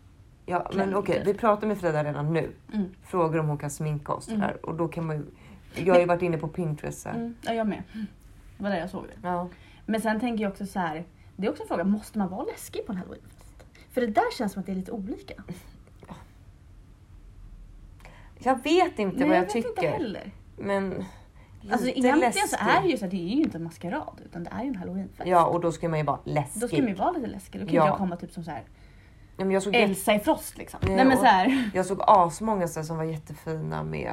ja, 0.47 0.71
men 0.75 0.95
okej, 0.95 1.19
typ. 1.19 1.27
vi 1.27 1.35
pratar 1.35 1.67
med 1.67 1.79
Frida 1.79 2.05
redan 2.05 2.33
nu. 2.33 2.51
Mm. 2.73 2.87
Frågar 3.05 3.39
om 3.39 3.49
hon 3.49 3.59
kan 3.59 3.71
sminka 3.71 4.13
oss 4.13 4.29
Mm. 4.29 4.41
där. 4.41 4.67
Och 4.67 4.75
då 4.75 4.89
kan 4.89 5.07
man 5.07 5.17
ju... 5.17 5.25
Jag 5.85 5.95
har 5.95 6.01
ju 6.01 6.07
varit 6.07 6.23
inne 6.23 6.39
på 6.39 6.49
Pinterest 6.49 7.03
så. 7.03 7.09
Mm. 7.09 7.37
Ja, 7.43 7.53
jag 7.55 7.67
med. 7.67 7.83
Det 8.57 8.63
var 8.63 8.71
där 8.71 8.79
jag 8.79 8.91
såg 8.91 9.05
det. 9.05 9.29
Ja. 9.29 9.49
Men 9.87 10.01
sen 10.01 10.21
tänker 10.21 10.43
jag 10.45 10.51
också 10.53 10.67
så 10.67 10.79
här. 10.79 11.05
Det 11.37 11.47
är 11.47 11.51
också 11.51 11.63
en 11.63 11.69
fråga, 11.69 11.85
måste 11.85 12.19
man 12.19 12.29
vara 12.29 12.43
läskig 12.45 12.87
på 12.87 12.93
en 12.93 12.99
halloweenfest? 12.99 13.65
För 13.91 14.01
det 14.01 14.07
där 14.07 14.37
känns 14.39 14.53
som 14.53 14.61
att 14.61 14.67
det 14.67 14.73
är 14.73 14.77
lite 14.77 14.93
olika. 14.93 15.35
Jag 18.39 18.63
vet 18.63 18.99
inte 18.99 19.19
Nej, 19.19 19.29
vad 19.29 19.37
jag, 19.37 19.43
vet 19.43 19.51
tycker. 19.51 19.69
inte 19.69 19.87
heller. 19.87 20.31
Men... 20.57 21.05
Alltså 21.71 21.89
egentligen 21.89 22.33
så 22.33 22.39
läskig. 22.41 22.59
är 22.69 22.83
det 22.83 22.89
ju 22.89 22.97
så 22.97 23.07
det 23.07 23.17
är 23.33 23.35
ju 23.37 23.43
inte 23.43 23.57
en 23.59 23.65
maskerad 23.65 24.21
utan 24.25 24.45
det 24.45 24.51
är 24.51 24.63
ju 24.63 24.69
en 24.69 24.75
halloweenfest. 24.77 25.29
Ja, 25.29 25.47
och 25.47 25.61
då 25.61 25.73
ska 25.73 25.89
man 25.89 25.99
ju 25.99 26.05
vara 26.05 26.19
läskig. 26.25 26.63
Då 26.63 26.69
ska 26.69 26.77
man 26.77 26.89
ju 26.89 26.95
vara 26.95 27.11
lite 27.11 27.27
läskig. 27.27 27.61
Då 27.61 27.67
kan 27.67 27.75
Ja. 27.75 27.87
jag 27.87 27.97
komma 27.97 28.17
typ 28.17 28.33
som 28.33 28.45
så 28.45 28.51
här 28.51 28.63
Ja, 29.37 29.47
jag, 29.47 29.63
såg 29.63 29.75
Elsa 29.75 30.15
i 30.15 30.19
Frost 30.19 30.59
liksom. 30.59 30.81
Nej, 30.83 30.97
Nej 30.97 31.05
men 31.05 31.17
så 31.19 31.25
här. 31.25 31.71
jag 31.75 31.87
såg 31.87 31.99
asmånga 32.07 32.69
så 32.69 32.81
här, 32.81 32.85
som 32.85 32.97
var 32.97 33.05
jättefina 33.05 33.83
med... 33.83 34.13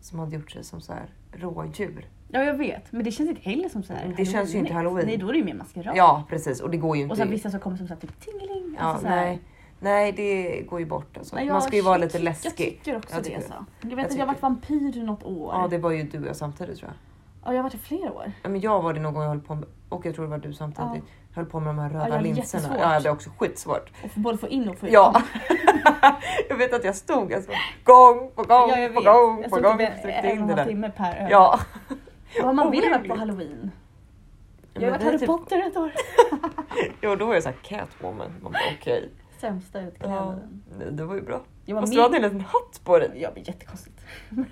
Som 0.00 0.18
hade 0.18 0.36
gjort 0.36 0.50
sig 0.50 0.64
som 0.64 0.80
så 0.80 0.92
här 0.92 1.06
rådjur. 1.32 2.08
Ja 2.28 2.42
jag 2.44 2.54
vet. 2.54 2.92
Men 2.92 3.04
det 3.04 3.10
känns 3.10 3.28
inte 3.30 3.42
heller 3.50 3.68
som 3.68 3.82
så 3.82 3.92
här 3.92 4.14
Det 4.16 4.24
känns 4.26 4.54
ju 4.54 4.58
inte 4.58 4.72
halloween. 4.74 5.06
Nej 5.06 5.16
då 5.16 5.28
är 5.28 5.32
det 5.32 5.38
ju 5.38 5.44
mer 5.44 5.54
maskerad. 5.54 5.96
Ja, 5.96 6.24
precis. 6.28 6.60
Och 6.60 6.70
det 6.70 6.76
går 6.76 6.96
ju 6.96 7.02
inte... 7.02 7.12
Och 7.12 7.16
sen 7.18 7.30
vissa 7.30 7.50
som 7.50 7.60
kommer 7.60 7.76
som 7.76 7.88
så 7.88 7.94
här, 7.94 8.00
typ 8.00 8.20
tingeling. 8.20 8.76
ja, 8.78 8.84
Alltså, 8.84 9.02
så 9.02 9.08
här. 9.08 9.16
nej. 9.24 9.40
Nej, 9.84 10.12
det 10.12 10.60
går 10.68 10.80
ju 10.80 10.86
bort. 10.86 11.16
Alltså. 11.16 11.36
Nej, 11.36 11.46
man 11.46 11.54
jag- 11.54 11.62
ska 11.62 11.76
ju 11.76 11.82
vara 11.82 11.96
lite 11.96 12.16
Jag 12.18 12.24
läskig. 12.24 12.56
tycker 12.56 12.96
också 12.96 13.14
Jag 13.14 13.22
det. 13.22 13.28
tycker 13.28 13.40
Så. 13.40 13.54
Jag 13.80 13.88
vet 13.88 13.98
Jag 13.98 14.06
att 14.06 14.12
jag 14.12 14.20
har 14.20 14.26
varit 14.26 14.42
vampyr 14.42 14.96
i 14.98 15.02
något 15.02 15.24
år. 15.24 15.54
Ja, 15.54 15.68
det 15.68 15.78
var 15.78 15.90
ju 15.90 16.02
du 16.02 16.20
och 16.20 16.26
jag 16.28 16.36
samtidigt 16.36 16.78
tror 16.78 16.90
jag. 16.90 16.96
Ja, 17.44 17.52
jag 17.52 17.58
har 17.58 17.62
varit 17.62 17.74
i 17.74 17.78
flera 17.78 18.12
år. 18.12 18.32
Ja, 18.42 18.48
men 18.48 18.60
jag 18.60 18.82
var 18.82 18.92
det 18.94 19.00
någon 19.00 19.14
gång 19.14 19.22
jag 19.22 19.30
höll 19.30 19.40
på 19.40 19.54
med, 19.54 19.64
och 19.88 20.06
jag 20.06 20.14
tror 20.14 20.24
det 20.24 20.30
var 20.30 20.38
du 20.38 20.52
samtidigt, 20.52 21.04
höll 21.34 21.44
på 21.46 21.60
med 21.60 21.68
de 21.68 21.78
här 21.78 21.90
Ja, 21.90 21.94
röda 21.96 22.06
jag 22.08 22.12
hade 22.12 22.24
linserna. 22.24 22.76
Ja, 22.80 23.00
det 23.00 23.08
är 23.08 23.12
också 23.12 23.30
skitsvårt. 23.38 23.90
Och 24.04 24.10
både 24.14 24.38
få 24.38 24.48
in 24.48 24.68
och 24.68 24.78
få 24.78 24.86
ut. 24.86 24.92
Ja. 24.92 25.22
jag 26.48 26.56
vet 26.56 26.74
att 26.74 26.84
jag 26.84 26.96
stod 26.96 27.34
alltså, 27.34 27.50
gång 27.84 28.30
på 28.34 28.42
gång 28.42 28.70
ja 28.70 28.78
jag 28.78 28.94
på 28.94 29.00
gång 29.00 29.40
jag 29.42 29.50
på 29.50 29.56
stod 29.56 29.62
gång 29.62 29.78
typ 29.78 29.88
och 29.88 29.94
en, 29.94 30.02
försökte 30.02 30.28
en 30.28 30.42
och 30.42 30.56
det 30.56 30.62
en 30.62 30.68
timme 30.68 30.90
per 30.96 31.16
öl. 31.16 31.28
Ja. 31.30 31.60
Vad 32.42 32.54
man 32.54 32.70
vill 32.70 32.94
på 33.08 33.14
halloween. 33.14 33.70
Jag 34.74 34.82
har 34.82 34.90
varit 34.90 35.02
Harry 35.02 35.18
typ- 35.18 35.26
Potter 35.26 35.66
ett 35.66 35.76
år. 35.76 35.92
Jo, 37.00 37.16
då 37.16 37.26
var 37.26 37.34
jag 37.34 37.42
såhär 37.42 37.56
Catwoman. 37.62 38.32
Man 38.42 38.52
bara 38.52 38.62
okej. 38.80 39.10
Sämsta 39.44 39.80
Ja, 39.80 39.86
utklädnaden. 39.88 40.62
nej, 40.78 40.88
det 40.92 41.04
var 41.04 41.14
ju 41.14 41.22
bra. 41.22 41.42
Jag 41.64 41.74
var 41.74 41.82
Fast 41.82 41.92
med. 41.92 41.98
du 41.98 42.02
hade 42.02 42.16
en 42.16 42.22
liten 42.22 42.40
hatt 42.40 42.80
på 42.84 42.98
dig. 42.98 43.10
Ja, 43.14 43.30
men 43.34 43.42
jättekonstigt. 43.42 44.00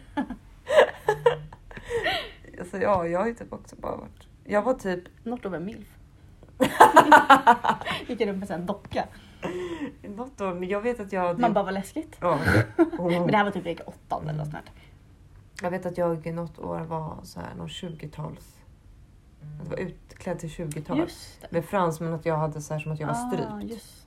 Alltså, 2.60 2.78
ja, 2.78 3.06
jag 3.06 3.20
har 3.20 3.26
ju 3.26 3.34
typ 3.34 3.52
också 3.52 3.76
bara 3.76 3.96
varit... 3.96 4.26
Jag 4.44 4.62
var 4.62 4.74
typ... 4.74 5.04
Något 5.24 5.46
av 5.46 5.54
en 5.54 5.64
milf. 5.64 5.88
Gick 8.08 8.20
runt 8.20 8.38
med 8.38 8.50
en 8.50 8.66
docka. 8.66 9.04
Något 10.02 10.40
år, 10.40 10.54
men 10.54 10.68
jag 10.68 10.80
vet 10.80 11.00
att 11.00 11.12
jag... 11.12 11.38
Man 11.38 11.52
bara, 11.52 11.64
vad 11.64 11.74
läskigt. 11.74 12.16
Ja. 12.20 12.38
Men 12.98 13.26
det 13.26 13.36
här 13.36 13.44
var 13.44 13.50
typ 13.50 13.66
vecka 13.66 13.82
åttan 13.86 14.28
eller 14.28 14.38
något 14.38 14.50
sånt. 14.50 14.70
Jag 15.62 15.70
vet 15.70 15.86
att 15.86 15.98
jag 15.98 16.26
något 16.34 16.58
år 16.58 16.80
var 16.80 17.16
så 17.22 17.40
här, 17.40 17.54
någon 17.54 17.68
20-tals... 17.68 18.56
Jag 19.62 19.70
var 19.70 19.76
utklädd 19.78 20.38
till 20.38 20.48
20-tal. 20.48 20.98
Just 20.98 21.40
det. 21.40 21.52
Med 21.52 21.64
frans 21.64 22.00
men 22.00 22.12
att 22.14 22.26
jag 22.26 22.36
hade 22.36 22.60
så 22.60 22.74
här 22.74 22.80
som 22.80 22.92
att 22.92 23.00
jag 23.00 23.06
var 23.06 23.14
Ah, 23.14 23.30
strypt. 23.30 23.48
det. 23.60 24.01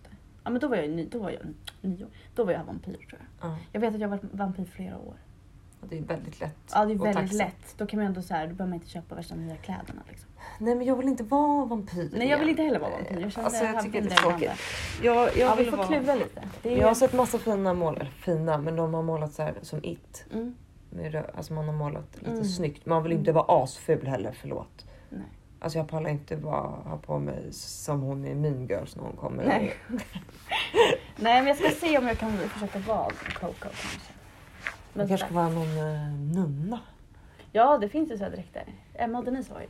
Ja 0.46 0.52
men 0.52 0.62
då 0.62 0.68
var 0.68 0.76
jag, 0.78 0.90
ny, 0.90 1.06
då 1.12 1.20
var 1.20 1.30
jag 1.30 1.42
nio. 1.82 2.08
Då 2.36 2.44
var 2.44 2.52
jag 2.54 2.64
vampyr 2.64 2.94
tror 2.94 3.20
jag. 3.42 3.50
Ja. 3.50 3.58
Jag 3.72 3.82
vet 3.82 3.96
att 3.96 4.02
jag 4.02 4.10
har 4.10 4.18
varit 4.18 4.34
vampyr 4.34 4.66
flera 4.66 4.98
år. 4.98 5.16
Och 5.82 5.88
det 5.88 5.98
är 5.98 6.02
väldigt 6.02 6.40
lätt. 6.40 6.56
Ja 6.74 6.86
det 6.86 6.94
är 6.94 6.98
väldigt 6.98 7.34
lätt. 7.34 7.76
Då 7.78 7.86
kan 7.86 8.00
man 8.00 8.08
ändå 8.08 8.22
så 8.22 8.34
här, 8.34 8.48
då 8.48 8.54
behöver 8.54 8.70
man 8.70 8.74
inte 8.74 8.90
köpa 8.90 9.16
värsta 9.16 9.36
nya 9.36 9.56
kläderna. 9.56 10.02
Liksom. 10.10 10.30
Nej 10.60 10.76
men 10.76 10.88
jag 10.88 10.96
vill 10.96 11.08
inte 11.08 11.24
vara 11.24 11.66
vampyr. 11.66 12.10
Nej 12.14 12.28
jag 12.30 12.40
vill 12.40 12.50
inte 12.50 12.62
heller 12.64 12.80
vara 12.80 12.92
vampyr. 12.92 13.20
Jag 13.22 13.32
känner 13.32 13.46
Alltså, 13.46 13.64
jag 13.66 13.84
tycker 13.84 14.02
det 14.02 14.08
är 14.12 14.16
tråkigt. 14.18 14.50
Jag, 15.04 15.16
jag, 15.16 15.38
Ja 15.38 15.56
vi 15.56 15.64
vill 15.64 15.72
får 15.72 15.78
vara... 15.78 15.88
klura 15.88 16.16
lite. 16.16 16.42
Det 16.62 16.74
är, 16.74 16.78
Jag 16.80 16.88
har 16.88 16.96
sett 16.96 17.14
massa 17.14 17.38
fina 17.38 17.74
mål, 17.74 17.96
eller 17.96 18.06
fina, 18.12 18.58
men 18.58 18.76
de 18.76 18.94
har 18.94 19.02
målat 19.04 19.34
så 19.34 19.42
här 19.44 19.56
som 19.62 19.84
it. 19.84 20.26
mm, 20.34 20.56
Med 20.90 21.12
rö- 21.14 21.32
alltså 21.38 21.54
man 21.54 21.66
har 21.66 21.74
målat 21.74 22.16
lite 22.16 22.32
Mm. 22.32 22.44
snyggt. 22.46 22.86
Man 22.86 23.04
vill 23.04 23.12
inte 23.12 23.32
vara 23.32 23.64
asful 23.64 24.08
heller, 24.08 24.32
förlåt. 24.42 24.86
nej. 25.10 25.22
Alltså 25.66 25.80
jag 25.80 25.88
pallar 25.88 26.10
inte 26.10 26.36
vara, 26.36 26.68
ha 26.68 26.98
på 26.98 27.20
mig 27.20 27.54
som 27.54 28.02
hon 28.02 28.26
i 28.26 28.36
Mean 28.36 28.68
Girls 28.68 28.96
när 28.96 29.04
hon 29.04 29.16
kommer. 29.16 29.46
Nej. 29.46 29.74
nej 31.16 31.42
men 31.42 31.48
jag 31.48 31.58
ska 31.58 31.70
se 31.70 31.98
om 31.98 32.08
jag 32.08 32.18
kan 32.18 32.38
försöka 32.38 32.80
vara 32.80 33.10
Coco 33.10 33.54
kanske. 33.60 33.98
Det 33.98 34.74
Men 34.94 35.08
kanske 35.08 35.26
ska 35.26 35.36
vara 35.36 35.50
någon 35.50 35.78
eh, 35.78 36.14
nunna. 36.36 36.80
Ja 37.52 37.78
det 37.78 37.90
finns 37.90 38.12
ju 38.12 38.18
så 38.18 38.24
här 38.24 38.32
dräkter. 38.32 38.64
Emma 38.94 39.20
och 39.20 39.26
Denise 39.26 39.54
var 39.54 39.62
ju 39.62 39.68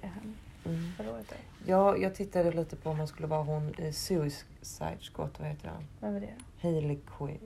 Mm. 0.65 0.91
förra 0.97 1.11
året. 1.11 1.33
Ja, 1.65 1.97
jag 1.97 2.15
tittade 2.15 2.51
lite 2.51 2.75
på 2.75 2.89
om 2.89 2.97
man 2.97 3.07
skulle 3.07 3.27
vara 3.27 3.43
hon 3.43 3.79
i 3.79 3.93
Suicide 3.93 4.97
Squad, 5.13 5.29
vad 5.39 5.47
heter 5.47 5.67
han? 5.67 5.83
Vem 5.99 6.13
var 6.13 6.19
det? 6.19 6.33
Hailey 6.61 6.97
Quinn. 7.17 7.39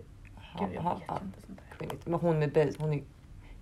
Gud 0.59 0.69
jag 0.73 0.83
vet 0.83 1.21
inte 1.21 1.41
sånt 1.47 1.59
där. 1.79 1.97
Men 2.05 2.19
hon 2.19 2.39
med 2.39 2.53
base, 2.53 2.73
hon 2.79 2.93
är 2.93 3.03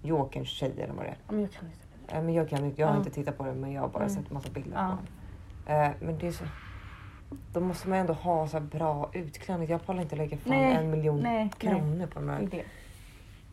Jokerns 0.01 0.49
tjej 0.49 0.73
eller 0.81 0.93
vad 0.93 1.05
det 1.05 1.09
är. 1.09 1.17
Men 1.27 1.41
jag 1.41 1.51
kan 1.51 1.65
inte. 1.65 1.86
Men 2.11 2.33
jag 2.33 2.49
kan 2.49 2.73
jag 2.75 2.87
har 2.87 2.93
Ja. 2.93 2.97
inte 2.97 3.09
tittat 3.11 3.37
på 3.37 3.43
det 3.45 3.53
men 3.53 3.71
jag 3.71 3.81
har 3.81 3.89
bara 3.89 4.03
Mm. 4.03 4.15
sett 4.15 4.31
massa 4.31 4.49
bilder 4.49 4.71
Ja. 4.77 4.97
på 4.97 5.71
den. 5.71 5.81
Eh, 5.81 5.91
Men 5.99 6.17
det 6.17 6.27
är 6.27 6.31
så... 6.31 6.43
Då 7.53 7.59
måste 7.59 7.89
man 7.89 7.97
ändå 7.99 8.13
ha 8.13 8.47
så 8.47 8.57
här 8.57 8.65
bra 8.65 9.09
utklädning. 9.13 9.69
Jag 9.69 9.85
pallar 9.85 10.01
inte 10.01 10.15
lägga 10.15 10.37
fan 10.37 10.49
Nej, 10.49 10.75
en 10.75 10.91
miljon 10.91 11.19
nej, 11.19 11.37
nej. 11.37 11.51
kronor 11.57 12.07
på 12.07 12.19
de 12.19 12.29
här. 12.29 12.63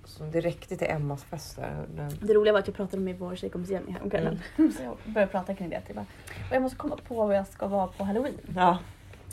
Så 0.05 0.25
det 0.25 0.41
räckte 0.41 0.77
till 0.77 0.87
Emmas 0.91 1.25
fest 1.25 1.57
där. 1.57 1.87
Det 2.23 2.35
roliga 2.35 2.53
var 2.53 2.61
att 2.61 2.67
jag 2.67 2.77
pratade 2.77 3.03
med 3.03 3.19
vår 3.19 3.37
tjejkompis 3.37 3.71
Jenny 3.71 3.93
häromkvällen. 3.93 4.41
Så 4.57 4.83
jag 4.83 4.97
började 5.15 5.33
prata 5.33 5.55
kring 5.55 5.69
det. 5.71 5.81
Typ. 5.81 5.97
bara, 5.97 6.07
Och 6.51 6.55
jag 6.57 6.63
måste 6.63 6.79
komma 6.79 6.97
på 7.09 7.15
vad 7.27 7.37
jag 7.37 7.47
ska 7.47 7.67
vara 7.67 7.87
på 7.87 8.05
halloween. 8.05 8.35
Ja. 8.57 8.79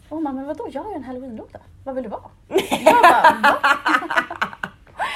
Och 0.09 0.15
hon 0.17 0.23
bara, 0.23 0.33
men 0.33 0.45
vadå? 0.47 0.67
Jag 0.71 0.83
har 0.83 0.89
ju 0.91 0.95
en 0.95 1.03
halloweenlåda. 1.03 1.59
Vad 1.83 1.95
vill 1.95 2.03
du 2.03 2.09
vara? 2.09 2.21
Jag 2.47 2.99
bara, 2.99 3.41
va? 3.41 3.57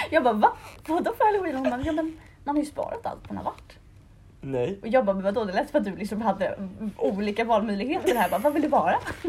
Jag 0.11 0.23
bara, 0.23 0.33
va? 0.33 0.51
Vadå 0.87 1.13
för 1.17 1.25
halloween? 1.25 1.55
Hon 1.55 1.69
bara, 1.69 1.81
ja 1.81 1.91
men 1.91 2.17
man 2.43 2.55
har 2.55 2.63
ju 2.63 2.69
sparat 2.69 3.05
allt 3.05 3.29
man 3.29 3.37
har 3.37 3.43
varit. 3.43 3.77
Nej. 4.45 4.79
Och 4.81 4.87
jag 4.87 5.05
bara, 5.05 5.13
men 5.13 5.23
vadå? 5.23 5.45
Det 5.45 5.53
lät 5.53 5.69
som 5.69 5.79
att 5.79 5.85
du 5.85 5.95
liksom 5.95 6.21
hade 6.21 6.55
olika 6.97 7.43
valmöjligheter 7.43 8.15
här. 8.15 8.29
Bara, 8.29 8.39
vad 8.39 8.53
vill 8.53 8.61
du 8.61 8.67
vara? 8.67 8.99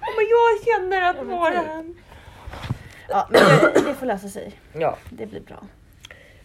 men 0.00 0.26
jag 0.30 0.64
känner 0.64 1.02
att 1.10 1.26
vara 1.26 1.60
typ. 1.60 1.68
en... 1.70 1.94
Ja, 3.08 3.28
men 3.30 3.40
det, 3.40 3.80
det 3.86 3.94
får 3.94 4.06
lösa 4.06 4.28
sig. 4.28 4.52
Ja. 4.72 4.96
Det 5.10 5.26
blir 5.26 5.40
bra. 5.40 5.62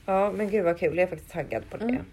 ja, 0.05 0.31
men 0.31 0.49
gud 0.49 0.65
vad 0.65 0.79
kul. 0.79 0.97
Jag 0.97 1.03
är 1.03 1.07
faktiskt 1.07 1.31
taggad 1.31 1.69
på 1.69 1.77
det. 1.77 1.83
Mm. 1.83 2.05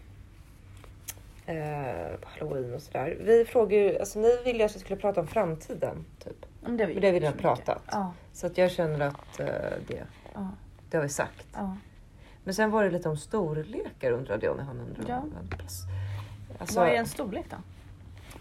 Eh, 1.46 2.16
på 2.20 2.28
halloween 2.28 2.74
och 2.74 2.82
sådär. 2.82 3.16
Vi 3.20 3.44
frågar 3.44 3.78
ju, 3.78 3.98
alltså 3.98 4.18
ni 4.18 4.42
ville 4.44 4.58
ju 4.58 4.64
att 4.64 4.76
vi 4.76 4.80
skulle 4.80 5.00
prata 5.00 5.20
om 5.20 5.26
framtiden. 5.26 6.04
Typ. 6.24 6.46
Men 6.60 6.76
det 6.76 6.84
har 6.84 6.88
vi, 6.88 7.00
Det 7.00 7.06
har 7.06 7.12
vi 7.12 7.20
redan 7.20 7.38
pratat. 7.38 7.82
Ja, 7.90 8.12
Så 8.32 8.46
att 8.46 8.58
jag 8.58 8.70
känner 8.70 9.06
att 9.08 9.40
eh, 9.40 9.46
det, 9.86 10.02
ja, 10.34 10.48
det 10.90 10.96
har 10.96 11.02
vi 11.02 11.08
sagt. 11.08 11.46
ja. 11.52 11.76
Men 12.44 12.54
sen 12.54 12.70
var 12.70 12.84
det 12.84 12.90
lite 12.90 13.08
om 13.08 13.16
storlekar 13.16 14.12
undrade 14.12 14.46
jag 14.46 14.56
när 14.56 14.64
han 14.64 14.80
undrade. 14.80 15.08
Ja. 15.08 15.22
Alltså, 16.58 16.80
Vad 16.80 16.88
är 16.88 16.92
en 16.94 17.06
storlek 17.06 17.46
då? 17.50 17.56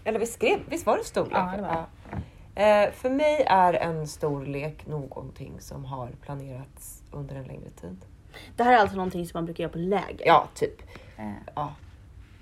Eller 0.04 0.18
vi 0.18 0.26
skrev, 0.26 0.58
visst 0.68 0.86
var 0.86 0.96
det 0.96 1.04
storlek? 1.04 1.32
Ja, 1.34 1.52
det 1.56 1.62
var 1.62 1.68
det. 1.68 1.84
Ja. 2.10 2.18
Eh, 2.62 2.92
för 2.92 3.10
mig 3.10 3.44
är 3.48 3.74
en 3.74 4.06
storlek 4.08 4.86
någonting 4.86 5.60
som 5.60 5.84
har 5.84 6.08
planerats 6.20 7.02
under 7.10 7.34
en 7.36 7.44
längre 7.44 7.70
tid. 7.70 8.04
Det 8.56 8.62
här 8.64 8.72
är 8.72 8.76
alltså 8.78 8.96
någonting 8.96 9.26
som 9.26 9.38
man 9.38 9.44
brukar 9.44 9.62
göra 9.64 9.72
på 9.72 9.78
läger. 9.78 10.26
Ja, 10.26 10.48
typ. 10.54 10.82
Eh, 11.18 11.30
Ja. 11.54 11.72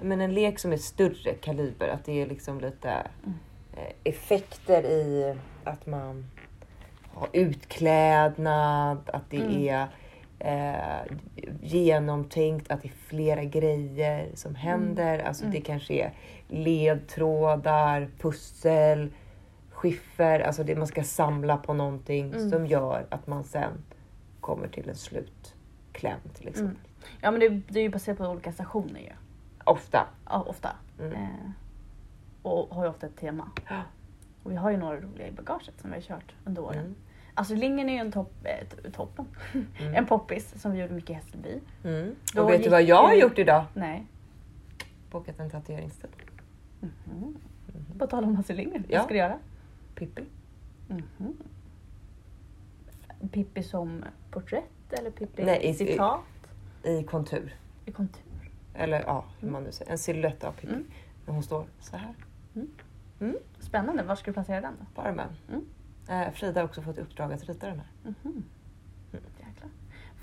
Men 0.03 0.20
en 0.20 0.35
lek 0.35 0.59
som 0.59 0.73
är 0.73 0.77
större 0.77 1.35
kaliber, 1.35 1.88
att 1.88 2.05
det 2.05 2.23
är 2.23 2.27
liksom 2.27 2.61
lite 2.61 2.90
Mm. 2.90 3.38
eh, 3.77 3.92
effekter 4.05 4.83
i 4.85 5.37
att 5.64 5.87
man 5.87 6.27
har 7.14 7.29
utklädnad, 7.33 9.11
att 9.12 9.31
det 9.31 9.37
Mm. 9.37 9.68
är 9.68 9.88
eh, 10.40 11.16
genomtänkt, 11.61 12.70
att 12.70 12.83
det 12.83 12.88
är 12.88 12.92
flera 12.92 13.44
grejer 13.44 14.29
som 14.35 14.55
händer. 14.55 15.18
Alltså 15.18 15.44
Mm. 15.44 15.55
det 15.55 15.61
kanske 15.61 15.94
är 15.94 16.12
ledtrådar, 16.48 18.09
pussel, 18.18 19.11
skiffer, 19.70 20.40
alltså 20.40 20.64
det 20.64 20.76
man 20.76 20.87
ska 20.87 21.03
samla 21.05 21.57
på 21.57 21.74
någonting 21.74 22.33
Mm. 22.35 22.50
som 22.50 22.66
gör 22.66 23.07
att 23.11 23.26
man 23.26 23.44
sen 23.44 23.72
kommer 24.40 24.68
till 24.68 24.88
en 24.88 24.94
slutkläm 24.96 26.20
till 26.35 26.48
exempel. 26.48 26.76
Mm. 26.76 27.18
Ja 27.20 27.31
men 27.31 27.40
det, 27.40 27.48
det 27.68 27.79
är 27.79 27.83
ju 27.83 27.88
baserat 27.90 28.18
på 28.18 28.24
olika 28.24 28.53
stationer 28.53 29.00
ju. 29.00 29.12
Ofta. 29.64 30.07
Ja, 30.26 30.42
ofta. 30.48 30.76
Mm. 31.00 31.12
Eh, 31.12 31.50
och 32.42 32.74
har 32.74 32.85
ju 32.85 32.90
ofta 32.90 33.07
ett 33.07 33.16
tema. 33.16 33.50
Och 34.42 34.50
vi 34.50 34.57
har 34.57 34.70
ju 34.70 34.76
några 34.76 34.96
roliga 35.00 35.29
i 35.29 35.33
bagaget 35.33 35.81
som 35.81 35.90
vi 35.90 35.96
har 35.96 36.03
kört 36.03 36.35
under 36.44 36.62
åren. 36.62 36.94
Mm. 37.40 37.42
Alltså 37.42 37.55
Lingen 37.55 37.88
är 37.88 37.92
ju 37.92 37.98
en 37.98 38.12
topp, 38.12 38.33
eh, 38.44 38.90
toppen. 38.90 39.26
Mm. 39.53 39.94
en 39.94 40.07
poppis 40.07 40.61
som 40.62 40.72
vi 40.72 40.81
gjorde 40.81 40.94
mycket 40.94 41.11
i 41.11 41.12
Hässelby. 41.14 41.61
Mm. 41.85 42.14
Då 42.35 42.42
Och 42.42 42.50
vet 42.50 42.64
du 42.64 42.70
vad 42.70 42.83
jag 42.83 43.03
har 43.03 43.14
gjort 43.14 43.38
idag? 43.38 43.64
Nej. 43.74 44.07
Bokat 45.11 45.40
en 45.40 45.50
tatueringstid. 45.50 46.11
Mhm. 46.81 47.37
På 47.98 48.07
tal 48.07 48.24
om 48.24 48.37
Hasse 48.37 48.53
Lindgren, 48.53 48.85
Ja. 48.88 48.98
vad 48.98 49.05
ska 49.05 49.14
du 49.14 49.18
göra? 49.18 49.38
Pippi. 49.94 50.22
Mhm. 50.88 51.37
Pippi 53.33 53.62
som 53.62 54.05
porträtt 54.31 54.92
eller 54.92 55.11
Pippi 55.11 55.44
Nej, 55.44 55.61
i- 55.68 55.74
citat? 55.74 56.20
I 56.83 57.03
kontur. 57.03 57.55
I 57.87 57.92
kontur? 57.92 58.22
Eller 58.74 59.00
ja, 59.00 59.24
hur 59.40 59.50
man 59.50 59.62
nu 59.64 59.72
säger. 59.72 59.92
En 59.92 59.98
silhuett 59.98 60.44
av 60.44 60.53
Pippi. 60.53 60.72
Mm. 60.72 60.85
Men 61.26 61.35
hon 61.35 61.42
står 61.44 61.64
så 61.81 61.96
här. 61.96 62.14
Spännande, 63.61 64.03
var 64.03 64.14
ska 64.14 64.31
du 64.31 64.33
placera 64.33 64.61
den? 64.61 64.74
På 64.94 65.03
armen. 65.03 65.29
Mm. 66.11 66.27
Eh, 66.27 66.33
Frida 66.33 66.61
har 66.61 66.64
också 66.64 66.83
fått 66.83 66.99
uppdrag 66.99 67.33
att 67.33 67.44
rita 67.49 67.66
den 67.66 67.77
här. 67.81 68.12
Mhm. 68.25 68.44
Jäklar. 69.12 69.70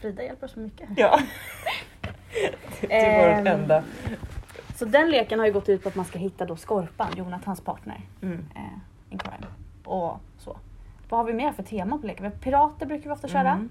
Frida 0.02 0.23
hjälper 0.23 0.45
oss 0.45 0.52
så 0.54 0.60
mycket. 0.60 0.89
Ja. 0.97 1.19
det 2.82 2.88
var 3.17 3.28
Ehm, 3.30 3.43
den 3.43 3.60
enda. 3.60 3.84
Så 4.76 4.86
den 4.86 5.10
leken 5.10 5.39
har 5.39 5.45
ju 5.45 5.54
gått 5.54 5.69
ut 5.69 5.84
på 5.84 5.89
att 5.89 5.95
man 5.95 6.06
ska 6.06 6.19
hitta 6.19 6.45
då 6.45 6.56
Skorpan, 6.56 7.08
Jonathans 7.17 7.62
partner, 7.62 8.02
Mm. 8.21 8.45
eh, 8.56 8.62
in 9.13 9.17
crime. 9.17 9.47
Och 9.84 10.19
så. 10.38 10.58
Vad 11.10 11.19
har 11.19 11.26
vi 11.26 11.34
mer 11.34 11.52
för 11.52 11.63
tema 11.63 11.97
på 11.97 12.08
leken? 12.08 12.32
Pirater 12.32 12.86
brukar 12.86 13.04
vi 13.04 13.10
ofta 13.15 13.28
köra. 13.28 13.52
Mm. 13.52 13.69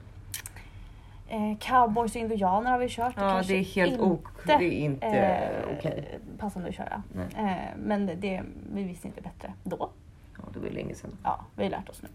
Eh, 1.28 1.58
cowboys 1.58 2.14
och 2.14 2.20
indianer 2.20 2.70
har 2.70 2.78
vi 2.78 2.88
kört. 2.88 3.14
Ja, 3.16 3.20
kanske 3.30 3.52
det 3.52 3.58
är 3.58 3.64
helt 3.64 3.92
inte, 3.92 4.02
ok. 4.02 4.28
Det 4.46 4.52
är 4.52 4.62
inte 4.70 5.06
eh, 5.06 5.64
okej. 5.78 6.18
passande 6.38 6.68
att 6.68 6.74
köra. 6.74 7.02
Eh, 7.38 7.56
men 7.76 8.06
det, 8.06 8.42
vi 8.72 8.82
visste 8.84 9.06
inte 9.08 9.20
bättre 9.20 9.52
då. 9.64 9.90
Ja, 10.46 10.52
det 10.52 10.58
var 10.58 10.66
ju 10.66 10.72
länge 10.72 10.94
sedan. 10.94 11.10
Ja, 11.22 11.44
vi 11.56 11.62
har 11.62 11.70
lärt 11.70 11.88
oss 11.88 12.02
nu. 12.02 12.08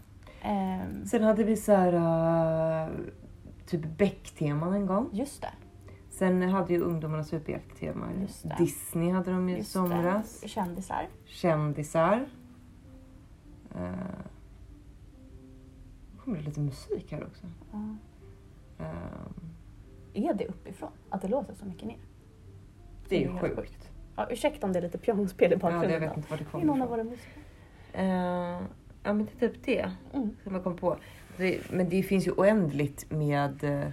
Eh, 0.48 1.04
Sen 1.06 1.22
hade 1.22 1.44
vi 1.44 1.56
så 1.56 1.72
här, 1.72 1.92
uh, 2.88 2.96
typ 3.66 3.84
Beck-teman 3.98 4.72
en 4.74 4.86
gång. 4.86 5.08
just 5.12 5.40
det. 5.42 5.50
Sen 6.10 6.42
hade 6.42 6.72
ju 6.72 6.80
ungdomarna 6.80 7.24
det. 8.42 8.54
Disney 8.58 9.10
hade 9.10 9.30
de 9.30 9.48
i 9.48 9.56
Just 9.56 9.70
somras. 9.72 10.40
det. 10.40 10.48
Kändisar. 10.48 11.08
Kändisar. 11.24 12.26
Uh, 13.76 13.92
kommer 16.24 16.38
det 16.38 16.44
lite 16.44 16.60
musik 16.60 17.12
här 17.12 17.24
också. 17.26 17.46
Ja. 17.72 17.78
Ehm, 18.84 19.50
Är 20.14 20.34
det 20.34 20.46
uppifrån? 20.46 20.90
Att 21.10 21.22
det 21.22 21.28
låter 21.28 21.54
så 21.54 21.64
mycket 21.66 21.88
ner? 21.88 21.98
det 23.08 23.16
är 23.16 23.20
ju 23.20 23.28
helt 23.38 23.56
sjukt. 23.56 23.88
Ja, 24.16 24.26
ursäkta 24.30 24.66
om 24.66 24.72
det 24.72 24.78
är 24.78 24.82
lite 24.82 24.98
pianospel 24.98 25.52
i 25.52 25.54
Ja, 25.54 25.58
bakgrunden. 25.58 25.88
det, 25.88 25.94
jag 25.94 26.00
vet 26.00 26.16
inte 26.16 26.30
var 26.30 26.38
det 26.38 26.44
kommer 26.44 26.64
ifrån. 26.64 27.16
Ehm, 27.92 28.62
ja 29.02 29.12
men 29.12 29.28
det 29.38 29.46
är 29.46 29.48
typ 29.48 29.64
det 29.64 29.90
Mm. 30.12 30.30
som 30.44 30.54
jag 30.54 30.64
kom 30.64 30.76
på. 30.76 30.96
Det, 31.36 31.70
men 31.70 31.88
det 31.88 32.02
finns 32.02 32.26
ju 32.26 32.30
oändligt 32.32 33.10
med 33.10 33.64
uh, 33.64 33.84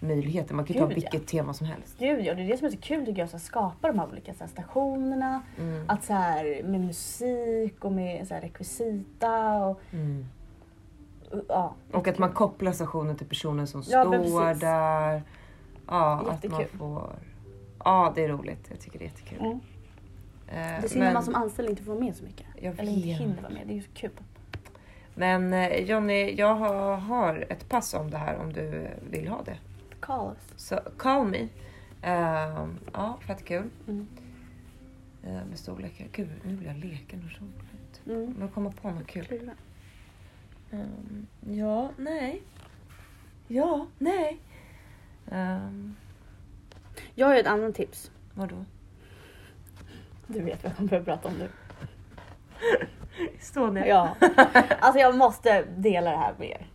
möjligheter. 0.00 0.54
Man 0.54 0.64
kan 0.64 0.74
ju 0.74 0.80
ta 0.80 0.86
Gud, 0.86 0.92
ja. 0.98 1.00
vilket 1.00 1.26
tema 1.28 1.54
som 1.54 1.66
helst. 1.66 1.96
Gud 1.98 2.20
ja, 2.24 2.34
det 2.34 2.42
är 2.42 2.48
det 2.48 2.56
som 2.56 2.66
är 2.66 2.70
så 2.70 2.78
kul 2.78 3.06
tycker 3.06 3.18
jag, 3.22 3.34
att 3.34 3.42
skapa 3.42 3.88
de 3.88 3.98
här 3.98 4.08
olika 4.08 4.34
så 4.34 4.40
här, 4.40 4.48
stationerna. 4.50 5.42
Mm. 5.58 5.84
Att 5.88 6.04
så 6.04 6.12
här, 6.12 6.62
med 6.64 6.80
musik 6.80 7.84
och 7.84 7.92
med 7.92 8.28
så 8.28 8.34
här, 8.34 8.40
rekvisita 8.40 9.64
och 9.64 9.80
Mm. 9.92 10.26
och- 11.30 11.44
ja. 11.48 11.74
Och 11.92 12.08
att 12.08 12.18
man 12.18 12.32
kopplar 12.32 12.72
stationen 12.72 13.16
till 13.16 13.26
personen 13.26 13.66
som 13.66 13.82
Ja, 13.88 14.04
står 14.04 14.54
där. 14.60 15.22
Ja, 15.86 16.12
att 16.12 16.24
man 16.26 16.34
Jättekul. 16.60 16.78
får... 16.78 17.10
Ja, 17.84 18.12
det 18.14 18.24
är 18.24 18.28
roligt. 18.28 18.66
Jag 18.70 18.80
tycker 18.80 18.98
det 18.98 19.04
är 19.04 19.08
jättekul. 19.08 19.38
Mm. 19.40 19.50
Eh, 19.52 19.60
Det 20.54 20.58
är 20.60 20.88
synd 20.88 20.98
men- 21.00 21.08
att 21.08 21.14
man 21.14 21.22
som 21.22 21.34
anställd 21.34 21.70
inte 21.70 21.82
får 21.82 21.94
med 22.00 22.16
så 22.16 22.24
mycket. 22.24 22.46
Jag 22.62 22.78
Eller 22.80 22.92
inte 22.92 23.08
vet. 23.08 23.20
hinner 23.20 23.42
vara 23.42 23.52
med, 23.52 23.66
det 23.66 23.72
är 23.72 23.76
ju 23.76 23.82
så 23.82 23.90
kul. 23.94 24.10
Men 25.14 25.52
eh, 25.52 25.76
Jonny, 25.84 26.34
jag 26.34 26.54
har, 26.54 26.96
har 26.96 27.46
ett 27.48 27.68
pass 27.68 27.94
om 27.94 28.10
det 28.10 28.18
här 28.18 28.36
om 28.36 28.52
du 28.52 28.88
vill 29.10 29.28
ha 29.28 29.42
det. 29.42 29.58
Call 30.00 30.28
us. 30.28 30.60
Så 30.62 30.80
call 30.96 31.26
me. 31.26 31.48
Ehm, 32.02 32.78
ja, 32.92 33.18
fett 33.26 33.44
kul. 33.44 33.70
Mm. 33.88 34.06
Uh, 35.26 35.44
med 35.48 35.58
storlekar. 35.58 36.06
Gud, 36.12 36.28
nu 36.44 36.56
vill 36.56 36.66
jag 36.66 36.76
leka 36.76 37.16
något 37.16 37.40
roligt. 37.40 38.00
Mm. 38.06 38.36
Jag 38.40 38.52
kommer 38.54 38.70
på 38.70 38.90
något 38.90 39.06
kul. 39.06 39.50
Ehm, 40.70 41.26
ja, 41.50 41.90
nej. 41.96 42.42
Ja, 43.48 43.86
nej. 43.98 44.38
Um, 45.30 45.96
Jag 47.14 47.26
har 47.26 47.34
ju 47.34 47.40
ett 47.40 47.46
annat 47.46 47.74
tips. 47.74 48.10
vadå? 48.34 48.64
Du 50.26 50.42
vet 50.42 50.62
vad 50.62 50.70
jag 50.70 50.76
kommer 50.76 50.88
börja 50.90 51.04
prata 51.04 51.28
om 51.28 51.34
nu. 51.34 51.48
Estonia. 53.38 53.86
Ja. 53.86 54.16
Alltså 54.80 55.00
jag 55.00 55.16
måste 55.16 55.64
dela 55.76 56.10
det 56.10 56.16
här 56.16 56.34
med 56.38 56.48
er. 56.48 56.66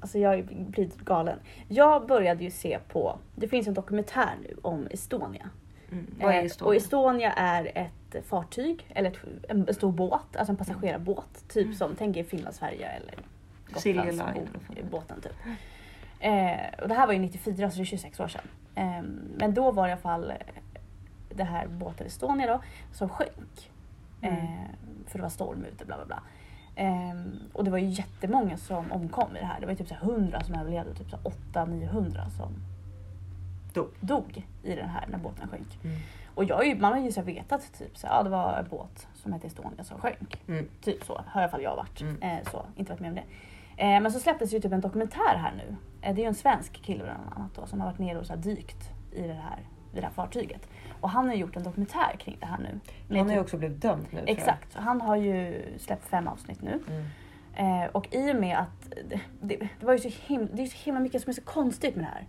Alltså 0.00 0.18
jag 0.18 0.46
blir 0.46 0.90
galen. 1.04 1.38
Jag 1.68 2.06
började 2.06 2.44
ju 2.44 2.50
se 2.50 2.78
på, 2.88 3.18
det 3.34 3.48
finns 3.48 3.68
en 3.68 3.74
dokumentär 3.74 4.34
nu 4.42 4.56
om 4.62 4.88
Estonia. 4.90 5.50
Mm. 5.92 6.14
Vad 6.20 6.34
är 6.34 6.38
Eh, 6.38 6.44
Estonia? 6.44 6.68
Och 6.68 6.76
Estonia 6.76 7.32
är 7.32 7.72
ett 7.74 8.26
fartyg, 8.26 8.86
eller 8.94 9.10
ett, 9.10 9.18
en 9.48 9.74
stor 9.74 9.92
båt, 9.92 10.36
alltså 10.36 10.52
en 10.52 10.56
passagerarbåt. 10.56 11.48
Typ 11.48 11.76
som, 11.76 11.96
tänk 11.98 12.16
er 12.16 12.24
Silja 12.24 14.02
Line 14.02 14.20
eller 14.20 14.50
vad 14.52 14.62
fan 14.62 14.74
det 14.74 14.80
är. 14.80 14.84
båten 14.84 15.20
typ. 15.20 15.32
Eh, 16.20 16.82
och 16.82 16.88
det 16.88 16.94
här 16.94 17.06
var 17.06 17.12
ju 17.12 17.18
94 17.18 17.70
så 17.70 17.76
det 17.76 17.82
är 17.82 17.84
26 17.84 18.20
år 18.20 18.28
sedan. 18.28 18.48
Eh, 18.74 19.02
men 19.36 19.54
då 19.54 19.70
var 19.70 19.82
det 19.82 19.88
i 19.88 19.92
alla 19.92 20.00
fall 20.00 20.32
det 21.28 21.44
här 21.44 21.66
båten 21.66 22.06
Estonia 22.06 22.46
då 22.46 22.62
som 22.92 23.08
sjönk. 23.08 23.70
Mm. 24.22 24.34
Eh, 24.36 24.70
för 25.06 25.18
det 25.18 25.22
var 25.22 25.28
storm 25.28 25.64
ute 25.64 25.84
bla 25.84 25.96
bla 25.96 26.06
bla. 26.06 26.22
Eh, 26.74 27.14
och 27.52 27.64
det 27.64 27.70
var 27.70 27.78
ju 27.78 27.86
jättemånga 27.88 28.56
som 28.56 28.92
omkom 28.92 29.36
i 29.36 29.40
det 29.40 29.46
här. 29.46 29.60
Det 29.60 29.66
var 29.66 29.72
ju 29.72 29.76
typ 29.76 29.88
så 29.88 29.94
här 29.94 30.02
100 30.02 30.40
som 30.44 30.54
överlevde 30.54 30.90
och 30.90 30.96
typ 30.98 31.10
så 31.10 31.16
här 31.16 31.64
800-900 31.64 32.28
som 32.28 32.52
Dog. 33.74 33.88
dog 34.00 34.46
i 34.62 34.74
den 34.74 34.88
här 34.88 35.04
när 35.08 35.18
båten 35.18 35.48
sjönk. 35.48 35.78
Mm. 35.84 35.98
Och 36.34 36.44
jag, 36.44 36.66
ju- 36.66 36.74
man 36.80 36.92
har 36.92 37.00
ju 37.00 37.12
så 37.12 37.22
vetat 37.22 37.72
typ 37.78 37.98
så 37.98 38.06
ja, 38.06 38.22
det 38.22 38.30
var 38.30 38.52
en 38.58 38.68
båt 38.68 39.08
som 39.14 39.32
hette 39.32 39.46
Estonia 39.46 39.84
som 39.84 39.98
sjönk. 40.00 40.42
Mm. 40.48 40.68
Typ 40.82 41.04
så 41.04 41.22
har 41.26 41.40
i 41.40 41.44
alla 41.44 41.50
fall 41.50 41.62
jag 41.62 41.76
varit. 41.76 42.00
Mm. 42.00 42.22
Eh, 42.22 42.38
så, 42.50 42.64
inte 42.76 42.92
varit 42.92 43.00
med 43.00 43.08
om 43.08 43.14
det. 43.14 43.24
Eh, 43.82 44.00
men 44.00 44.12
så 44.12 44.20
släpptes 44.20 44.52
ju 44.54 44.60
typ 44.60 44.72
en 44.72 44.80
dokumentär 44.80 45.36
här 45.36 45.52
nu. 45.56 45.76
Eh, 46.02 46.14
det 46.14 46.20
är 46.20 46.22
ju 46.22 46.28
en 46.28 46.34
svensk 46.34 46.72
kille 46.72 47.04
bland 47.04 47.20
annat 47.36 47.54
då, 47.54 47.66
som 47.66 47.80
har 47.80 47.86
varit 47.88 47.98
nere 47.98 48.18
och 48.18 48.26
så 48.26 48.36
dykt 48.36 48.90
i 49.12 49.22
det 49.22 49.34
här, 49.34 49.58
i 49.92 49.96
det 50.00 50.02
här 50.06 50.10
fartyget. 50.12 50.68
Och 51.00 51.10
han 51.10 51.26
har 51.26 51.34
ju 51.34 51.40
gjort 51.40 51.56
en 51.56 51.62
dokumentär 51.62 52.16
kring 52.18 52.36
det 52.40 52.46
här 52.46 52.58
nu. 52.58 52.80
Han 53.08 53.18
har 53.18 53.24
ju 53.26 53.30
typ- 53.34 53.40
också 53.44 53.56
blivit 53.56 53.82
dömd 53.82 54.06
nu. 54.10 54.22
Exakt, 54.26 54.74
han 54.74 55.00
har 55.00 55.16
ju 55.16 55.62
släppt 55.78 56.08
fem 56.08 56.28
avsnitt 56.28 56.62
nu. 56.62 56.80
Mm. 56.88 57.04
Eh, 57.82 57.88
och 57.92 58.14
i 58.14 58.32
och 58.32 58.36
med 58.36 58.58
att 58.58 58.90
det, 59.10 59.20
det, 59.40 59.56
det 59.80 59.86
var 59.86 59.92
ju 59.92 59.98
så 59.98 60.10
himla, 60.26 60.48
det 60.52 60.62
är 60.62 60.66
så 60.66 60.76
himla 60.84 61.00
mycket 61.00 61.22
som 61.22 61.30
är 61.30 61.34
så 61.34 61.42
konstigt 61.42 61.96
med 61.96 62.04
det 62.04 62.08
här. 62.08 62.26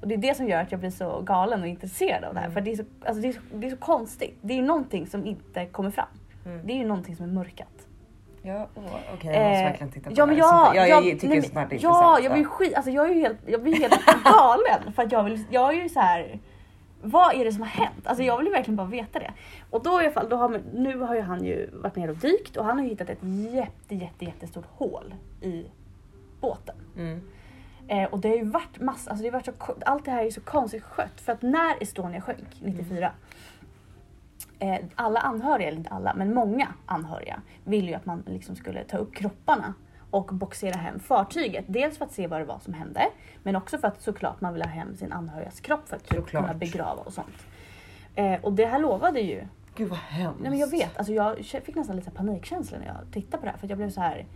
Och 0.00 0.08
det 0.08 0.14
är 0.14 0.18
det 0.18 0.34
som 0.36 0.48
gör 0.48 0.60
att 0.62 0.70
jag 0.70 0.80
blir 0.80 0.90
så 0.90 1.20
galen 1.20 1.60
och 1.62 1.66
intresserad 1.68 2.24
av 2.24 2.34
det 2.34 2.40
här. 2.40 2.46
Mm. 2.46 2.54
För 2.54 2.60
det 2.60 2.72
är, 2.72 2.76
så, 2.76 2.84
alltså 3.04 3.22
det, 3.22 3.28
är 3.28 3.32
så, 3.32 3.40
det 3.52 3.66
är 3.66 3.70
så 3.70 3.76
konstigt. 3.76 4.38
Det 4.42 4.52
är 4.52 4.56
ju 4.56 4.62
någonting 4.62 5.06
som 5.06 5.26
inte 5.26 5.66
kommer 5.66 5.90
fram. 5.90 6.06
Mm. 6.46 6.66
Det 6.66 6.72
är 6.72 6.76
ju 6.76 6.84
någonting 6.84 7.16
som 7.16 7.24
är 7.28 7.32
mörkat. 7.32 7.68
Ja, 8.42 8.68
okej 8.74 8.84
jag 9.14 9.14
måste 9.14 9.30
Eh, 9.30 9.64
verkligen 9.64 9.92
titta 9.92 10.10
på 10.10 10.16
ja, 10.18 10.26
det 10.26 10.34
här. 10.34 10.74
jag, 10.74 10.88
jag, 10.88 10.88
jag, 10.88 11.02
tycker 11.04 11.28
nej, 11.28 11.42
sånt 11.42 11.54
här 11.54 11.62
är 11.64 11.68
Ja, 11.70 11.74
intressant. 11.74 12.24
jag 12.24 12.32
blir 12.32 12.44
skit, 12.44 12.74
alltså 12.74 12.90
jag 12.90 13.10
är 13.10 13.14
ju 13.14 13.20
helt, 13.20 13.38
jag 13.46 13.62
blir 13.62 13.74
helt 13.74 13.94
galen. 14.24 14.92
För 14.92 15.02
att 15.02 15.12
jag 15.12 15.24
vill, 15.24 15.44
jag 15.50 15.74
är 15.74 15.82
ju 15.82 15.88
så 15.88 16.00
här. 16.00 16.38
Vad 17.02 17.34
är 17.34 17.44
det 17.44 17.52
som 17.52 17.62
har 17.62 17.68
hänt? 17.68 18.06
Alltså 18.06 18.24
jag 18.24 18.36
vill 18.38 18.46
ju 18.46 18.52
verkligen 18.52 18.76
bara 18.76 18.86
veta 18.86 19.18
det. 19.18 19.32
Och 19.70 19.82
då 19.82 20.02
i 20.02 20.04
alla 20.04 20.12
fall, 20.14 20.28
då 20.28 20.36
har, 20.36 20.48
man- 20.48 20.60
nu 20.74 20.98
har 20.98 21.14
ju 21.14 21.20
han 21.20 21.44
ju 21.44 21.70
varit 21.72 21.96
nere 21.96 22.10
och 22.10 22.16
dykt 22.16 22.56
och 22.56 22.64
han 22.64 22.78
har 22.78 22.84
hittat 22.84 23.10
ett 23.10 23.18
jätte, 23.52 23.94
jätte, 23.94 24.24
jättestort 24.24 24.66
hål 24.68 25.14
i 25.40 25.64
båten. 26.40 26.74
Mm. 26.96 27.20
Eh, 27.88 28.04
och 28.10 28.20
det 28.20 28.28
har 28.28 28.36
ju 28.36 28.44
varit 28.44 28.80
massa, 28.80 29.10
alltså 29.10 29.22
det 29.22 29.28
har 29.28 29.32
varit 29.32 29.44
så, 29.44 29.52
allt 29.86 30.04
det 30.04 30.10
här 30.10 30.20
är 30.20 30.24
ju 30.24 30.30
så 30.32 30.40
konstigt 30.40 30.82
skött. 30.82 31.20
För 31.20 31.32
att 31.32 31.42
när 31.42 31.82
Estonia 31.82 32.20
sjönk 32.20 32.38
94, 32.60 33.12
eh, 34.58 34.78
alla 34.94 35.20
anhöriga, 35.20 35.68
eller 35.68 35.78
inte 35.78 35.90
alla, 35.90 36.14
men 36.14 36.34
många 36.34 36.68
anhöriga 36.86 37.40
ville 37.64 37.88
ju 37.88 37.94
att 37.94 38.06
man 38.06 38.22
liksom 38.26 38.56
skulle 38.56 38.84
ta 38.84 38.96
upp 38.96 39.14
kropparna 39.14 39.74
och 40.12 40.34
boxera 40.34 40.76
hem 40.76 40.98
fartyget. 41.00 41.64
Dels 41.68 41.98
för 41.98 42.04
att 42.04 42.12
se 42.12 42.26
vad 42.26 42.40
det 42.40 42.44
var 42.44 42.58
som 42.58 42.74
hände, 42.74 43.02
men 43.42 43.56
också 43.56 43.78
för 43.78 43.88
att 43.88 44.02
såklart 44.02 44.40
man 44.40 44.52
vill 44.52 44.62
ha 44.62 44.68
hem 44.70 44.96
sin 44.96 45.12
anhörigas 45.12 45.60
kropp 45.60 45.88
för 45.88 45.96
att 45.96 46.06
Såklart. 46.06 46.30
kunna 46.30 46.54
begrava 46.54 47.02
och 47.02 47.12
sånt. 47.12 47.46
Eh, 48.14 48.40
och 48.42 48.52
det 48.52 48.66
här 48.66 48.78
lovade 48.78 49.20
ju 49.20 49.46
Gud 49.76 49.88
vad 49.88 49.98
hemskt. 49.98 50.40
Nej 50.40 50.50
men 50.50 50.58
jag 50.58 50.70
vet, 50.70 50.96
alltså 50.98 51.12
jag 51.12 51.38
fick 51.64 51.74
nästan 51.74 51.96
lite 51.96 52.10
panikkänsla 52.10 52.78
när 52.78 52.86
jag 52.86 52.96
tittade 53.12 53.38
på 53.38 53.44
det 53.44 53.50
här 53.50 53.58
för 53.58 53.66
att 53.66 53.70
jag 53.70 53.78
blev 53.78 53.90
så 53.90 54.00
här. 54.00 54.26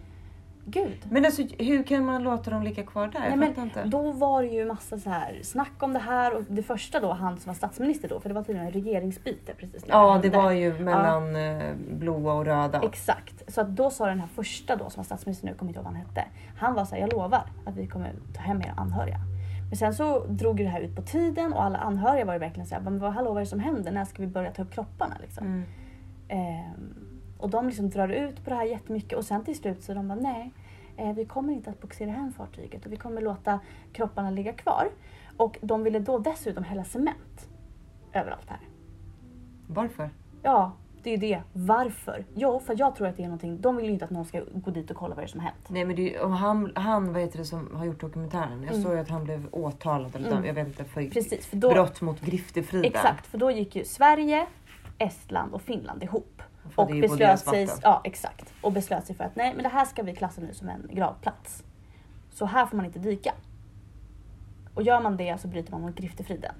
Gud. 0.68 0.98
Men 1.10 1.24
alltså 1.24 1.42
hur 1.58 1.82
kan 1.82 2.04
man 2.04 2.22
låta 2.22 2.50
dem 2.50 2.62
ligga 2.62 2.82
kvar 2.82 3.08
där? 3.08 3.20
Nej, 3.20 3.36
men 3.36 3.60
inte. 3.64 3.84
Då 3.84 4.12
var 4.12 4.42
det 4.42 4.48
ju 4.48 4.64
massa 4.64 4.98
så 4.98 5.10
här 5.10 5.40
snack 5.42 5.82
om 5.82 5.92
det 5.92 5.98
här 5.98 6.34
och 6.34 6.42
det 6.48 6.62
första 6.62 7.00
då, 7.00 7.12
han 7.12 7.38
som 7.38 7.50
var 7.50 7.54
statsminister 7.54 8.08
då, 8.08 8.20
för 8.20 8.28
det 8.28 8.34
var 8.34 8.42
tydligen 8.42 8.66
en 8.66 8.72
regeringsbyte 8.72 9.54
precis 9.54 9.86
när 9.86 9.94
Ja 9.94 10.20
det 10.22 10.30
var 10.30 10.50
ju 10.50 10.78
mellan 10.78 11.36
eh, 11.36 11.74
blåa 11.90 12.34
och 12.34 12.44
röda. 12.44 12.80
Exakt. 12.82 13.52
Så 13.54 13.60
att 13.60 13.68
då 13.68 13.90
sa 13.90 14.06
den 14.06 14.20
här 14.20 14.28
första 14.34 14.76
då 14.76 14.90
som 14.90 15.00
var 15.00 15.04
statsminister 15.04 15.46
nu, 15.46 15.54
kommer 15.54 15.70
inte 15.70 15.78
ihåg 15.78 15.84
vad 15.84 15.94
han 15.94 16.02
hette. 16.06 16.24
Han 16.58 16.74
var 16.74 16.84
så 16.84 16.94
här, 16.94 17.02
jag 17.02 17.12
lovar 17.12 17.42
att 17.66 17.76
vi 17.76 17.86
kommer 17.86 18.12
ta 18.34 18.42
hem 18.42 18.62
era 18.62 18.72
anhöriga. 18.76 19.20
Men 19.68 19.76
sen 19.76 19.94
så 19.94 20.26
drog 20.26 20.60
ju 20.60 20.64
det 20.64 20.70
här 20.70 20.80
ut 20.80 20.96
på 20.96 21.02
tiden 21.02 21.52
och 21.52 21.64
alla 21.64 21.78
anhöriga 21.78 22.24
var 22.24 22.32
ju 22.32 22.38
verkligen 22.38 22.66
såhär, 22.66 22.82
men 22.82 22.98
vad, 22.98 23.12
hallå 23.12 23.30
vad 23.30 23.36
är 23.36 23.44
det 23.44 23.50
som 23.50 23.60
händer? 23.60 23.92
När 23.92 24.04
ska 24.04 24.22
vi 24.22 24.28
börja 24.28 24.50
ta 24.50 24.62
upp 24.62 24.72
kropparna 24.72 25.16
liksom? 25.20 25.46
Mm. 25.46 25.64
Ehm, 26.28 27.05
och 27.38 27.50
de 27.50 27.66
liksom 27.66 27.90
drar 27.90 28.08
ut 28.08 28.44
på 28.44 28.50
det 28.50 28.56
här 28.56 28.64
jättemycket 28.64 29.18
och 29.18 29.24
sen 29.24 29.44
till 29.44 29.56
slut 29.56 29.82
så 29.82 29.94
de 29.94 30.08
bara 30.08 30.18
nej, 30.18 30.52
eh, 30.96 31.12
vi 31.12 31.24
kommer 31.24 31.52
inte 31.52 31.70
att 31.70 31.80
boxera 31.80 32.10
hem 32.10 32.32
fartyget 32.32 32.86
och 32.86 32.92
vi 32.92 32.96
kommer 32.96 33.20
låta 33.20 33.60
kropparna 33.92 34.30
ligga 34.30 34.52
kvar. 34.52 34.88
Och 35.36 35.58
de 35.62 35.82
ville 35.82 35.98
då 35.98 36.18
dessutom 36.18 36.64
hälla 36.64 36.84
cement 36.84 37.48
överallt 38.12 38.48
här. 38.48 38.60
Varför? 39.66 40.10
Ja, 40.42 40.72
det 41.02 41.10
är 41.10 41.14
ju 41.14 41.20
det. 41.20 41.42
Varför? 41.52 42.24
Jo, 42.34 42.60
för 42.60 42.76
jag 42.78 42.96
tror 42.96 43.06
att 43.08 43.16
det 43.16 43.22
är 43.22 43.26
någonting, 43.26 43.60
de 43.60 43.76
vill 43.76 43.86
ju 43.86 43.92
inte 43.92 44.04
att 44.04 44.10
någon 44.10 44.24
ska 44.24 44.42
gå 44.54 44.70
dit 44.70 44.90
och 44.90 44.96
kolla 44.96 45.14
vad 45.14 45.22
det 45.24 45.26
är 45.26 45.28
som 45.28 45.40
har 45.40 45.46
hänt. 45.48 45.64
Nej 45.68 45.84
men 45.84 45.96
det 45.96 46.14
är, 46.16 46.26
han, 46.28 46.72
han 46.74 47.12
vad 47.12 47.22
heter 47.22 47.38
det 47.38 47.44
som 47.44 47.74
har 47.76 47.84
gjort 47.84 48.00
dokumentären. 48.00 48.62
Jag 48.62 48.70
Mm. 48.72 48.82
såg 48.82 48.92
ju 48.92 48.98
att 48.98 49.08
han 49.08 49.24
blev 49.24 49.48
åtalad 49.52 50.16
eller 50.16 50.30
Mm. 50.32 50.44
jag 50.44 50.54
vet 50.54 50.66
inte 50.66 50.84
för 50.84 51.10
Precis, 51.10 51.46
för 51.46 51.56
då, 51.56 51.70
brott 51.70 52.00
mot 52.00 52.20
griftefriden. 52.20 52.84
exakt, 52.92 53.26
för 53.26 53.38
då 53.38 53.50
gick 53.50 53.76
ju 53.76 53.84
Sverige, 53.84 54.46
Estland 54.98 55.54
och 55.54 55.62
Finland 55.62 56.02
ihop. 56.02 56.35
För 56.76 56.82
Och 56.82 56.88
det 56.88 56.92
är 56.92 56.96
ju 56.96 57.02
på 57.02 57.08
beslöt 57.08 57.40
sig, 57.40 57.68
ja, 57.82 58.00
exakt, 58.04 58.52
och 58.60 58.72
beslöt 58.72 59.06
sig 59.06 59.16
för 59.16 59.24
att 59.24 59.36
nej, 59.36 59.52
men 59.54 59.62
det 59.62 59.68
här 59.68 59.84
ska 59.84 60.02
vi 60.02 60.14
klassa 60.14 60.40
nu 60.40 60.54
som 60.54 60.68
en 60.68 60.90
gravplats. 60.92 61.62
Så 62.32 62.46
här 62.46 62.66
får 62.66 62.76
man 62.76 62.86
inte 62.86 62.98
dyka. 62.98 63.32
Och 64.74 64.82
gör 64.82 65.00
man 65.00 65.16
det 65.16 65.40
så 65.40 65.48
bryter 65.48 65.72
man 65.72 65.80
mot 65.80 65.94
griftefriden. 65.96 66.54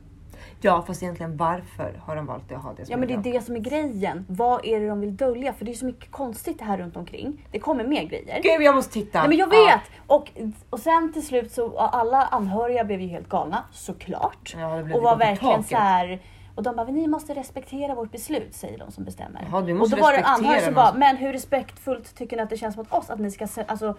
Ja 0.60 0.82
fast 0.82 1.02
egentligen 1.02 1.36
varför 1.36 2.00
har 2.04 2.16
de 2.16 2.26
valt 2.26 2.52
att 2.52 2.62
ha 2.62 2.72
det 2.72 2.84
som 2.86 2.92
Ja 2.92 2.96
men 2.98 3.08
det 3.08 3.14
är 3.14 3.32
det 3.32 3.40
som 3.40 3.56
är 3.56 3.60
grejen. 3.60 4.26
Vad 4.28 4.64
är 4.66 4.80
det 4.80 4.88
de 4.88 5.00
vill 5.00 5.16
dölja? 5.16 5.52
För 5.52 5.64
det 5.64 5.70
är 5.70 5.74
så 5.74 5.86
mycket 5.86 6.10
konstigt 6.10 6.60
här 6.60 6.78
runt 6.78 6.96
omkring. 6.96 7.46
Det 7.50 7.58
kommer 7.58 7.84
mer 7.84 8.04
grejer. 8.04 8.40
Gud 8.42 8.62
jag 8.62 8.74
måste 8.74 8.92
titta! 8.92 9.18
Nej 9.20 9.28
men 9.28 9.38
jag 9.38 9.54
Ja. 9.54 9.64
vet! 9.66 9.80
Och, 10.06 10.30
och 10.70 10.80
sen 10.80 11.12
till 11.12 11.26
slut 11.26 11.52
så 11.52 11.78
alla 11.78 12.22
anhöriga 12.26 12.84
blev 12.84 13.00
ju 13.00 13.06
helt 13.08 13.28
galna, 13.28 13.64
såklart. 13.72 14.54
Ja, 14.58 14.76
det 14.76 14.82
blev 14.84 14.96
och 14.96 15.02
var 15.02 15.12
gått 15.12 15.22
i 15.22 15.26
verkligen 15.26 15.64
så 15.64 15.76
här. 15.76 16.20
Och 16.56 16.62
de 16.62 16.76
bara, 16.76 16.86
ni 16.86 17.06
måste 17.06 17.34
respektera 17.34 17.94
vårt 17.94 18.10
beslut, 18.12 18.54
säger 18.54 18.78
de 18.78 18.90
som 18.92 19.04
bestämmer. 19.04 19.46
Jaha, 19.50 19.62
du 19.62 19.72
och 19.72 19.78
måste 19.78 19.96
då 19.96 20.02
var 20.02 20.12
det 20.12 20.18
en 20.18 20.22
respektera 20.24 20.48
anhörig 20.48 20.64
som 20.64 20.74
bara, 20.74 20.90
som- 20.90 20.98
men 20.98 21.16
hur 21.16 21.32
respektfullt 21.32 22.14
tycker 22.14 22.36
ni 22.36 22.42
att 22.42 22.50
det 22.50 22.56
känns 22.56 22.76
mot 22.76 22.92
oss 22.92 23.10
att 23.10 23.18
ni 23.20 23.30
ska 23.30 23.46
alltså, 23.68 23.94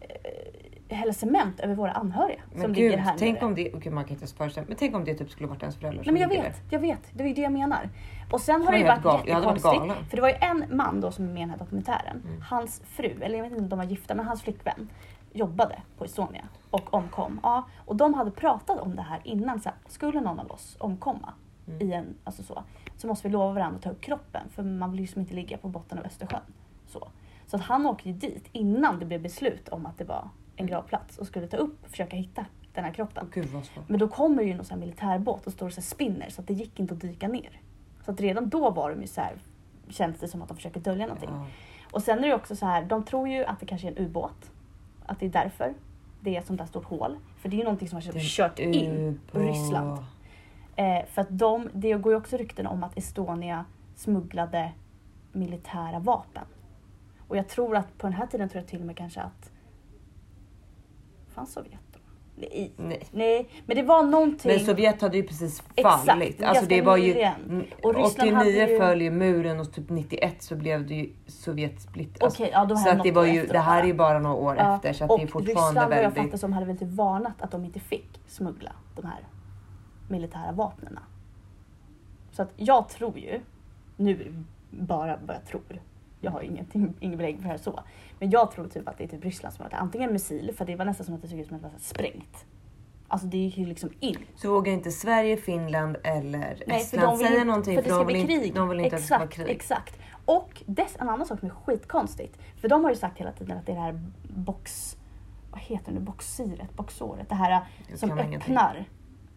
eh, 0.00 0.96
hälla 0.96 1.12
cement 1.12 1.60
över 1.60 1.74
våra 1.74 1.92
anhöriga 1.92 2.40
Men 2.52 2.60
som 2.62 2.72
gud, 2.72 2.76
ligger 2.90 2.98
här 2.98 3.14
tänk 3.18 3.34
nere. 3.34 3.44
om 3.46 3.54
det, 3.54 3.72
okej 3.74 3.92
man 3.92 4.04
kan 4.04 4.16
inte 4.16 4.26
föreställa 4.34 4.66
men 4.68 4.76
tänk 4.76 4.94
om 4.96 5.04
det 5.04 5.14
typ 5.14 5.30
skulle 5.30 5.48
varit 5.48 5.62
ens 5.62 5.76
föräldrar 5.76 5.96
Nej 5.96 6.04
som 6.04 6.14
men 6.14 6.22
jag 6.22 6.28
vet, 6.28 6.60
jag 6.70 6.80
vet. 6.80 7.00
Det 7.12 7.24
ju 7.28 7.34
det 7.34 7.40
jag 7.40 7.52
menar. 7.52 7.88
Och 8.32 8.40
sen 8.40 8.62
har 8.62 8.72
det 8.72 8.78
ju 8.78 8.84
varit 8.84 9.02
gal- 9.02 9.26
jättekonstigt. 9.28 10.08
För 10.10 10.16
det 10.16 10.20
var 10.22 10.28
ju 10.28 10.34
en 10.40 10.64
man 10.76 11.00
då 11.00 11.10
som 11.10 11.24
är 11.24 11.28
med 11.28 11.36
i 11.36 11.40
den 11.40 11.50
här 11.50 11.58
dokumentären. 11.58 12.22
Mm. 12.26 12.42
Hans 12.42 12.82
fru, 12.86 13.18
eller 13.22 13.36
jag 13.36 13.42
vet 13.42 13.52
inte 13.52 13.62
om 13.62 13.68
de 13.68 13.78
var 13.78 13.84
gifta, 13.86 14.14
men 14.14 14.26
hans 14.26 14.42
flickvän 14.42 14.88
jobbade 15.32 15.82
på 15.98 16.04
Estonia 16.04 16.44
och 16.70 16.94
omkom. 16.94 17.40
Ja, 17.42 17.66
och 17.84 17.96
de 17.96 18.14
hade 18.14 18.30
pratat 18.30 18.80
om 18.80 18.96
det 18.96 19.02
här 19.02 19.20
innan. 19.24 19.60
Så 19.60 19.68
här, 19.68 19.78
skulle 19.86 20.20
någon 20.20 20.40
av 20.40 20.50
oss 20.50 20.76
omkomma 20.80 21.32
Mm. 21.68 21.88
i 21.88 21.92
en, 21.92 22.14
alltså 22.24 22.42
så, 22.42 22.64
så 22.96 23.06
måste 23.06 23.28
vi 23.28 23.32
lova 23.32 23.52
varandra 23.52 23.76
att 23.76 23.82
ta 23.82 23.90
upp 23.90 24.00
kroppen. 24.00 24.48
För 24.50 24.62
man 24.62 24.90
vill 24.90 25.00
ju 25.00 25.04
liksom 25.04 25.20
inte 25.20 25.34
ligga 25.34 25.58
på 25.58 25.68
botten 25.68 25.98
av 25.98 26.04
Östersjön. 26.04 26.40
Så, 26.86 27.08
så 27.46 27.56
att 27.56 27.62
han 27.62 27.86
åkte 27.86 28.08
ju 28.08 28.14
dit 28.14 28.48
innan 28.52 28.98
det 28.98 29.06
blev 29.06 29.22
beslut 29.22 29.68
om 29.68 29.86
att 29.86 29.98
det 29.98 30.04
var 30.04 30.28
en 30.56 30.66
gravplats 30.66 31.18
och 31.18 31.26
skulle 31.26 31.46
ta 31.46 31.56
upp 31.56 31.84
och 31.84 31.90
försöka 31.90 32.16
hitta 32.16 32.44
den 32.74 32.84
här 32.84 32.92
kroppen. 32.92 33.24
Åh, 33.26 33.42
Gud. 33.42 33.48
Men 33.86 34.00
då 34.00 34.08
kommer 34.08 34.42
ju 34.42 34.54
någon 34.54 34.64
sån 34.64 34.80
militärbåt 34.80 35.46
och 35.46 35.52
står 35.52 35.66
och 35.66 35.72
så 35.72 35.82
spinner 35.82 36.30
så 36.30 36.40
att 36.40 36.46
det 36.46 36.54
gick 36.54 36.80
inte 36.80 36.94
att 36.94 37.00
dyka 37.00 37.28
ner. 37.28 37.60
Så 38.04 38.10
att 38.10 38.20
redan 38.20 38.48
då 38.48 38.70
var 38.70 38.90
de 38.90 39.00
ju 39.00 39.06
så 39.06 39.20
här, 39.20 39.32
känns 39.88 40.18
det 40.18 40.28
som 40.28 40.42
att 40.42 40.48
de 40.48 40.56
försöker 40.56 40.80
dölja 40.80 41.06
någonting. 41.06 41.30
Ja. 41.32 41.46
Och 41.90 42.02
sen 42.02 42.24
är 42.24 42.28
det 42.28 42.34
också 42.34 42.56
så 42.56 42.66
här, 42.66 42.84
de 42.84 43.04
tror 43.04 43.28
ju 43.28 43.44
att 43.44 43.60
det 43.60 43.66
kanske 43.66 43.88
är 43.88 43.92
en 43.92 44.06
ubåt. 44.06 44.50
Att 45.06 45.20
det 45.20 45.26
är 45.26 45.30
därför 45.30 45.74
det 46.20 46.36
är 46.36 46.40
ett 46.40 46.46
sånt 46.46 46.58
där 46.58 46.66
stort 46.66 46.84
hål. 46.84 47.16
För 47.36 47.48
det 47.48 47.56
är 47.56 47.58
ju 47.58 47.64
någonting 47.64 47.88
som 47.88 47.96
har 47.96 48.20
kört 48.20 48.58
in. 48.58 49.20
Ryssland. 49.32 49.98
Eh, 50.78 51.06
för 51.06 51.22
att 51.22 51.28
de, 51.30 51.70
det 51.72 51.92
går 51.92 52.12
ju 52.12 52.18
också 52.18 52.36
rykten 52.36 52.66
om 52.66 52.84
att 52.84 52.98
Estonia 52.98 53.64
smugglade 53.96 54.72
militära 55.32 55.98
vapen. 55.98 56.44
Och 57.28 57.36
jag 57.36 57.48
tror 57.48 57.76
att 57.76 57.98
på 57.98 58.06
den 58.06 58.12
här 58.12 58.26
tiden 58.26 58.48
tror 58.48 58.62
jag 58.62 58.68
till 58.68 58.80
och 58.80 58.86
med 58.86 58.96
kanske 58.96 59.20
att... 59.20 59.50
Fanns 61.28 61.52
Sovjet 61.52 61.80
då? 61.92 61.98
Nej. 62.36 62.72
Nej. 62.76 63.08
Nej, 63.10 63.48
men 63.66 63.76
det 63.76 63.82
var 63.82 64.02
någonting... 64.02 64.50
Men 64.52 64.60
Sovjet 64.66 65.02
hade 65.02 65.16
ju 65.16 65.22
precis 65.22 65.62
Exakt, 65.74 66.06
fallit. 66.06 66.42
Alltså 66.42 66.44
ganska 66.44 66.66
det 66.74 66.82
var 66.82 66.96
ju, 66.96 67.12
Och 67.82 67.94
Ryssland 67.94 68.28
89 68.28 68.34
hade 68.34 68.50
ju- 68.50 68.78
föll 68.78 69.02
ju 69.02 69.10
muren 69.10 69.60
och 69.60 69.72
typ 69.72 69.90
91 69.90 70.42
så 70.42 70.56
blev 70.56 70.86
det 70.86 70.94
ju 70.94 71.12
Sovjet 71.26 71.80
split. 71.82 72.22
Alltså, 72.22 72.42
Okej, 72.42 72.52
ja, 72.54 72.64
då 72.64 72.76
så 72.76 72.90
att 72.90 73.02
det 73.02 73.12
var 73.12 73.24
ju, 73.24 73.46
det 73.46 73.58
här 73.58 73.82
är 73.82 73.86
ju 73.86 73.94
bara 73.94 74.18
några 74.18 74.36
år 74.36 74.56
Ja, 74.56 74.74
efter 74.74 74.92
så 74.92 75.04
att 75.04 75.10
och 75.10 75.18
det 75.18 75.24
är 75.24 75.26
fortfarande 75.26 75.52
Ryssland 75.52 75.88
vad 75.88 75.98
jag 75.98 76.02
väldigt... 76.02 76.22
fattar 76.22 76.38
som 76.38 76.52
hade 76.52 76.66
väl 76.66 76.78
typ 76.78 76.88
varnat 76.88 77.42
att 77.42 77.50
de 77.50 77.64
inte 77.64 77.80
fick 77.80 78.20
smuggla 78.26 78.72
de 78.96 79.06
här 79.06 79.18
militära 80.08 80.52
vapnen. 80.52 80.98
Så 82.30 82.42
att 82.42 82.52
jag 82.56 82.88
tror 82.88 83.18
ju, 83.18 83.40
nu 83.96 84.14
det 84.14 84.32
bara 84.70 85.18
vad 85.26 85.36
jag 85.36 85.44
tror, 85.44 85.80
jag 86.20 86.30
har 86.30 86.40
ingenting, 86.40 86.94
ingen 87.00 87.18
belägg 87.18 87.36
för 87.36 87.42
det 87.42 87.48
här 87.48 87.58
så. 87.58 87.80
Men 88.18 88.30
jag 88.30 88.50
tror 88.50 88.68
typ 88.68 88.88
att 88.88 88.98
det 88.98 89.04
är 89.04 89.08
typ 89.08 89.24
Ryssland 89.24 89.54
som 89.54 89.62
har 89.62 89.70
varit 89.70 89.80
antingen 89.80 90.12
missil, 90.12 90.52
för 90.56 90.64
det 90.64 90.76
var 90.76 90.84
nästan 90.84 91.06
som 91.06 91.14
att 91.14 91.22
det 91.22 91.28
såg 91.28 91.38
ut 91.38 91.46
som 91.46 91.56
att 91.56 91.62
det 91.62 91.68
var 91.68 91.78
sprängt. 91.78 92.44
Alltså 93.08 93.26
det 93.26 93.38
gick 93.38 93.58
ju 93.58 93.66
liksom 93.66 93.90
in. 94.00 94.16
Så 94.36 94.50
vågar 94.54 94.72
inte 94.72 94.90
Sverige, 94.90 95.36
Finland 95.36 95.96
eller 96.04 96.62
Nej, 96.66 96.80
Estland 96.80 97.18
säga 97.18 97.30
inte, 97.30 97.44
någonting 97.44 97.74
för 97.74 97.82
det 97.82 97.88
för 97.88 97.94
ska 97.94 98.04
de 98.04 98.06
bli 98.06 98.18
inte, 98.20 98.38
krig. 98.38 98.54
de 98.54 98.68
vill 98.68 98.80
inte 98.80 98.86
att 98.86 98.90
det 98.90 98.96
exakt, 99.04 99.32
ska 99.32 99.42
vara 99.42 99.46
krig. 99.46 99.56
exakt. 99.56 99.98
Och 100.24 100.62
dess, 100.66 100.96
en 101.00 101.08
annan 101.08 101.26
sak 101.26 101.40
som 101.40 101.48
är 101.48 101.54
skitkonstigt, 101.54 102.38
för 102.60 102.68
de 102.68 102.84
har 102.84 102.90
ju 102.90 102.96
sagt 102.96 103.18
hela 103.18 103.32
tiden 103.32 103.58
att 103.58 103.66
det 103.66 103.72
är 103.72 103.76
det 103.76 103.82
här 103.82 104.00
box... 104.22 104.96
Vad 105.50 105.60
heter 105.60 105.92
det 105.92 105.98
nu? 105.98 106.04
Boxyret? 106.04 106.76
Boxåret? 106.76 107.28
Det 107.28 107.34
här 107.34 107.66
som 107.94 108.10
öppnar. 108.10 108.24
ingenting. 108.24 108.54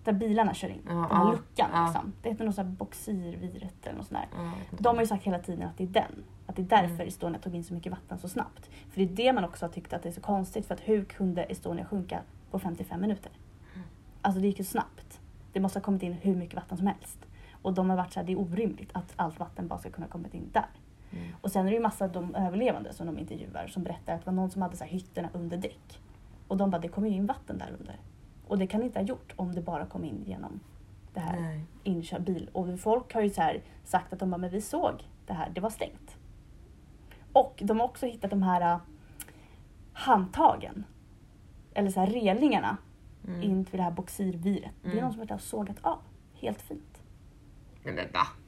Där 0.03 0.13
bilarna 0.13 0.53
kör 0.53 0.69
in. 0.69 0.81
Ja, 0.87 1.07
den 1.11 1.31
luckan 1.31 1.69
ja. 1.73 1.85
liksom. 1.85 2.13
Det 2.21 2.29
heter 2.29 2.45
något 2.45 2.55
sånt 2.55 2.67
här 2.67 2.75
boxyrviret 2.75 3.87
eller 3.87 3.97
något 3.97 4.07
sånt 4.07 4.19
där. 4.19 4.43
Ja. 4.43 4.51
De 4.79 4.95
har 4.95 5.01
ju 5.01 5.07
sagt 5.07 5.23
hela 5.23 5.39
tiden 5.39 5.67
att 5.67 5.77
det 5.77 5.83
är 5.83 5.87
den. 5.87 6.23
Att 6.47 6.55
det 6.55 6.61
är 6.61 6.81
därför 6.81 6.93
Mm. 6.93 7.07
Estonia 7.07 7.39
tog 7.39 7.55
in 7.55 7.63
så 7.63 7.73
mycket 7.73 7.91
vatten 7.91 8.17
så 8.19 8.29
snabbt. 8.29 8.69
För 8.89 9.01
det 9.01 9.03
är 9.03 9.15
det 9.15 9.33
man 9.33 9.43
också 9.43 9.65
har 9.65 9.71
tyckt 9.71 9.93
att 9.93 10.03
det 10.03 10.09
är 10.09 10.13
så 10.13 10.21
konstigt. 10.21 10.65
För 10.65 10.73
att 10.73 10.81
hur 10.81 11.05
kunde 11.05 11.43
Estonia 11.43 11.85
sjunka 11.85 12.21
på 12.51 12.59
55 12.59 13.01
minuter? 13.01 13.31
Mm. 13.75 13.87
Alltså 14.21 14.41
det 14.41 14.47
gick 14.47 14.59
ju 14.59 14.65
snabbt. 14.65 15.19
Det 15.53 15.59
måste 15.59 15.79
ha 15.79 15.83
kommit 15.83 16.03
in 16.03 16.13
hur 16.13 16.35
mycket 16.35 16.55
vatten 16.55 16.77
som 16.77 16.87
helst. 16.87 17.25
Och 17.61 17.73
de 17.73 17.89
har 17.89 17.97
varit 17.97 18.13
så 18.13 18.19
här, 18.19 18.27
det 18.27 18.31
är 18.31 18.39
orimligt 18.39 18.89
att 18.93 19.13
allt 19.15 19.39
vatten 19.39 19.67
bara 19.67 19.79
ska 19.79 19.89
kunna 19.89 20.07
kommit 20.07 20.33
in 20.33 20.49
där. 20.51 20.69
Mm. 21.11 21.25
Och 21.41 21.51
sen 21.51 21.65
är 21.65 21.69
det 21.71 21.75
ju 21.75 21.81
massa 21.81 22.05
av 22.05 22.11
de 22.11 22.35
överlevande 22.35 22.93
som 22.93 23.07
de 23.07 23.19
intervjuar 23.19 23.67
som 23.67 23.83
berättar 23.83 24.13
att 24.13 24.19
det 24.19 24.25
var 24.25 24.33
någon 24.33 24.51
som 24.51 24.61
hade 24.61 24.77
så 24.77 24.83
här 24.83 24.91
hytterna 24.91 25.29
under 25.33 25.57
däck. 25.57 26.01
Och 26.47 26.57
de 26.57 26.69
bara, 26.69 26.81
det 26.81 26.87
kommer 26.87 27.09
ju 27.09 27.15
in 27.15 27.25
vatten 27.25 27.57
där 27.57 27.75
under. 27.79 27.95
Och 28.51 28.57
det 28.57 28.67
kan 28.67 28.79
det 28.79 28.85
inte 28.85 28.99
ha 28.99 29.05
gjort 29.05 29.33
om 29.35 29.55
det 29.55 29.61
bara 29.61 29.85
kom 29.85 30.03
in 30.05 30.23
genom 30.25 30.59
det 31.13 31.19
här 31.19 31.39
Nej. 31.39 31.63
inkörd 31.83 32.21
bil. 32.21 32.49
Och 32.53 32.79
folk 32.79 33.13
har 33.13 33.21
ju 33.21 33.29
så 33.29 33.41
här 33.41 33.61
sagt 33.83 34.13
att 34.13 34.19
de 34.19 34.29
bara, 34.31 34.37
men 34.37 34.49
vi 34.49 34.61
såg 34.61 35.07
det 35.27 35.33
här, 35.33 35.49
det 35.55 35.61
var 35.61 35.69
stängt. 35.69 36.15
Och 37.33 37.59
de 37.63 37.79
har 37.79 37.87
också 37.87 38.05
hittat 38.05 38.29
de 38.31 38.43
här 38.43 38.61
äh, 38.73 38.77
handtagen. 39.93 40.85
Eller 41.73 41.89
så 41.89 41.99
här 41.99 42.07
relingarna 42.07 42.77
Mm. 43.27 43.41
in 43.43 43.65
till 43.65 43.77
det 43.77 43.83
här 43.83 43.91
boxirviret. 43.91 44.71
Det 44.81 44.87
är 44.87 44.91
Mm. 44.91 45.03
någon 45.03 45.11
som 45.11 45.19
har 45.19 45.25
varit 45.25 45.29
där 45.29 45.35
och 45.35 45.41
sågat 45.41 45.77
av. 45.81 45.99
Helt 46.33 46.61
fint. 46.61 47.01
Men 47.83 47.95
va? 47.95 48.01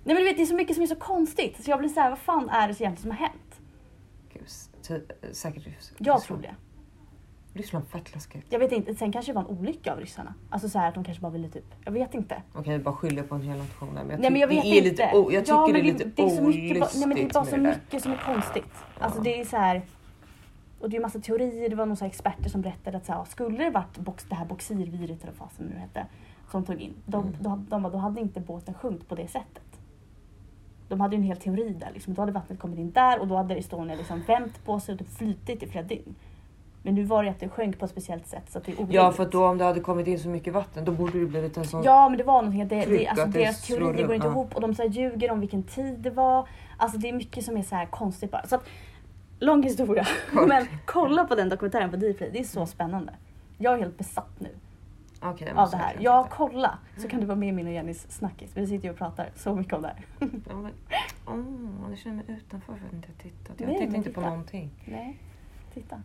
Nej 0.04 0.16
men 0.16 0.16
du 0.16 0.24
vet, 0.24 0.38
det 0.38 0.42
är 0.44 0.46
så 0.46 0.56
mycket 0.56 0.76
som 0.76 0.84
är 0.84 0.88
så 0.88 0.96
konstigt. 0.96 1.64
Så 1.64 1.70
jag 1.72 1.80
blir 1.80 1.90
så 1.90 2.00
här, 2.00 2.10
vad 2.10 2.20
fan 2.20 2.50
är 2.50 2.68
det 2.68 2.82
egentligen 2.82 2.98
som 2.98 3.12
har 3.12 3.18
hänt? 3.18 3.62
Gud, 4.34 5.36
säkert 5.36 5.68
Jag 5.98 6.22
tror 6.22 6.38
det. 6.38 6.56
Ryssland 7.54 7.88
fett 7.88 8.14
läskigt. 8.14 8.46
Jag 8.50 8.60
vet 8.60 8.72
inte, 8.72 8.96
sen 8.96 9.12
kanske 9.12 9.32
det 9.32 9.36
var 9.36 9.42
en 9.42 9.58
olycka 9.60 9.94
av 9.94 10.00
ryssarna. 10.00 10.34
Alltså 10.50 10.70
så 10.70 10.80
här 10.80 10.88
att 10.90 10.94
de 10.96 11.04
kanske 11.04 11.22
bara 11.22 11.32
ville 11.32 11.50
typ, 11.50 11.66
jag 11.86 11.92
vet 11.92 12.14
inte. 12.14 12.42
Okej, 12.54 12.80
bara 12.80 12.96
skylla 12.96 13.24
på 13.24 13.36
en 13.36 13.42
hel 13.42 13.58
nation 13.58 13.90
men 13.94 14.10
jag, 14.10 14.20
Nej 14.20 14.32
men 14.32 14.42
jag 14.42 14.48
vet 14.48 14.66
inte. 14.66 14.82
lite 14.90 15.12
o- 15.14 15.32
Jag 15.32 15.46
tycker 15.46 15.58
ja, 15.58 15.68
det 15.74 15.80
är 15.80 15.84
lite 15.84 16.04
det 16.16 16.24
är 16.24 16.30
så 16.30 16.42
mycket, 16.44 16.80
bara- 16.80 16.90
Nej 16.96 17.08
men 17.08 17.16
det 17.18 17.24
är 17.24 17.34
bara 17.34 17.46
så 17.46 17.58
mycket 17.58 18.04
som 18.04 18.12
är 18.12 18.18
konstigt. 18.18 18.74
Alltså 19.00 19.20
Ja. 19.20 19.24
det 19.24 19.42
är 19.42 19.46
så 19.46 19.58
här. 19.58 19.82
Och 20.80 20.90
det 20.90 20.96
är 20.96 20.98
ju 20.98 21.02
massa 21.02 21.20
teorier, 21.20 21.70
det 21.70 21.76
var 21.76 21.86
några 21.86 22.06
experter 22.06 22.50
som 22.50 22.62
berättade 22.62 22.98
att 22.98 23.06
så 23.06 23.14
här, 23.14 23.26
skulle 23.26 23.64
det 23.64 23.70
varit 23.70 23.98
box, 23.98 24.26
det 24.30 24.36
här 24.36 24.46
boxirviret 24.46 25.24
eller 25.24 25.34
vad 25.40 25.50
det 25.58 25.64
nu 25.64 25.76
hette, 25.80 26.06
som 26.52 26.66
tog 26.66 26.82
in, 26.82 26.94
de, 27.06 27.24
Mm. 27.24 27.36
de, 27.40 27.66
de, 27.70 27.84
då 27.84 27.98
hade 27.98 28.22
inte 28.22 28.40
båten 28.40 28.74
sjunkit 28.74 29.08
på 29.10 29.16
det 29.16 29.28
sättet. 29.28 29.64
De 30.90 31.00
hade 31.02 31.16
ju 31.16 31.18
en 31.22 31.24
hel 31.28 31.38
teori 31.38 31.76
där, 31.80 31.92
liksom. 31.94 32.14
då 32.14 32.22
hade 32.22 32.32
vattnet 32.32 32.60
kommit 32.60 32.80
in 32.80 32.92
där 32.92 33.20
och 33.20 33.28
då 33.28 33.36
hade 33.36 33.56
Estonia 33.56 33.96
liksom 33.96 34.22
vänt 34.28 34.66
på 34.66 34.80
sig 34.80 34.94
och 34.94 35.00
typ 35.00 35.10
flytit 35.18 35.64
i 35.64 35.68
flera 35.68 35.84
dygn. 35.86 36.16
Men 36.86 36.96
nu 36.96 37.04
var 37.04 37.24
det 37.24 37.30
att 37.30 37.40
det 37.40 37.50
sjönk 37.50 37.80
på 37.80 37.86
ett 37.86 37.92
speciellt 37.92 38.28
sätt 38.28 38.52
så 38.52 38.58
att 38.58 38.64
det 38.66 38.72
är 38.72 38.76
orimligt. 38.76 38.96
Ja 38.96 39.12
för 39.12 39.24
att 39.24 39.32
då 39.32 39.48
om 39.48 39.58
det 39.58 39.64
hade 39.64 39.80
kommit 39.80 40.08
in 40.08 40.20
så 40.20 40.30
mycket 40.30 40.54
vatten 40.54 40.86
då 40.86 40.92
borde 40.92 41.20
det 41.20 41.26
blivit 41.26 41.58
en 41.58 41.66
sån... 41.66 41.84
Ja 41.84 42.10
men 42.10 42.18
det 42.18 42.24
var 42.24 42.34
någonting, 42.34 42.62
att 42.62 42.70
det, 42.70 42.86
det, 42.86 43.08
alltså, 43.08 43.26
att 43.26 43.34
det 43.34 43.40
deras 43.40 43.68
teorier 43.68 44.08
går 44.08 44.16
inte 44.16 44.28
ihop 44.28 44.56
och 44.56 44.62
de 44.62 44.76
så 44.76 44.82
här 44.82 44.90
ljuger 44.90 45.32
om 45.32 45.40
vilken 45.40 45.64
tid 45.64 46.00
det 46.00 46.10
var. 46.10 46.48
Alltså 46.78 46.98
det 46.98 47.10
är 47.10 47.14
mycket 47.14 47.46
som 47.46 47.58
är 47.58 47.64
så 47.64 47.76
här 47.76 47.86
konstigt 47.86 48.32
bara. 48.32 48.48
Så 48.48 48.56
att, 48.56 48.66
lång 49.40 49.64
historia. 49.64 50.08
Kort. 50.34 50.48
men 50.48 50.68
kolla 50.86 51.26
på 51.26 51.36
den 51.36 51.50
dokumentären 51.50 51.92
på 51.92 51.96
Dplay, 51.96 52.30
det 52.34 52.40
är 52.40 52.44
så 52.44 52.66
spännande. 52.66 53.14
Jag 53.58 53.74
är 53.74 53.78
helt 53.78 53.98
besatt 53.98 54.40
nu 54.40 54.50
jag 55.24 55.58
av 55.58 55.72
det 55.72 55.78
här. 55.78 55.98
Ja, 56.00 56.28
kolla! 56.32 56.78
Så 56.98 57.08
kan 57.08 57.20
du 57.20 57.26
vara 57.26 57.36
med 57.36 57.50
i 57.50 57.52
min 57.52 57.68
och 57.68 57.74
Jennys 57.74 58.12
snackis. 58.12 58.52
Vi 58.54 58.68
sitter 58.68 58.86
ju 58.86 58.92
och 58.92 58.98
pratar 58.98 59.30
så 59.36 59.56
mycket 59.56 59.74
om 59.74 59.82
det 59.82 59.88
här. 59.88 60.06
Ja, 60.50 60.56
men, 60.56 60.72
åh, 61.28 61.90
jag 61.90 61.98
känner 61.98 62.16
mig 62.16 62.26
utanför 62.28 62.66
för 62.66 62.74
att 62.74 62.80
jag 62.92 62.94
inte 62.94 63.08
har 63.08 63.30
tittat. 63.30 63.60
Jag 63.60 63.68
Nej, 63.68 63.78
tittar 63.78 63.98
inte 63.98 64.10
på 64.10 64.20
titta. 64.20 64.30
någonting. 64.30 64.70
Nej, 64.86 65.20
titta. 65.74 66.02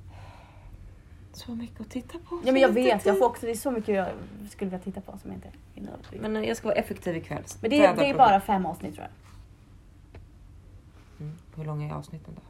Så 1.32 1.54
mycket 1.54 1.80
att 1.80 1.90
titta 1.90 2.18
på. 2.18 2.40
Ja 2.44 2.52
men 2.52 2.62
jag 2.62 2.68
vet, 2.68 3.06
jag 3.06 3.18
får 3.18 3.26
också, 3.26 3.46
det 3.46 3.52
är 3.52 3.56
så 3.56 3.70
mycket 3.70 3.94
jag 3.94 4.08
skulle 4.50 4.70
vilja 4.70 4.84
titta 4.84 5.00
på 5.00 5.18
som 5.18 5.30
jag 5.30 5.36
inte 5.36 5.48
hinner. 5.74 5.92
Men, 6.12 6.32
Men 6.32 6.42
eh, 6.42 6.48
jag 6.48 6.56
ska 6.56 6.68
vara 6.68 6.78
effektiv 6.78 7.16
ikväll. 7.16 7.42
men 7.60 7.70
det, 7.70 7.84
är, 7.84 7.96
det 7.96 8.06
är 8.06 8.14
bara 8.14 8.40
fem 8.40 8.66
avsnitt 8.66 8.94
tror 8.94 9.06
jag. 9.06 9.12
Mm. 11.20 11.38
Hur 11.56 11.64
långa 11.64 11.86
är 11.86 11.94
avsnitten 11.94 12.34
då? 12.36 12.42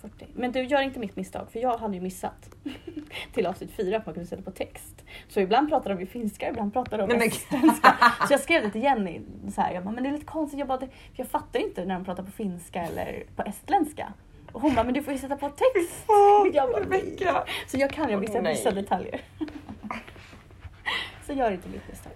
40. 0.00 0.26
Men 0.34 0.52
du 0.52 0.62
gör 0.62 0.82
inte 0.82 0.98
mitt 0.98 1.16
misstag 1.16 1.50
för 1.50 1.60
jag 1.60 1.78
hade 1.78 1.94
ju 1.94 2.00
missat 2.00 2.50
till 3.32 3.46
avsnitt 3.46 3.70
fyra 3.70 3.96
att 3.96 4.06
man 4.06 4.14
kunde 4.14 4.28
sätta 4.28 4.42
på 4.42 4.50
text. 4.50 5.04
Så 5.28 5.40
ibland 5.40 5.68
pratar 5.68 5.90
de 5.90 6.00
ju 6.00 6.06
finska, 6.06 6.48
ibland 6.48 6.72
pratar 6.72 6.98
de 6.98 7.10
estländska. 7.10 7.96
Så 8.28 8.32
jag 8.32 8.40
skrev 8.40 8.62
det 8.62 8.70
till 8.70 8.82
Jenny, 8.82 9.20
så 9.54 9.60
här, 9.60 9.74
jag 9.74 9.84
bara, 9.84 9.94
men 9.94 10.04
det 10.04 10.10
är 10.10 10.12
lite 10.12 10.24
konstigt, 10.24 10.58
jag, 10.58 10.68
bara, 10.68 10.78
det, 10.78 10.88
jag 11.12 11.28
fattar 11.28 11.60
inte 11.60 11.84
när 11.84 11.94
de 11.94 12.04
pratar 12.04 12.22
på 12.22 12.30
finska 12.30 12.82
eller 12.82 13.24
på 13.36 13.42
estländska. 13.42 14.12
Och 14.52 14.60
hon 14.60 14.74
bara, 14.74 14.84
men 14.84 14.94
du 14.94 15.02
får 15.02 15.12
ju 15.12 15.18
sätta 15.18 15.36
på 15.36 15.48
text. 15.48 16.04
jag 16.52 16.70
bara, 16.72 16.84
nej. 16.84 17.00
Rebecka! 17.00 17.44
Så 17.68 17.76
jag 17.78 17.90
kan 17.90 18.10
ju 18.10 18.16
vissa, 18.20 18.36
Åh, 18.36 18.42
nej. 18.42 18.52
vissa 18.54 18.70
detaljer. 18.70 19.20
så 21.26 21.32
gör 21.32 21.50
inte 21.52 21.68
mitt 21.68 21.88
misstag. 21.88 22.12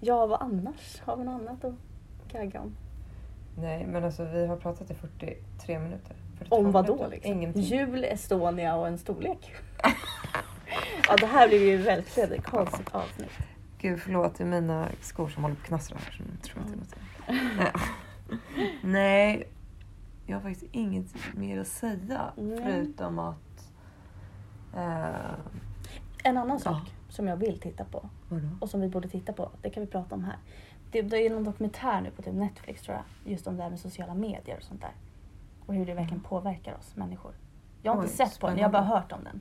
ja, 0.00 0.26
vad 0.26 0.42
annars? 0.42 1.00
Har 1.00 1.16
vi 1.16 1.24
något 1.24 1.40
annat 1.40 1.64
att 1.64 1.74
gagga 2.32 2.60
om? 2.60 2.76
Nej 3.58 3.86
men 3.86 4.04
alltså 4.04 4.24
vi 4.24 4.46
har 4.46 4.56
pratat 4.56 4.90
i 4.90 4.94
43 4.94 5.78
minuter. 5.78 6.16
42 6.38 6.56
Om 6.56 6.72
vad 6.72 6.86
då 6.86 7.06
liksom? 7.10 7.32
Ingenting. 7.32 7.62
Jul, 7.62 8.04
Estonia 8.04 8.76
och 8.76 8.86
en 8.88 8.98
storlek. 8.98 9.52
ja, 11.08 11.16
det 11.16 11.26
här 11.26 11.48
blir 11.48 11.70
ju 11.70 11.76
verkligen 11.76 12.32
ett 12.32 12.44
konstigt 12.44 12.94
avsnitt. 12.94 13.30
Gud 13.78 14.00
förlåt, 14.00 14.34
det 14.38 14.44
är 14.44 14.48
mina 14.48 14.88
skor 15.00 15.28
som 15.28 15.42
håller 15.42 15.54
på 15.56 15.60
att 15.62 15.66
knastra 15.68 15.98
här. 16.04 16.12
Så 16.12 16.22
jag 16.32 16.42
tror 16.42 16.62
att 16.62 16.68
det 16.68 16.72
är 16.72 16.76
Mm. 17.32 17.56
något. 17.56 17.74
Nej. 18.82 19.48
Jag 20.30 20.36
har 20.36 20.42
faktiskt 20.50 20.74
inget 20.74 21.14
mer 21.34 21.60
att 21.60 21.66
säga. 21.66 22.32
Nej. 22.36 22.60
Förutom 22.64 23.18
att... 23.18 23.72
Eh, 24.76 25.34
En 26.24 26.36
annan 26.36 26.48
Ja. 26.50 26.58
sak 26.58 26.94
som 27.08 27.26
jag 27.28 27.36
vill 27.36 27.60
titta 27.60 27.84
på 27.84 28.08
vadå? 28.28 28.48
och 28.60 28.70
som 28.70 28.80
vi 28.80 28.88
borde 28.88 29.08
titta 29.08 29.32
på, 29.32 29.50
det 29.62 29.70
kan 29.70 29.80
vi 29.84 29.86
prata 29.90 30.14
om 30.14 30.24
här. 30.24 30.36
Det, 30.92 31.02
det 31.02 31.16
är 31.26 31.30
någon 31.30 31.44
dokumentär 31.44 32.00
nu 32.00 32.10
på 32.10 32.22
typ 32.22 32.34
Netflix 32.34 32.82
tror 32.82 32.96
jag, 32.96 33.32
just 33.32 33.46
om 33.46 33.56
det 33.56 33.62
här 33.62 33.70
med 33.70 33.80
sociala 33.80 34.14
medier 34.14 34.56
och 34.56 34.62
sånt 34.62 34.80
där. 34.80 34.92
Och 35.66 35.74
hur 35.74 35.86
det 35.86 35.94
verkligen 35.94 36.20
påverkar 36.22 36.76
oss 36.78 36.96
människor. 36.96 37.32
Jag 37.82 37.92
har 37.94 38.02
inte 38.02 38.12
Oj, 38.22 38.28
sett 38.28 38.40
på 38.40 38.46
den, 38.46 38.58
jag 38.58 38.64
har 38.64 38.72
bara 38.72 38.82
spännande. 38.82 39.00
hört 39.02 39.12
om 39.12 39.24
den. 39.24 39.40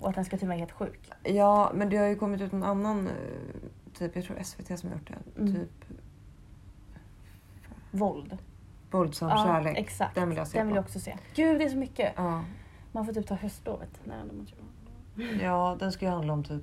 Och 0.00 0.08
att 0.08 0.14
den 0.14 0.24
ska 0.24 0.38
till 0.38 0.48
mig 0.48 0.58
helt 0.58 0.72
sjuk. 0.72 1.10
Ja, 1.22 1.70
men 1.74 1.88
det 1.90 1.96
har 1.96 2.06
ju 2.06 2.16
kommit 2.16 2.40
ut 2.40 2.52
en 2.52 2.62
annan, 2.62 3.06
eh, 3.08 3.12
typ, 3.98 4.16
jag 4.16 4.24
tror 4.24 4.42
SVT 4.42 4.76
som 4.78 4.88
har 4.90 4.96
gjort 4.96 5.08
det. 5.08 5.40
Mm. 5.40 5.54
Typ 5.54 5.84
Våld. 7.90 8.38
Våldsam 8.98 9.28
Ja, 9.28 9.44
kärlek. 9.44 9.78
exakt. 9.78 10.14
Den 10.14 10.28
vill 10.28 10.38
jag 10.38 10.48
se 10.48 10.58
Den 10.58 10.66
vill 10.66 10.74
på. 10.74 10.78
jag 10.78 10.84
också 10.84 11.00
se. 11.00 11.16
Gud, 11.34 11.58
det 11.58 11.64
är 11.64 11.68
så 11.68 11.76
mycket. 11.76 12.12
Ja. 12.16 12.44
Man 12.92 13.06
får 13.06 13.12
typ 13.12 13.26
ta 13.26 13.34
höstlovet. 13.34 14.00
Nej, 14.04 14.16
det 14.30 14.36
måste 14.36 14.54
jag- 15.16 15.42
ja, 15.42 15.76
den 15.80 15.92
ska 15.92 16.04
ju 16.04 16.10
handla 16.10 16.32
om 16.32 16.44
typ 16.44 16.62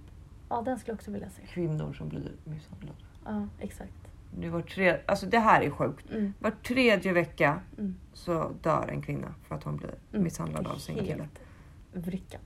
Ja, 0.49 0.61
den 0.61 0.79
skulle 0.79 0.91
jag 0.91 0.97
också 0.97 1.11
vilja 1.11 1.29
se. 1.29 1.41
kvinnor 1.47 1.93
som 1.93 2.09
blir 2.09 2.32
misshandlade. 2.43 2.97
Ja, 3.25 3.47
exakt. 3.59 3.93
Det, 4.38 4.49
var 4.49 4.61
tre, 4.61 4.97
alltså 5.05 5.25
det 5.25 5.39
här 5.39 5.61
är 5.61 5.69
sjukt. 5.69 6.11
Mm, 6.11 6.34
Var 6.39 6.51
tredje 6.51 7.13
vecka 7.13 7.59
mm. 7.77 7.95
så 8.13 8.51
dör 8.61 8.88
en 8.91 9.01
kvinna 9.01 9.34
för 9.47 9.55
att 9.55 9.63
hon 9.63 9.77
blir 9.77 9.95
Mm. 10.11 10.23
misshandlad 10.23 10.67
av 10.67 10.75
sin 10.75 10.95
kille. 10.95 11.13
Helt 11.13 11.39
vrickat. 12.07 12.41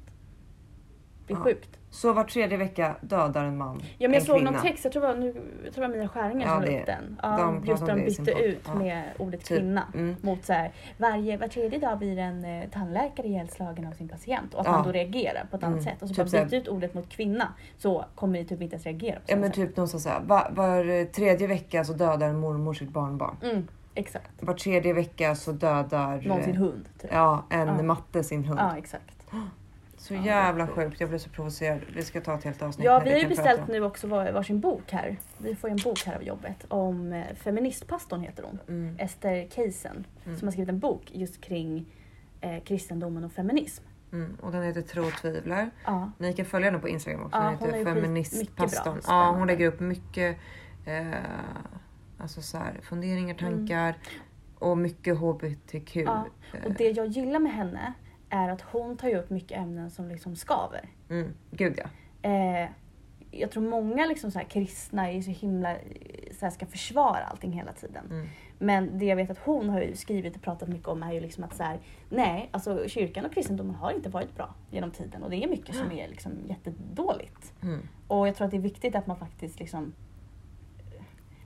Det 1.28 1.34
är 1.34 1.38
Ja. 1.38 1.44
sjukt. 1.44 1.70
Så 1.90 2.14
var 2.14 2.24
tredje 2.24 2.58
vecka 2.58 2.96
dödar 3.02 3.46
en 3.46 3.58
man 3.58 3.82
Ja, 3.98 4.08
men 4.08 4.14
jag 4.14 4.24
såg 4.24 4.36
kvinna. 4.36 4.52
någon 4.52 4.62
text, 4.62 4.84
jag 4.84 4.94
tror 4.94 5.02
det 5.02 5.08
var, 5.08 5.16
nu, 5.16 5.26
jag 5.66 5.74
tror 5.74 5.84
det 5.84 5.90
var 5.90 5.98
Mia 5.98 6.08
Skäringer 6.08 6.46
Ja, 6.48 6.54
som 6.54 6.62
la 6.74 6.80
upp 6.80 6.86
den. 6.86 7.04
de 7.04 7.16
Ja, 7.24 7.38
pratar 7.38 7.66
just 7.72 7.84
när 7.88 7.96
de 7.96 8.12
sin 8.12 8.26
bytte 8.26 8.40
ut 8.44 8.62
Ja. 8.68 8.76
med 8.76 9.04
ordet 9.18 9.40
Typ. 9.46 9.58
kvinna. 9.58 9.84
Mm. 9.94 10.16
Mot 10.22 10.46
så 10.46 10.54
här, 10.54 10.72
varje, 10.98 11.38
var 11.38 11.48
tredje 11.48 11.80
dag 11.80 11.98
blir 11.98 12.18
en 12.18 12.46
eh, 12.46 12.70
tandläkare 12.70 13.28
ihjälslagen 13.28 13.88
av 13.88 13.92
sin 13.92 14.10
patient. 14.10 14.54
Och 14.54 14.60
att 14.60 14.66
Ja. 14.66 14.72
man 14.72 14.84
då 14.86 14.92
reagerar 14.92 15.46
på 15.52 15.58
ett 15.58 15.64
annat 15.64 15.80
Mm. 15.80 15.84
sätt. 15.84 16.02
Och 16.02 16.08
så 16.10 16.16
Typ 16.16 16.32
bara 16.32 16.44
byta 16.46 16.56
ut 16.58 16.68
ordet 16.68 16.94
mot 16.94 17.10
kvinna. 17.10 17.54
Så 17.78 18.06
kommer 18.16 18.34
ni 18.40 18.46
typ 18.46 18.62
inte 18.62 18.74
ens 18.76 18.86
reagera 18.86 19.16
på 19.16 19.22
Ja 19.28 19.36
men 19.36 19.44
sätt. 19.46 19.54
typ 19.56 19.78
någon 19.78 19.88
som 19.88 20.00
säger 20.00 20.20
var, 20.20 20.48
var 20.52 21.06
tredje 21.12 21.48
vecka 21.48 21.84
så 21.84 21.94
dödar 21.94 22.30
en 22.30 22.40
mormor 22.40 22.74
sitt 22.74 22.90
barnbarn. 22.90 23.36
Mm, 23.44 23.68
exakt. 23.96 24.32
Var 24.40 24.54
tredje 24.54 24.94
vecka 24.94 25.36
så 25.36 25.52
dödar 25.52 26.22
Någon 26.28 26.44
sin 26.44 26.54
eh, 26.56 26.60
hund. 26.60 26.86
Typ. 27.02 27.12
Ja, 27.14 27.44
en 27.50 27.88
matte 27.88 28.24
sin 28.24 28.46
hund. 28.46 28.60
Ja, 28.60 28.78
exakt. 28.78 29.12
Så 30.08 30.14
jävla 30.14 30.68
sjukt. 30.68 31.00
Jag 31.00 31.10
blev 31.10 31.20
så 31.20 31.30
provocerad. 31.30 31.80
Vi 31.96 32.04
ska 32.04 32.22
ta 32.22 32.34
ett 32.36 32.44
helt 32.44 32.62
avsnitt. 32.62 32.86
Ja, 32.86 33.00
vi 33.00 33.12
har 33.12 33.20
ju 33.20 33.28
beställt 33.28 33.68
nu 33.68 33.82
också 33.84 34.08
var- 34.08 34.32
varsin 34.32 34.60
bok 34.60 34.92
här. 34.92 35.18
Vi 35.38 35.56
får 35.56 35.70
ju 35.70 35.72
en 35.72 35.80
bok 35.84 36.00
här 36.06 36.16
av 36.16 36.24
jobbet 36.24 36.66
om 36.68 37.14
eh, 37.14 37.36
feministpastorn 37.36 38.22
heter 38.22 38.44
hon. 38.44 38.60
Mm. 38.68 38.96
Ester 39.00 39.48
Keisen. 39.50 40.06
Mm. 40.26 40.38
Som 40.38 40.48
har 40.48 40.52
skrivit 40.52 40.70
en 40.70 40.80
bok 40.80 41.12
just 41.14 41.42
kring 41.42 41.86
eh, 42.42 42.64
kristendomen 42.64 43.24
och 43.24 43.32
feminism. 43.32 43.84
Mm. 44.12 44.38
Och 44.42 44.52
den 44.52 44.64
heter 44.64 44.82
Tro 44.82 45.04
och 45.06 45.12
tvivlar. 45.14 45.70
Ja, 45.86 46.12
Ni 46.18 46.34
kan 46.34 46.46
följa 46.46 46.68
henne 46.68 46.80
på 46.80 46.90
Instagram 46.90 47.24
också. 47.24 47.38
Ja, 47.38 47.56
hon 47.60 47.74
heter 47.74 47.84
Feministpastorn. 47.94 49.00
Ja, 49.08 49.32
hon 49.38 49.48
lägger 49.48 49.68
upp 49.68 49.80
mycket 49.80 50.38
eh, 50.86 51.06
alltså 52.18 52.42
så 52.42 52.58
här, 52.58 52.80
funderingar, 52.84 53.36
Mm. 53.40 53.58
tankar 53.58 53.98
och 54.60 54.78
mycket 54.78 55.18
hbtq. 55.18 55.96
Ja, 55.96 56.26
och 56.66 56.74
det 56.74 56.90
jag 56.92 57.08
gillar 57.08 57.40
med 57.40 57.54
henne 57.54 57.94
är 58.30 58.50
att 58.50 58.62
hon 58.62 58.98
tar 58.98 59.16
upp 59.16 59.30
mycket 59.30 59.58
ämnen 59.58 59.92
som 59.92 60.08
liksom 60.08 60.36
skaver. 60.36 60.90
Mm. 61.10 61.34
Gud 61.52 61.78
ja. 61.78 61.90
Eh, 62.30 62.70
jag 63.32 63.52
tror 63.52 63.64
många 63.64 64.06
liksom 64.06 64.32
så 64.32 64.40
här 64.40 64.46
kristna 64.46 65.12
är 65.12 65.22
så 65.22 65.32
himla, 65.32 65.76
så 66.40 66.46
här 66.46 66.50
ska 66.50 66.66
försvara 66.66 67.24
allting 67.24 67.52
hela 67.52 67.74
tiden. 67.74 68.06
Mm. 68.10 68.28
Men 68.60 69.00
det 69.00 69.06
jag 69.06 69.16
vet 69.16 69.30
att 69.30 69.38
hon 69.38 69.70
har 69.70 69.92
skrivit 69.94 70.36
och 70.36 70.42
pratat 70.42 70.70
mycket 70.70 70.88
om 70.88 71.04
är 71.04 71.14
ju 71.14 71.20
liksom 71.20 71.44
att 71.44 71.56
så 71.56 71.64
här, 71.64 71.80
nej, 72.10 72.50
alltså 72.52 72.88
kyrkan 72.88 73.26
och 73.26 73.34
kristendomen 73.34 73.76
har 73.76 73.92
inte 73.92 74.10
varit 74.10 74.36
bra 74.36 74.54
genom 74.72 74.92
tiden 74.92 75.24
och 75.24 75.30
det 75.30 75.44
är 75.44 75.48
mycket 75.48 75.76
som 75.76 75.92
är 76.00 76.08
liksom 76.08 76.32
jättedåligt. 76.48 77.54
Mm. 77.62 77.88
Och 78.08 78.28
jag 78.28 78.36
tror 78.36 78.46
att 78.46 78.52
det 78.52 78.58
är 78.58 78.62
viktigt 78.62 78.96
att 78.96 79.08
man 79.08 79.18
faktiskt 79.18 79.60
liksom 79.60 79.94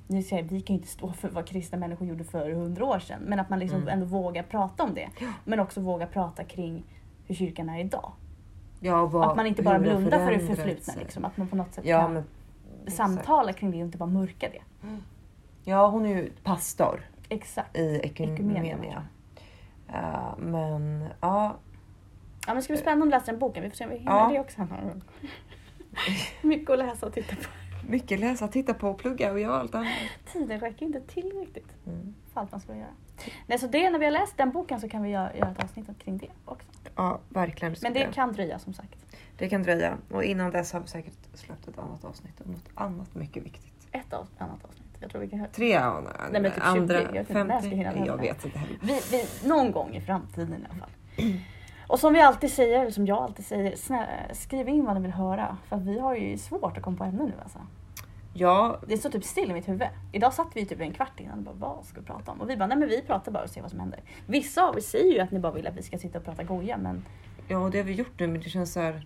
nu 0.09 0.23
säger 0.23 0.43
jag, 0.43 0.49
vi 0.49 0.61
kan 0.61 0.75
ju 0.75 0.79
inte 0.79 0.91
stå 0.91 1.13
för 1.13 1.29
vad 1.29 1.47
kristna 1.47 1.77
människor 1.77 2.07
gjorde 2.07 2.23
för 2.23 2.51
hundra 2.51 2.85
år 2.85 2.99
sedan. 2.99 3.21
Men 3.25 3.39
att 3.39 3.49
man 3.49 3.59
liksom 3.59 3.77
Mm. 3.81 3.89
ändå 3.93 4.05
vågar 4.05 4.43
prata 4.43 4.83
om 4.83 4.93
det. 4.93 5.09
Men 5.45 5.59
också 5.59 5.81
våga 5.81 6.05
prata 6.07 6.43
kring 6.43 6.83
hur 7.27 7.35
kyrkan 7.35 7.69
är 7.69 7.79
idag. 7.79 8.11
Ja, 8.79 9.05
vad, 9.05 9.29
att 9.29 9.35
man 9.35 9.47
inte 9.47 9.63
bara 9.63 9.79
blundar 9.79 10.25
för 10.25 10.31
det 10.31 10.39
förflutna. 10.39 10.93
Liksom. 10.99 11.25
Att 11.25 11.37
man 11.37 11.47
på 11.47 11.55
något 11.55 11.73
sätt 11.73 11.85
Ja, 11.85 12.01
kan 12.01 12.13
men, 12.13 12.23
samtala 12.87 13.53
kring 13.53 13.71
det 13.71 13.77
och 13.77 13.83
inte 13.85 13.97
bara 13.97 14.09
mörka 14.09 14.49
det. 14.49 14.87
ja, 15.63 15.87
hon 15.87 16.05
är 16.05 16.09
ju 16.09 16.31
pastor 16.43 17.05
Exakt. 17.29 17.77
i 17.77 17.99
Ekumenia. 18.03 19.03
Uh, 19.89 20.37
men 20.37 21.05
ja, 21.21 21.55
Ja 22.47 22.53
men 22.53 22.55
det 22.55 22.61
ska 22.61 22.73
bli 22.73 22.81
spännande 22.81 23.15
att 23.15 23.21
läsa 23.21 23.31
den 23.31 23.39
boken. 23.39 23.63
Vi 23.63 23.69
får 23.69 23.77
se 23.77 23.83
om 23.83 23.89
vi 23.89 23.97
hinner 23.97 24.11
Ja. 24.11 24.29
det 24.33 24.39
också. 24.39 24.67
Mycket 26.41 26.69
att 26.69 26.79
läsa 26.79 27.05
och 27.05 27.13
titta 27.13 27.35
på. 27.35 27.41
Mycket 27.89 28.19
läsa, 28.19 28.47
titta 28.47 28.73
på, 28.73 28.93
plugga 28.93 29.31
och 29.31 29.39
göra 29.39 29.59
allt 29.59 29.75
annat. 29.75 29.87
Tiden 30.33 30.59
räcker 30.59 30.85
inte 30.85 31.01
till 31.01 31.31
riktigt 31.39 31.67
Mm. 31.87 32.13
för 32.33 32.41
allt 32.41 32.51
man 32.51 32.61
ska 32.61 32.75
göra. 32.75 32.87
Nej, 33.47 33.59
så 33.59 33.67
det, 33.67 33.89
när 33.89 33.99
vi 33.99 34.05
har 34.05 34.11
läst 34.11 34.37
den 34.37 34.51
boken 34.51 34.81
så 34.81 34.89
kan 34.89 35.03
vi 35.03 35.09
göra, 35.09 35.35
göra 35.35 35.51
ett 35.51 35.63
avsnitt 35.63 35.85
kring 36.03 36.17
det 36.17 36.27
också. 36.45 36.67
Ja, 36.95 37.19
verkligen. 37.29 37.75
Men 37.81 37.93
det 37.93 38.13
kan 38.13 38.33
dröja 38.33 38.59
som 38.59 38.73
sagt. 38.73 39.05
det 39.37 39.49
kan 39.49 39.63
dröja. 39.63 39.97
Och 40.11 40.23
innan 40.23 40.51
dess 40.51 40.73
har 40.73 40.79
vi 40.79 40.87
säkert 40.87 41.13
släppt 41.33 41.67
ett 41.67 41.77
annat 41.79 42.05
avsnitt 42.05 42.41
om 42.45 42.51
något 42.51 42.69
annat 42.75 43.15
mycket 43.15 43.43
viktigt. 43.45 43.87
Ett 43.91 44.13
av, 44.13 44.27
annat 44.37 44.65
avsnitt. 44.65 44.85
Jag 45.01 45.11
tror 45.11 45.21
vi 45.21 45.27
kan 45.29 45.39
höra. 45.39 45.49
Tre 45.49 45.69
ja, 45.71 46.01
Nej, 46.31 46.41
men 46.41 46.51
typ 46.51 46.63
20, 46.63 46.69
andra, 46.69 47.01
jag 47.01 47.11
vet 47.11 47.29
inte 47.29 47.43
när 47.43 47.53
jag 47.53 47.61
ska 47.63 47.69
50, 47.69 47.75
hinna 47.75 47.91
med 47.91 48.07
jag 48.07 48.17
det. 48.17 48.21
vet 48.21 48.45
inte 48.45 48.59
heller. 48.59 48.77
Vi, 48.81 48.99
vi, 49.11 49.47
någon 49.49 49.71
gång 49.71 49.95
i 49.95 50.01
framtiden 50.01 50.53
i 50.53 50.65
alla 50.69 50.79
fall. 50.79 50.89
Och 51.89 51.99
som 51.99 52.13
vi 52.13 52.21
alltid 52.21 52.51
säger, 52.51 52.79
eller 52.81 52.91
som 52.91 53.05
jag 53.07 53.17
alltid 53.17 53.45
säger, 53.45 53.75
snä, 53.75 54.07
skriv 54.33 54.69
in 54.69 54.85
vad 54.85 54.95
ni 54.95 55.01
vill 55.01 55.11
höra. 55.11 55.57
För 55.69 55.77
vi 55.77 55.99
har 55.99 56.15
ju 56.15 56.37
svårt 56.37 56.77
att 56.77 56.83
komma 56.83 56.97
på 56.97 57.03
ämnen 57.03 57.25
nu 57.27 57.33
alltså. 57.43 57.59
Ja, 58.33 58.79
Det 58.87 58.97
står 58.97 59.09
typ 59.09 59.23
still 59.23 59.49
i 59.51 59.53
mitt 59.53 59.67
huvud. 59.67 59.87
Idag 60.11 60.33
satt 60.33 60.47
vi 60.53 60.65
typ 60.65 60.79
en 60.81 60.93
kvart 60.93 61.19
innan 61.19 61.47
och 61.47 61.55
bara, 61.55 61.55
vad 61.75 61.85
ska 61.85 61.99
vi 61.99 62.05
prata 62.05 62.31
om? 62.31 62.41
Och 62.41 62.49
vi 62.49 62.57
bara, 62.57 62.67
nej 62.67 62.77
men 62.77 62.89
vi 62.89 63.01
pratar 63.01 63.31
bara 63.31 63.43
och 63.43 63.49
ser 63.49 63.61
vad 63.61 63.69
som 63.71 63.79
händer. 63.79 63.99
Vissa 64.27 64.63
av 64.67 64.77
er 64.77 64.81
säger 64.81 65.13
ju 65.13 65.19
att 65.19 65.31
ni 65.31 65.39
bara 65.39 65.51
vill 65.51 65.67
att 65.67 65.77
vi 65.77 65.83
ska 65.83 65.97
sitta 65.97 66.17
och 66.17 66.25
prata 66.25 66.43
goja 66.43 66.77
men 66.77 67.05
ja, 67.47 67.69
det 67.71 67.77
har 67.77 67.85
vi 67.85 67.93
gjort 67.93 68.19
nu 68.19 68.27
men 68.27 68.41
det 68.41 68.49
känns 68.49 68.73
så 68.73 68.79
här. 68.79 69.05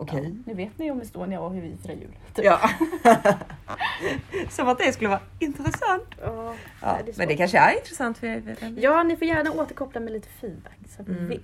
Okej. 0.00 0.24
ja, 0.24 0.42
nu 0.46 0.54
vet 0.54 0.78
ni 0.78 0.90
om 0.90 1.00
Estonia 1.00 1.40
och 1.40 1.52
hur 1.54 1.62
vi 1.62 1.76
firar 1.76 1.94
jul. 1.94 2.16
Typ. 2.34 2.44
Ja. 2.44 2.60
Som 4.50 4.68
att 4.68 4.78
det 4.78 4.92
skulle 4.92 5.08
vara 5.10 5.20
intressant. 5.38 6.04
Ja, 6.22 6.54
Ja, 6.82 6.98
det 7.06 7.18
men 7.18 7.28
det 7.28 7.36
kanske 7.36 7.58
är 7.58 7.76
intressant 7.78 8.18
för 8.18 8.26
er. 8.26 8.56
ja, 8.76 9.02
ni 9.02 9.16
får 9.16 9.26
gärna 9.26 9.52
återkoppla 9.52 10.00
med 10.00 10.12
lite 10.12 10.28
feedback 10.28 10.78
så 10.88 11.02
att 11.02 11.08
vi 11.08 11.12
Mm. 11.12 11.28
vet. 11.28 11.40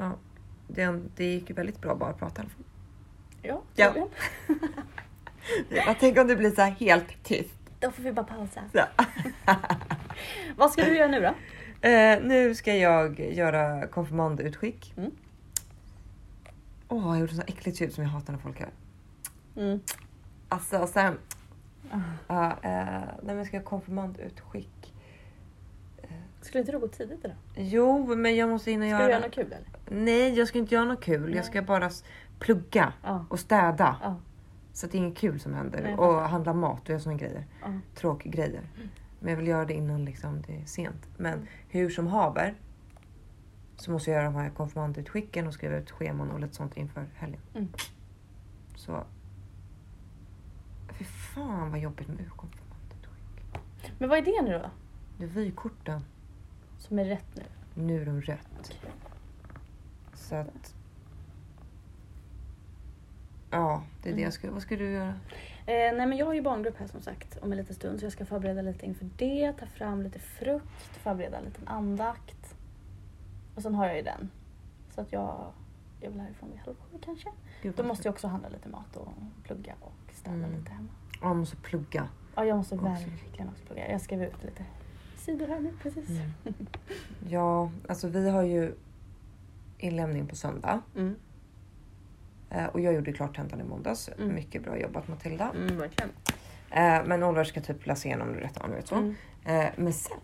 Ja, 0.00 0.16
det, 0.68 1.00
det 1.16 1.24
gick 1.24 1.48
ju 1.50 1.54
väldigt 1.54 1.80
bra 1.80 1.94
bara 1.94 2.10
att 2.10 2.18
prata 2.18 2.42
i 2.42 2.44
alla 2.44 2.50
fall. 2.50 2.64
Ja, 3.42 3.62
Ja. 3.74 3.86
tydligen. 3.92 4.08
Jag 5.86 5.98
tänker 5.98 6.20
om 6.20 6.26
det 6.26 6.36
blir 6.36 6.50
så 6.50 6.62
här 6.62 6.70
helt 6.70 7.22
tyst. 7.22 7.54
Då 7.80 7.90
får 7.90 8.02
vi 8.02 8.12
bara 8.12 8.24
pausa. 8.26 8.60
Vad 10.56 10.72
ska 10.72 10.84
du 10.84 10.96
göra 10.96 11.08
nu 11.08 11.20
då? 11.20 11.34
Eh, 11.88 12.22
nu 12.22 12.54
ska 12.54 12.74
jag 12.76 13.20
göra 13.20 13.86
konfirmandutskick. 13.86 14.94
Mm. 14.96 15.10
Åh, 16.88 17.06
jag 17.08 17.18
gjorde 17.20 17.34
så 17.34 17.42
äckligt 17.46 17.80
ljud 17.80 17.94
som 17.94 18.04
jag 18.04 18.10
hatar 18.10 18.32
när 18.32 18.40
folk 18.40 18.60
gör. 18.60 18.70
Mm. 19.56 19.80
Alltså 20.48 20.86
sen. 20.86 21.18
Ah. 21.90 21.98
Ja, 22.28 22.46
eh, 22.62 22.84
nej, 22.92 23.04
men 23.22 23.36
jag 23.36 23.46
ska 23.46 23.56
göra 23.56 23.64
konfirmandutskick. 23.66 24.79
Skulle 26.40 26.60
inte 26.60 26.72
du 26.72 26.78
gå 26.78 26.88
tidigt 26.88 27.24
idag? 27.24 27.36
Jo, 27.56 28.14
men 28.16 28.36
jag 28.36 28.48
måste 28.48 28.70
hinna 28.70 28.84
Ska 28.84 28.90
göra... 28.90 29.04
du 29.04 29.10
göra 29.10 29.20
något 29.22 29.34
kul 29.34 29.46
eller? 29.46 29.66
Nej, 30.04 30.38
jag 30.38 30.48
ska 30.48 30.58
inte 30.58 30.74
göra 30.74 30.84
något 30.84 31.00
kul. 31.04 31.20
Nej. 31.26 31.36
Jag 31.36 31.44
ska 31.44 31.62
bara 31.62 31.90
plugga 32.38 32.92
Ja. 33.02 33.24
och 33.30 33.40
städa. 33.40 33.96
Ja. 34.02 34.16
Så 34.72 34.86
att 34.86 34.92
det 34.92 34.98
är 34.98 35.00
inget 35.02 35.18
kul 35.18 35.40
som 35.40 35.54
händer. 35.54 35.82
Nej, 35.82 35.94
och 35.96 36.14
handla 36.14 36.54
mat 36.54 36.82
och 36.82 36.90
göra 36.90 37.00
såna 37.00 37.16
grejer. 37.16 37.46
ja. 37.62 37.68
Tråkgrejer. 37.94 38.62
Men 39.20 39.30
jag 39.30 39.36
vill 39.36 39.46
göra 39.46 39.64
det 39.64 39.74
innan 39.74 40.04
liksom, 40.04 40.42
det 40.46 40.56
är 40.56 40.64
sent. 40.64 41.08
Men 41.16 41.46
hur 41.68 41.90
som 41.90 42.06
haver. 42.06 42.54
Så 43.76 43.90
måste 43.90 44.10
jag 44.10 44.16
göra 44.22 44.32
de 44.32 44.34
här 44.40 44.50
konfirmandutskicken 44.50 45.46
och 45.46 45.54
skriva 45.54 45.76
ut 45.76 45.90
scheman 45.90 46.30
och 46.30 46.40
lite 46.40 46.54
sånt 46.54 46.76
inför 46.76 47.06
helgen. 47.14 47.40
Mm. 47.54 47.68
Så. 48.76 49.04
Fy 50.92 51.04
fan 51.04 51.70
vad 51.70 51.80
jobbigt 51.80 52.08
med 52.08 52.30
konfirmandutskick. 52.36 53.92
Men 53.98 54.08
vad 54.08 54.18
är 54.18 54.22
det 54.22 54.42
nu 54.42 54.58
då? 54.58 54.70
Det 55.18 55.24
är 55.24 55.28
vykorten. 55.28 56.04
Som 56.80 56.98
är 56.98 57.04
rätt 57.04 57.36
nu? 57.36 57.42
Nu 57.74 58.02
är 58.02 58.06
de 58.06 58.20
rätt. 58.22 58.76
Så 60.14 60.34
att. 60.34 60.74
Ja, 63.50 63.82
det 64.02 64.08
är 64.08 64.12
det 64.12 64.18
Mm. 64.18 64.24
jag 64.24 64.32
ska. 64.32 64.50
Vad 64.50 64.62
ska 64.62 64.76
du 64.76 64.90
göra? 64.90 65.08
Eh, 65.08 65.14
nej 65.66 66.06
men 66.06 66.16
jag 66.16 66.26
har 66.26 66.34
ju 66.34 66.42
barngrupp 66.42 66.76
här 66.78 66.86
som 66.86 67.00
sagt 67.00 67.38
om 67.42 67.52
en 67.52 67.58
liten 67.58 67.74
stund 67.74 67.98
så 68.00 68.04
jag 68.06 68.12
ska 68.12 68.24
förbereda 68.26 68.62
lite 68.62 68.86
inför 68.86 69.08
det, 69.16 69.52
ta 69.52 69.66
fram 69.66 70.02
lite 70.02 70.18
frukt, 70.18 70.82
förbereda 70.96 71.38
en 71.38 71.44
liten 71.44 71.68
andakt. 71.68 72.54
Och 73.54 73.62
sen 73.62 73.74
har 73.74 73.86
jag 73.86 73.96
ju 73.96 74.02
den. 74.02 74.30
Så 74.94 75.00
att 75.00 75.12
jag 75.12 75.52
är 76.00 76.10
väl 76.10 76.20
härifrån 76.20 76.50
vid 76.50 76.60
halv 76.60 76.74
sju 76.90 76.98
kanske. 77.04 77.28
Gud, 77.62 77.74
Då 77.76 77.82
måste 77.84 78.08
jag 78.08 78.12
också 78.12 78.28
handla 78.28 78.48
lite 78.48 78.68
mat 78.68 78.96
och 78.96 79.12
plugga 79.44 79.74
och 79.80 80.12
städa 80.14 80.36
Mm. 80.36 80.58
lite 80.58 80.72
hemma. 80.72 80.88
Ja, 81.20 81.28
jag 81.28 81.36
måste 81.36 81.56
plugga. 81.56 82.08
Ja 82.34 82.44
jag 82.44 82.56
måste 82.56 82.74
Också. 82.74 82.86
verkligen 82.86 83.48
också 83.48 83.64
plugga. 83.66 83.90
Jag 83.90 84.00
skrev 84.00 84.22
ut 84.22 84.44
lite 84.44 84.64
sidor 85.30 85.46
här 85.46 85.60
nu 85.60 85.72
precis. 85.82 86.08
Mm. 86.10 86.30
Ja, 87.28 87.70
alltså 87.88 88.08
vi 88.08 88.30
har 88.30 88.42
ju 88.42 88.74
inlämning 89.78 90.26
på 90.26 90.36
söndag. 90.36 90.80
Mm. 90.96 91.14
Eh, 92.50 92.64
och 92.66 92.80
jag 92.80 92.94
gjorde 92.94 93.12
klart 93.12 93.36
tentan 93.36 93.60
i 93.60 93.64
måndags. 93.64 94.08
Mm. 94.18 94.34
Mycket 94.34 94.62
bra 94.62 94.78
jobbat 94.78 95.08
Matilda. 95.08 95.50
Mm, 95.56 95.76
verkligen. 95.78 96.10
Eh, 96.70 97.04
men 97.06 97.22
Oliver 97.22 97.44
ska 97.44 97.60
typ 97.60 97.86
läsa 97.86 98.08
igenom 98.08 98.32
det 98.32 98.40
rätt 98.40 98.56
och 98.56 98.70
vet 98.70 98.86
så. 98.88 98.94
Mm. 98.94 99.14
Eh, 99.44 99.66
men 99.76 99.92
sen, 99.92 100.16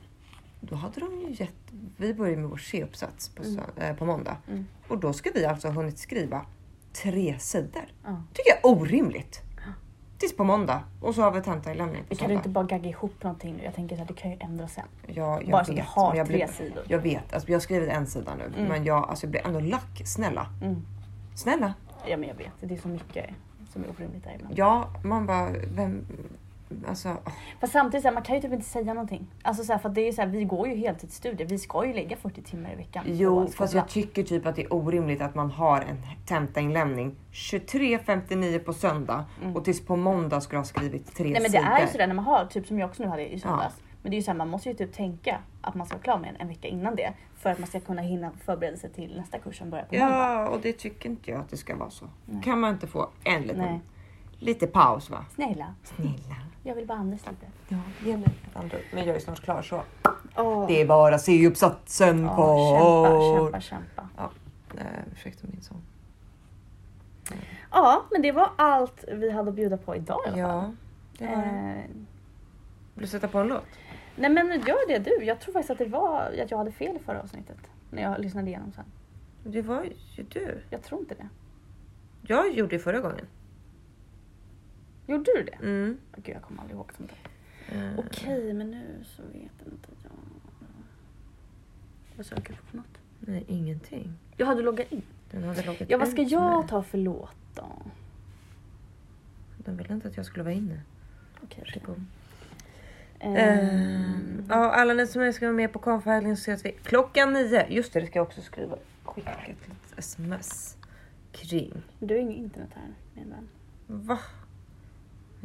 då 0.60 0.74
hade 0.74 1.00
de 1.00 1.20
ju 1.20 1.30
gett... 1.30 1.54
Vi 1.96 2.14
började 2.14 2.40
med 2.40 2.50
vår 2.50 2.56
C-uppsats 2.56 3.28
på, 3.28 3.42
Mm. 3.42 3.56
sö- 3.56 3.90
eh, 3.90 3.96
på 3.96 4.04
måndag. 4.06 4.36
Mm. 4.48 4.66
Och 4.88 4.98
då 4.98 5.12
ska 5.12 5.30
vi 5.34 5.44
alltså 5.44 5.68
ha 5.68 5.74
hunnit 5.74 5.98
skriva 5.98 6.46
tre 6.92 7.36
sidor. 7.38 7.84
Ja. 8.04 8.22
tycker 8.32 8.50
jag 8.50 8.58
är 8.58 8.76
orimligt. 8.80 9.42
Tills 10.18 10.36
på 10.36 10.44
måndag. 10.44 10.82
Och 11.00 11.14
så 11.14 11.22
har 11.22 11.30
vi 11.32 11.40
tentainlämning 11.42 12.02
på 12.02 12.06
Vi 12.08 12.16
kan 12.16 12.18
söndag. 12.26 12.34
inte 12.34 12.48
bara 12.48 12.64
gagga 12.64 12.88
ihop 12.90 13.22
någonting 13.22 13.56
nu. 13.56 13.64
Jag 13.64 13.74
tänker 13.74 14.02
att 14.02 14.08
det 14.08 14.14
kan 14.14 14.30
ju 14.30 14.36
ändras 14.40 14.72
sen. 14.74 14.84
Ja, 15.06 15.40
jag 15.42 15.50
bara 15.50 15.64
så 15.64 15.72
att 15.72 15.78
vet, 15.78 15.84
jag 15.84 16.02
har 16.02 16.14
jag 16.14 16.26
tre 16.26 16.36
blir- 16.36 16.46
sidor. 16.46 16.84
Jag 16.88 16.98
vet, 16.98 17.32
alltså, 17.32 17.48
jag 17.48 17.54
har 17.56 17.60
skrivit 17.60 17.88
en 17.88 18.06
sida 18.06 18.34
nu. 18.38 18.44
Mm. 18.44 18.68
Men 18.68 18.84
jag, 18.84 19.08
alltså, 19.10 19.26
jag 19.26 19.30
blir 19.30 19.46
ändå 19.46 19.60
lack. 19.60 20.02
Snälla. 20.04 20.46
Mm. 20.62 20.82
Snälla. 21.34 21.74
Ja 22.08 22.16
men 22.16 22.28
jag 22.28 22.36
vet, 22.36 22.50
det 22.60 22.74
är 22.74 22.78
så 22.78 22.88
mycket 22.88 23.26
som 23.72 23.84
är 23.84 23.88
orimligt 23.90 24.24
där 24.24 24.34
ibland. 24.34 24.58
Ja, 24.58 24.88
man 25.04 25.26
bara, 25.26 25.48
vem... 25.74 26.06
Alltså. 26.88 27.16
Fast 27.60 27.72
samtidigt, 27.72 28.02
så 28.02 28.08
här, 28.08 28.14
man 28.14 28.22
kan 28.22 28.34
ju 28.36 28.42
typ 28.42 28.52
inte 28.52 28.66
säga 28.66 28.94
någonting. 28.94 29.26
Alltså 29.42 29.64
så 29.64 29.72
här, 29.72 29.78
för 29.78 29.88
det 29.88 30.08
är 30.08 30.12
så 30.12 30.20
här, 30.22 30.28
vi 30.28 30.44
går 30.44 30.68
ju 30.68 30.74
heltidsstudier. 30.76 31.48
Vi 31.48 31.58
ska 31.58 31.86
ju 31.86 31.92
lägga 31.92 32.16
40 32.16 32.42
timmar 32.42 32.72
i 32.72 32.76
veckan. 32.76 33.04
Jo, 33.06 33.46
fast 33.46 33.74
jag 33.74 33.88
tycker 33.88 34.22
typ 34.22 34.46
att 34.46 34.56
det 34.56 34.62
är 34.62 34.72
orimligt 34.74 35.20
att 35.22 35.34
man 35.34 35.50
har 35.50 35.80
en 35.80 36.02
tentainlämning 36.26 37.14
23.59 37.32 38.58
på 38.58 38.72
söndag 38.72 39.24
och 39.54 39.64
tills 39.64 39.86
på 39.86 39.96
måndag 39.96 40.40
skulle 40.40 40.58
ha 40.58 40.64
skrivit 40.64 41.14
tre 41.16 41.26
Mm. 41.26 41.32
Nej 41.32 41.42
men 41.42 41.50
sidor. 41.50 41.64
det 41.64 41.70
är 41.70 41.80
ju 41.86 41.92
sådär 41.92 42.06
när 42.06 42.14
man 42.14 42.24
har, 42.24 42.44
typ 42.46 42.66
som 42.66 42.78
jag 42.78 42.88
också 42.90 43.02
nu 43.02 43.08
hade 43.08 43.32
i 43.34 43.40
söndags. 43.40 43.74
Men 44.02 44.10
det 44.10 44.14
är 44.14 44.18
ju 44.18 44.22
såhär, 44.22 44.38
man 44.38 44.48
måste 44.48 44.68
ju 44.68 44.74
typ 44.74 44.92
tänka 44.92 45.38
att 45.60 45.74
man 45.74 45.86
ska 45.86 45.96
vara 45.96 46.02
klar 46.02 46.18
med 46.18 46.30
en, 46.30 46.36
en 46.36 46.48
vecka 46.48 46.68
innan 46.68 46.96
det. 46.96 47.12
För 47.36 47.50
att 47.50 47.58
man 47.58 47.68
ska 47.68 47.80
kunna 47.80 48.02
hinna 48.02 48.30
förbereda 48.44 48.76
sig 48.76 48.90
till 48.92 49.16
nästa 49.16 49.38
kurs 49.38 49.58
som 49.58 49.70
börjar 49.70 49.84
på 49.84 49.94
måndag. 49.94 50.16
Ja, 50.18 50.48
och 50.48 50.60
det 50.62 50.72
tycker 50.72 51.08
inte 51.10 51.30
jag 51.30 51.40
att 51.40 51.50
det 51.50 51.56
ska 51.56 51.76
vara 51.76 51.90
så. 51.90 52.04
Nej. 52.24 52.42
Kan 52.42 52.60
man 52.60 52.72
inte 52.74 52.86
få 52.86 53.08
en 53.24 53.42
liten, 53.42 53.58
Nej. 53.58 53.80
Lite 54.38 54.66
paus 54.66 55.10
va? 55.10 55.24
Snälla, 55.34 55.74
Snälla. 55.84 56.36
jag 56.62 56.74
vill 56.74 56.86
bara 56.86 56.98
andas 56.98 57.20
lite. 57.26 57.46
Ja, 57.68 57.76
ge 58.04 58.16
mig 58.16 58.28
ett 58.50 58.56
andra. 58.56 58.76
Men 58.92 59.06
jag 59.06 59.16
är 59.16 59.20
snart 59.20 59.40
klar 59.42 59.62
så. 59.62 59.82
Oh. 60.36 60.66
Det 60.66 60.80
är 60.82 60.86
bara 60.86 61.18
C-uppsatsen 61.18 62.22
Ja, 62.22 62.34
kvar. 62.34 63.36
kämpa, 63.38 63.60
kämpa, 63.60 64.08
kämpa. 64.16 64.30
Eh, 64.78 65.12
ursäkta 65.12 65.46
min 65.50 65.62
son. 65.62 65.82
Ja, 67.70 68.02
men 68.10 68.22
det 68.22 68.32
var 68.32 68.50
allt 68.56 69.04
vi 69.12 69.30
hade 69.30 69.48
att 69.48 69.54
bjuda 69.56 69.76
på 69.76 69.96
idag 69.96 70.20
i 70.26 70.28
alla 70.30 70.36
fall. 70.62 70.74
Ja, 71.18 71.26
det 71.26 71.26
var 71.36 71.42
det. 71.42 71.48
Eh, 71.48 71.84
Vill 72.94 73.02
du 73.02 73.06
sätta 73.06 73.28
på 73.28 73.38
en 73.38 73.46
låt? 73.48 73.64
nej 74.16 74.30
men 74.30 74.46
gör 74.46 74.88
det 74.88 74.98
du. 74.98 75.24
Jag 75.24 75.40
tror 75.40 75.52
faktiskt 75.52 75.70
att 75.70 75.78
det 75.78 75.84
var 75.86 76.20
att 76.42 76.50
jag 76.50 76.58
hade 76.58 76.72
fel 76.72 76.96
i 76.96 76.98
förra 76.98 77.22
avsnittet. 77.22 77.56
När 77.90 78.02
jag 78.02 78.20
lyssnade 78.20 78.46
igenom 78.48 78.72
sen. 78.72 78.84
Det 79.44 79.62
var 79.62 79.84
ju 80.16 80.22
du. 80.22 80.60
Jag 80.70 80.82
tror 80.82 81.00
inte 81.00 81.14
det. 81.14 81.28
Jag 82.22 82.52
gjorde 82.54 82.76
det 82.76 82.78
förra 82.78 83.00
gången. 83.00 83.26
Gjorde 85.06 85.24
du 85.36 85.42
det? 85.42 85.66
Mm. 85.66 85.98
Gud, 86.16 86.34
jag 86.34 86.42
kommer 86.42 86.60
aldrig 86.60 86.76
ihåg 86.76 86.92
sånt 86.96 87.10
där. 87.68 87.86
Eh, 87.92 87.98
Okej, 87.98 88.52
men 88.52 88.70
nu 88.70 89.04
så 89.04 89.22
vet 89.22 89.32
jag 89.64 89.72
inte 89.72 89.88
jag. 90.02 90.10
Vad 92.16 92.26
söker 92.26 92.52
du 92.52 92.70
på 92.70 92.76
något? 92.76 92.98
Nej, 93.20 93.44
ingenting. 93.48 94.12
Jag 94.36 94.46
hade 94.46 94.62
loggat 94.62 94.92
in. 94.92 95.02
Den 95.30 95.42
hade 95.44 95.62
loggat 95.66 95.90
Ja, 95.90 95.98
vad 95.98 96.08
ska 96.08 96.22
jag 96.22 96.60
med. 96.60 96.68
ta 96.68 96.82
för 96.82 96.98
låt 96.98 97.30
då? 97.54 97.82
Den 99.56 99.76
ville 99.76 99.94
inte 99.94 100.08
att 100.08 100.16
jag 100.16 100.26
skulle 100.26 100.42
vara 100.44 100.54
inne. 100.54 100.80
Okej. 101.42 101.64
Varsågod. 101.66 102.04
Ehm, 103.20 103.36
Ehm, 103.36 104.44
ja, 104.48 104.54
alla 104.72 104.94
ni 104.94 105.06
som 105.06 105.32
ska 105.32 105.46
vara 105.46 105.56
med 105.56 105.72
på 105.72 105.78
konferensen 105.78 106.36
så 106.36 106.50
ses 106.50 106.64
vi 106.64 106.72
klockan 106.82 107.32
nio. 107.32 107.66
Just 107.68 107.92
det, 107.92 108.00
det 108.00 108.06
ska 108.06 108.18
jag 108.18 108.26
också 108.26 108.40
skriva. 108.42 108.76
Skicka 109.04 109.30
ett 109.30 109.48
litet 109.48 109.98
sms 109.98 110.76
kring. 111.32 111.82
Du 111.98 112.14
har 112.14 112.20
inget 112.20 112.36
internet 112.36 112.70
här 112.74 112.88
min 113.14 113.30
vän. 113.30 113.48
Va? 113.86 114.18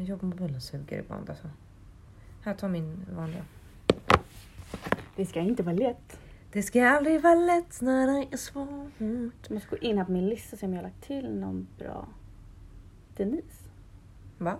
Jag 0.01 0.09
jobbar 0.09 0.27
mobilen 0.27 0.61
suger 0.61 0.99
ibland 0.99 1.29
alltså. 1.29 1.49
Här, 2.43 2.53
ta 2.53 2.67
min 2.67 3.05
vanliga. 3.11 3.45
Det 5.15 5.25
ska 5.25 5.39
inte 5.39 5.63
vara 5.63 5.75
lätt. 5.75 6.19
Det 6.51 6.63
ska 6.63 6.87
aldrig 6.87 7.21
vara 7.21 7.35
lätt 7.35 7.81
när 7.81 8.07
det 8.07 8.33
är 8.33 8.37
svårt. 8.37 8.91
Jag 8.97 9.51
måste 9.51 9.69
gå 9.69 9.77
in 9.77 9.97
här 9.97 10.05
på 10.05 10.11
min 10.11 10.29
lista 10.29 10.55
och 10.55 10.59
se 10.59 10.65
om 10.65 10.73
jag 10.73 10.79
har 10.79 10.83
lagt 10.83 11.03
till 11.03 11.39
någon 11.39 11.67
bra. 11.77 12.07
Denise. 13.17 13.69
Va? 14.37 14.59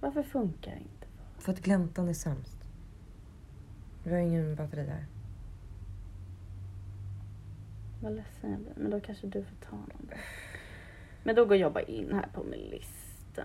Varför 0.00 0.22
funkar 0.22 0.70
det 0.70 0.78
inte? 0.78 1.06
För 1.38 1.52
att 1.52 1.60
gläntan 1.60 2.08
är 2.08 2.14
sämst. 2.14 2.56
Vi 4.04 4.10
har 4.10 4.18
ingen 4.18 4.56
batteri 4.56 4.86
här. 4.86 5.06
Vad 8.02 8.12
ledsen 8.12 8.50
jag 8.50 8.60
blir. 8.60 8.72
Men 8.76 8.90
då 8.90 9.00
kanske 9.00 9.26
du 9.26 9.44
får 9.44 9.56
ta 9.70 9.76
dem. 9.76 10.08
Men 11.26 11.34
då 11.34 11.44
går 11.44 11.56
jag 11.56 11.72
bara 11.72 11.84
in 11.84 12.12
här 12.12 12.28
på 12.32 12.44
min 12.44 12.70
lista. 12.70 13.44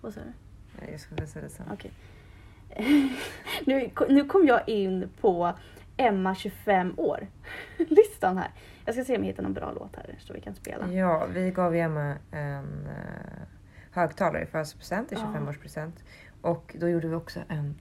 Vad 0.00 0.14
sa 0.14 0.20
du? 0.20 0.32
Nej, 0.80 0.90
jag 0.90 1.00
ska 1.00 1.14
läsa 1.14 1.40
det 1.40 1.48
sen. 1.48 1.66
Okej. 1.72 1.92
nu, 3.66 3.90
nu 4.08 4.24
kom 4.24 4.46
jag 4.46 4.68
in 4.68 5.08
på 5.20 5.52
Emma 5.96 6.34
25 6.34 6.94
år. 6.96 7.26
Listan 7.76 8.38
här. 8.38 8.50
Jag 8.84 8.94
ska 8.94 9.04
se 9.04 9.16
om 9.16 9.22
jag 9.22 9.28
hittar 9.28 9.42
någon 9.42 9.52
bra 9.52 9.72
låt 9.72 9.96
här 9.96 10.16
så 10.18 10.32
vi 10.32 10.40
kan 10.40 10.54
spela. 10.54 10.92
Ja, 10.92 11.26
vi 11.26 11.50
gav 11.50 11.74
ju 11.76 11.80
Emma 11.80 12.14
en 12.30 12.86
uh, 12.86 13.42
högtalare 13.90 14.42
i 14.42 14.46
födelsedagspresent, 14.46 15.12
i 15.12 15.14
Ja. 15.14 15.34
25-årspresent. 15.34 16.04
Och 16.40 16.76
då 16.78 16.88
gjorde 16.88 17.08
vi 17.08 17.14
också 17.14 17.40
en 17.48 17.74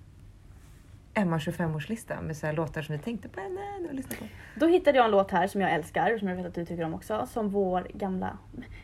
Emma 1.15 1.37
25-årslista 1.37 2.21
med 2.21 2.37
så 2.37 2.45
här 2.45 2.53
låtar 2.53 2.81
som 2.81 2.95
vi 2.97 3.01
tänkte 3.03 3.29
på 3.29 3.39
henne 3.39 3.87
och 3.89 3.93
lyssnade 3.93 4.17
på. 4.17 4.25
Då 4.55 4.67
hittade 4.67 4.97
jag 4.97 5.05
en 5.05 5.11
låt 5.11 5.31
här 5.31 5.47
som 5.47 5.61
jag 5.61 5.71
älskar 5.73 6.13
och 6.13 6.19
som 6.19 6.27
jag 6.27 6.35
vet 6.35 6.45
att 6.45 6.53
du 6.55 6.65
tycker 6.65 6.83
om 6.83 6.93
också. 6.93 7.27
Som 7.31 7.49
vår 7.49 7.87
gamla... 7.93 8.37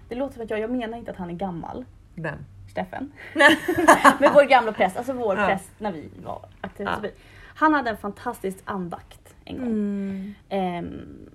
Det 0.09 0.15
låter 0.15 0.33
som 0.33 0.43
att 0.43 0.49
jag, 0.49 0.59
jag 0.59 0.71
menar 0.71 0.97
inte 0.97 1.11
att 1.11 1.17
han 1.17 1.29
är 1.29 1.33
gammal. 1.33 1.85
Den. 2.15 2.45
Steffen. 2.71 3.11
Men 4.19 4.33
vår 4.33 4.43
gamla 4.49 4.71
präst, 4.71 4.97
alltså 4.97 5.13
vår 5.13 5.37
Ja. 5.37 5.45
präst 5.47 5.71
när 5.77 5.91
vi 5.91 6.09
var 6.23 6.45
aktiva 6.61 6.99
Ja. 7.03 7.09
Han 7.55 7.73
hade 7.73 7.89
en 7.89 7.97
fantastisk 7.97 8.57
andakt 8.65 9.35
en 9.45 9.57
gång. 9.57 9.67
Mm. 9.67 10.33
Ehm, 10.49 11.29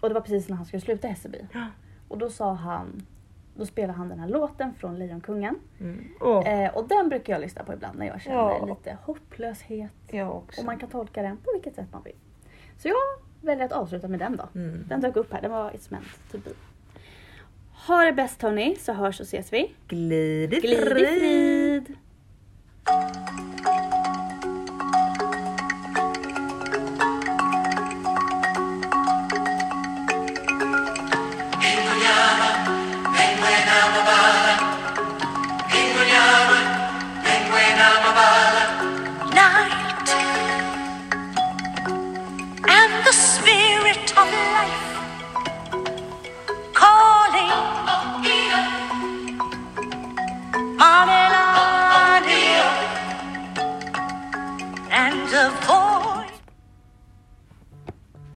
och 0.00 0.08
det 0.08 0.14
var 0.14 0.20
precis 0.20 0.48
när 0.48 0.56
han 0.56 0.66
skulle 0.66 0.80
sluta 0.80 1.06
i 1.06 1.10
Hässelby. 1.10 1.38
Ja. 1.52 1.66
Och 2.08 2.18
då 2.18 2.30
sa 2.30 2.52
han, 2.54 3.02
då 3.54 3.66
spelade 3.66 3.92
han 3.98 4.08
den 4.08 4.18
här 4.18 4.28
låten 4.28 4.74
från 4.74 4.98
Lejonkungen. 4.98 5.56
Mm. 5.80 6.04
Åh, 6.20 6.48
Eh, 6.48 6.74
och 6.76 6.88
den 6.88 7.08
brukar 7.08 7.32
jag 7.32 7.40
lyssna 7.40 7.64
på 7.64 7.72
ibland 7.72 7.98
när 7.98 8.06
jag 8.06 8.20
känner 8.20 8.36
Ja. 8.36 8.66
lite 8.66 8.98
hopplöshet. 9.04 9.90
Och 10.58 10.64
man 10.64 10.78
kan 10.78 10.88
tolka 10.88 11.22
den 11.22 11.36
på 11.36 11.50
vilket 11.54 11.74
sätt 11.74 11.86
man 11.92 12.02
vill. 12.02 12.16
Så 12.78 12.88
jag 12.88 12.96
väljer 13.40 13.64
att 13.64 13.72
avsluta 13.72 14.08
med 14.08 14.18
den 14.18 14.36
då. 14.36 14.48
Mm. 14.60 14.84
Den 14.88 15.00
dök 15.00 15.16
upp 15.16 15.32
här, 15.32 15.42
den 15.42 15.50
var 15.50 15.70
It's 15.70 15.86
meant 15.90 16.06
to 16.32 16.38
be. 16.38 16.50
Ha 17.86 18.04
det 18.04 18.12
bäst 18.12 18.42
hörni, 18.42 18.76
så 18.76 18.92
hörs 18.92 19.20
och 19.20 19.26
ses 19.26 19.52
vi. 19.52 19.74
Glid 19.88 20.54
i 20.54 20.60
Glid 20.60 20.78
i 20.78 20.84
frid. 20.90 21.86
frid. 21.86 21.96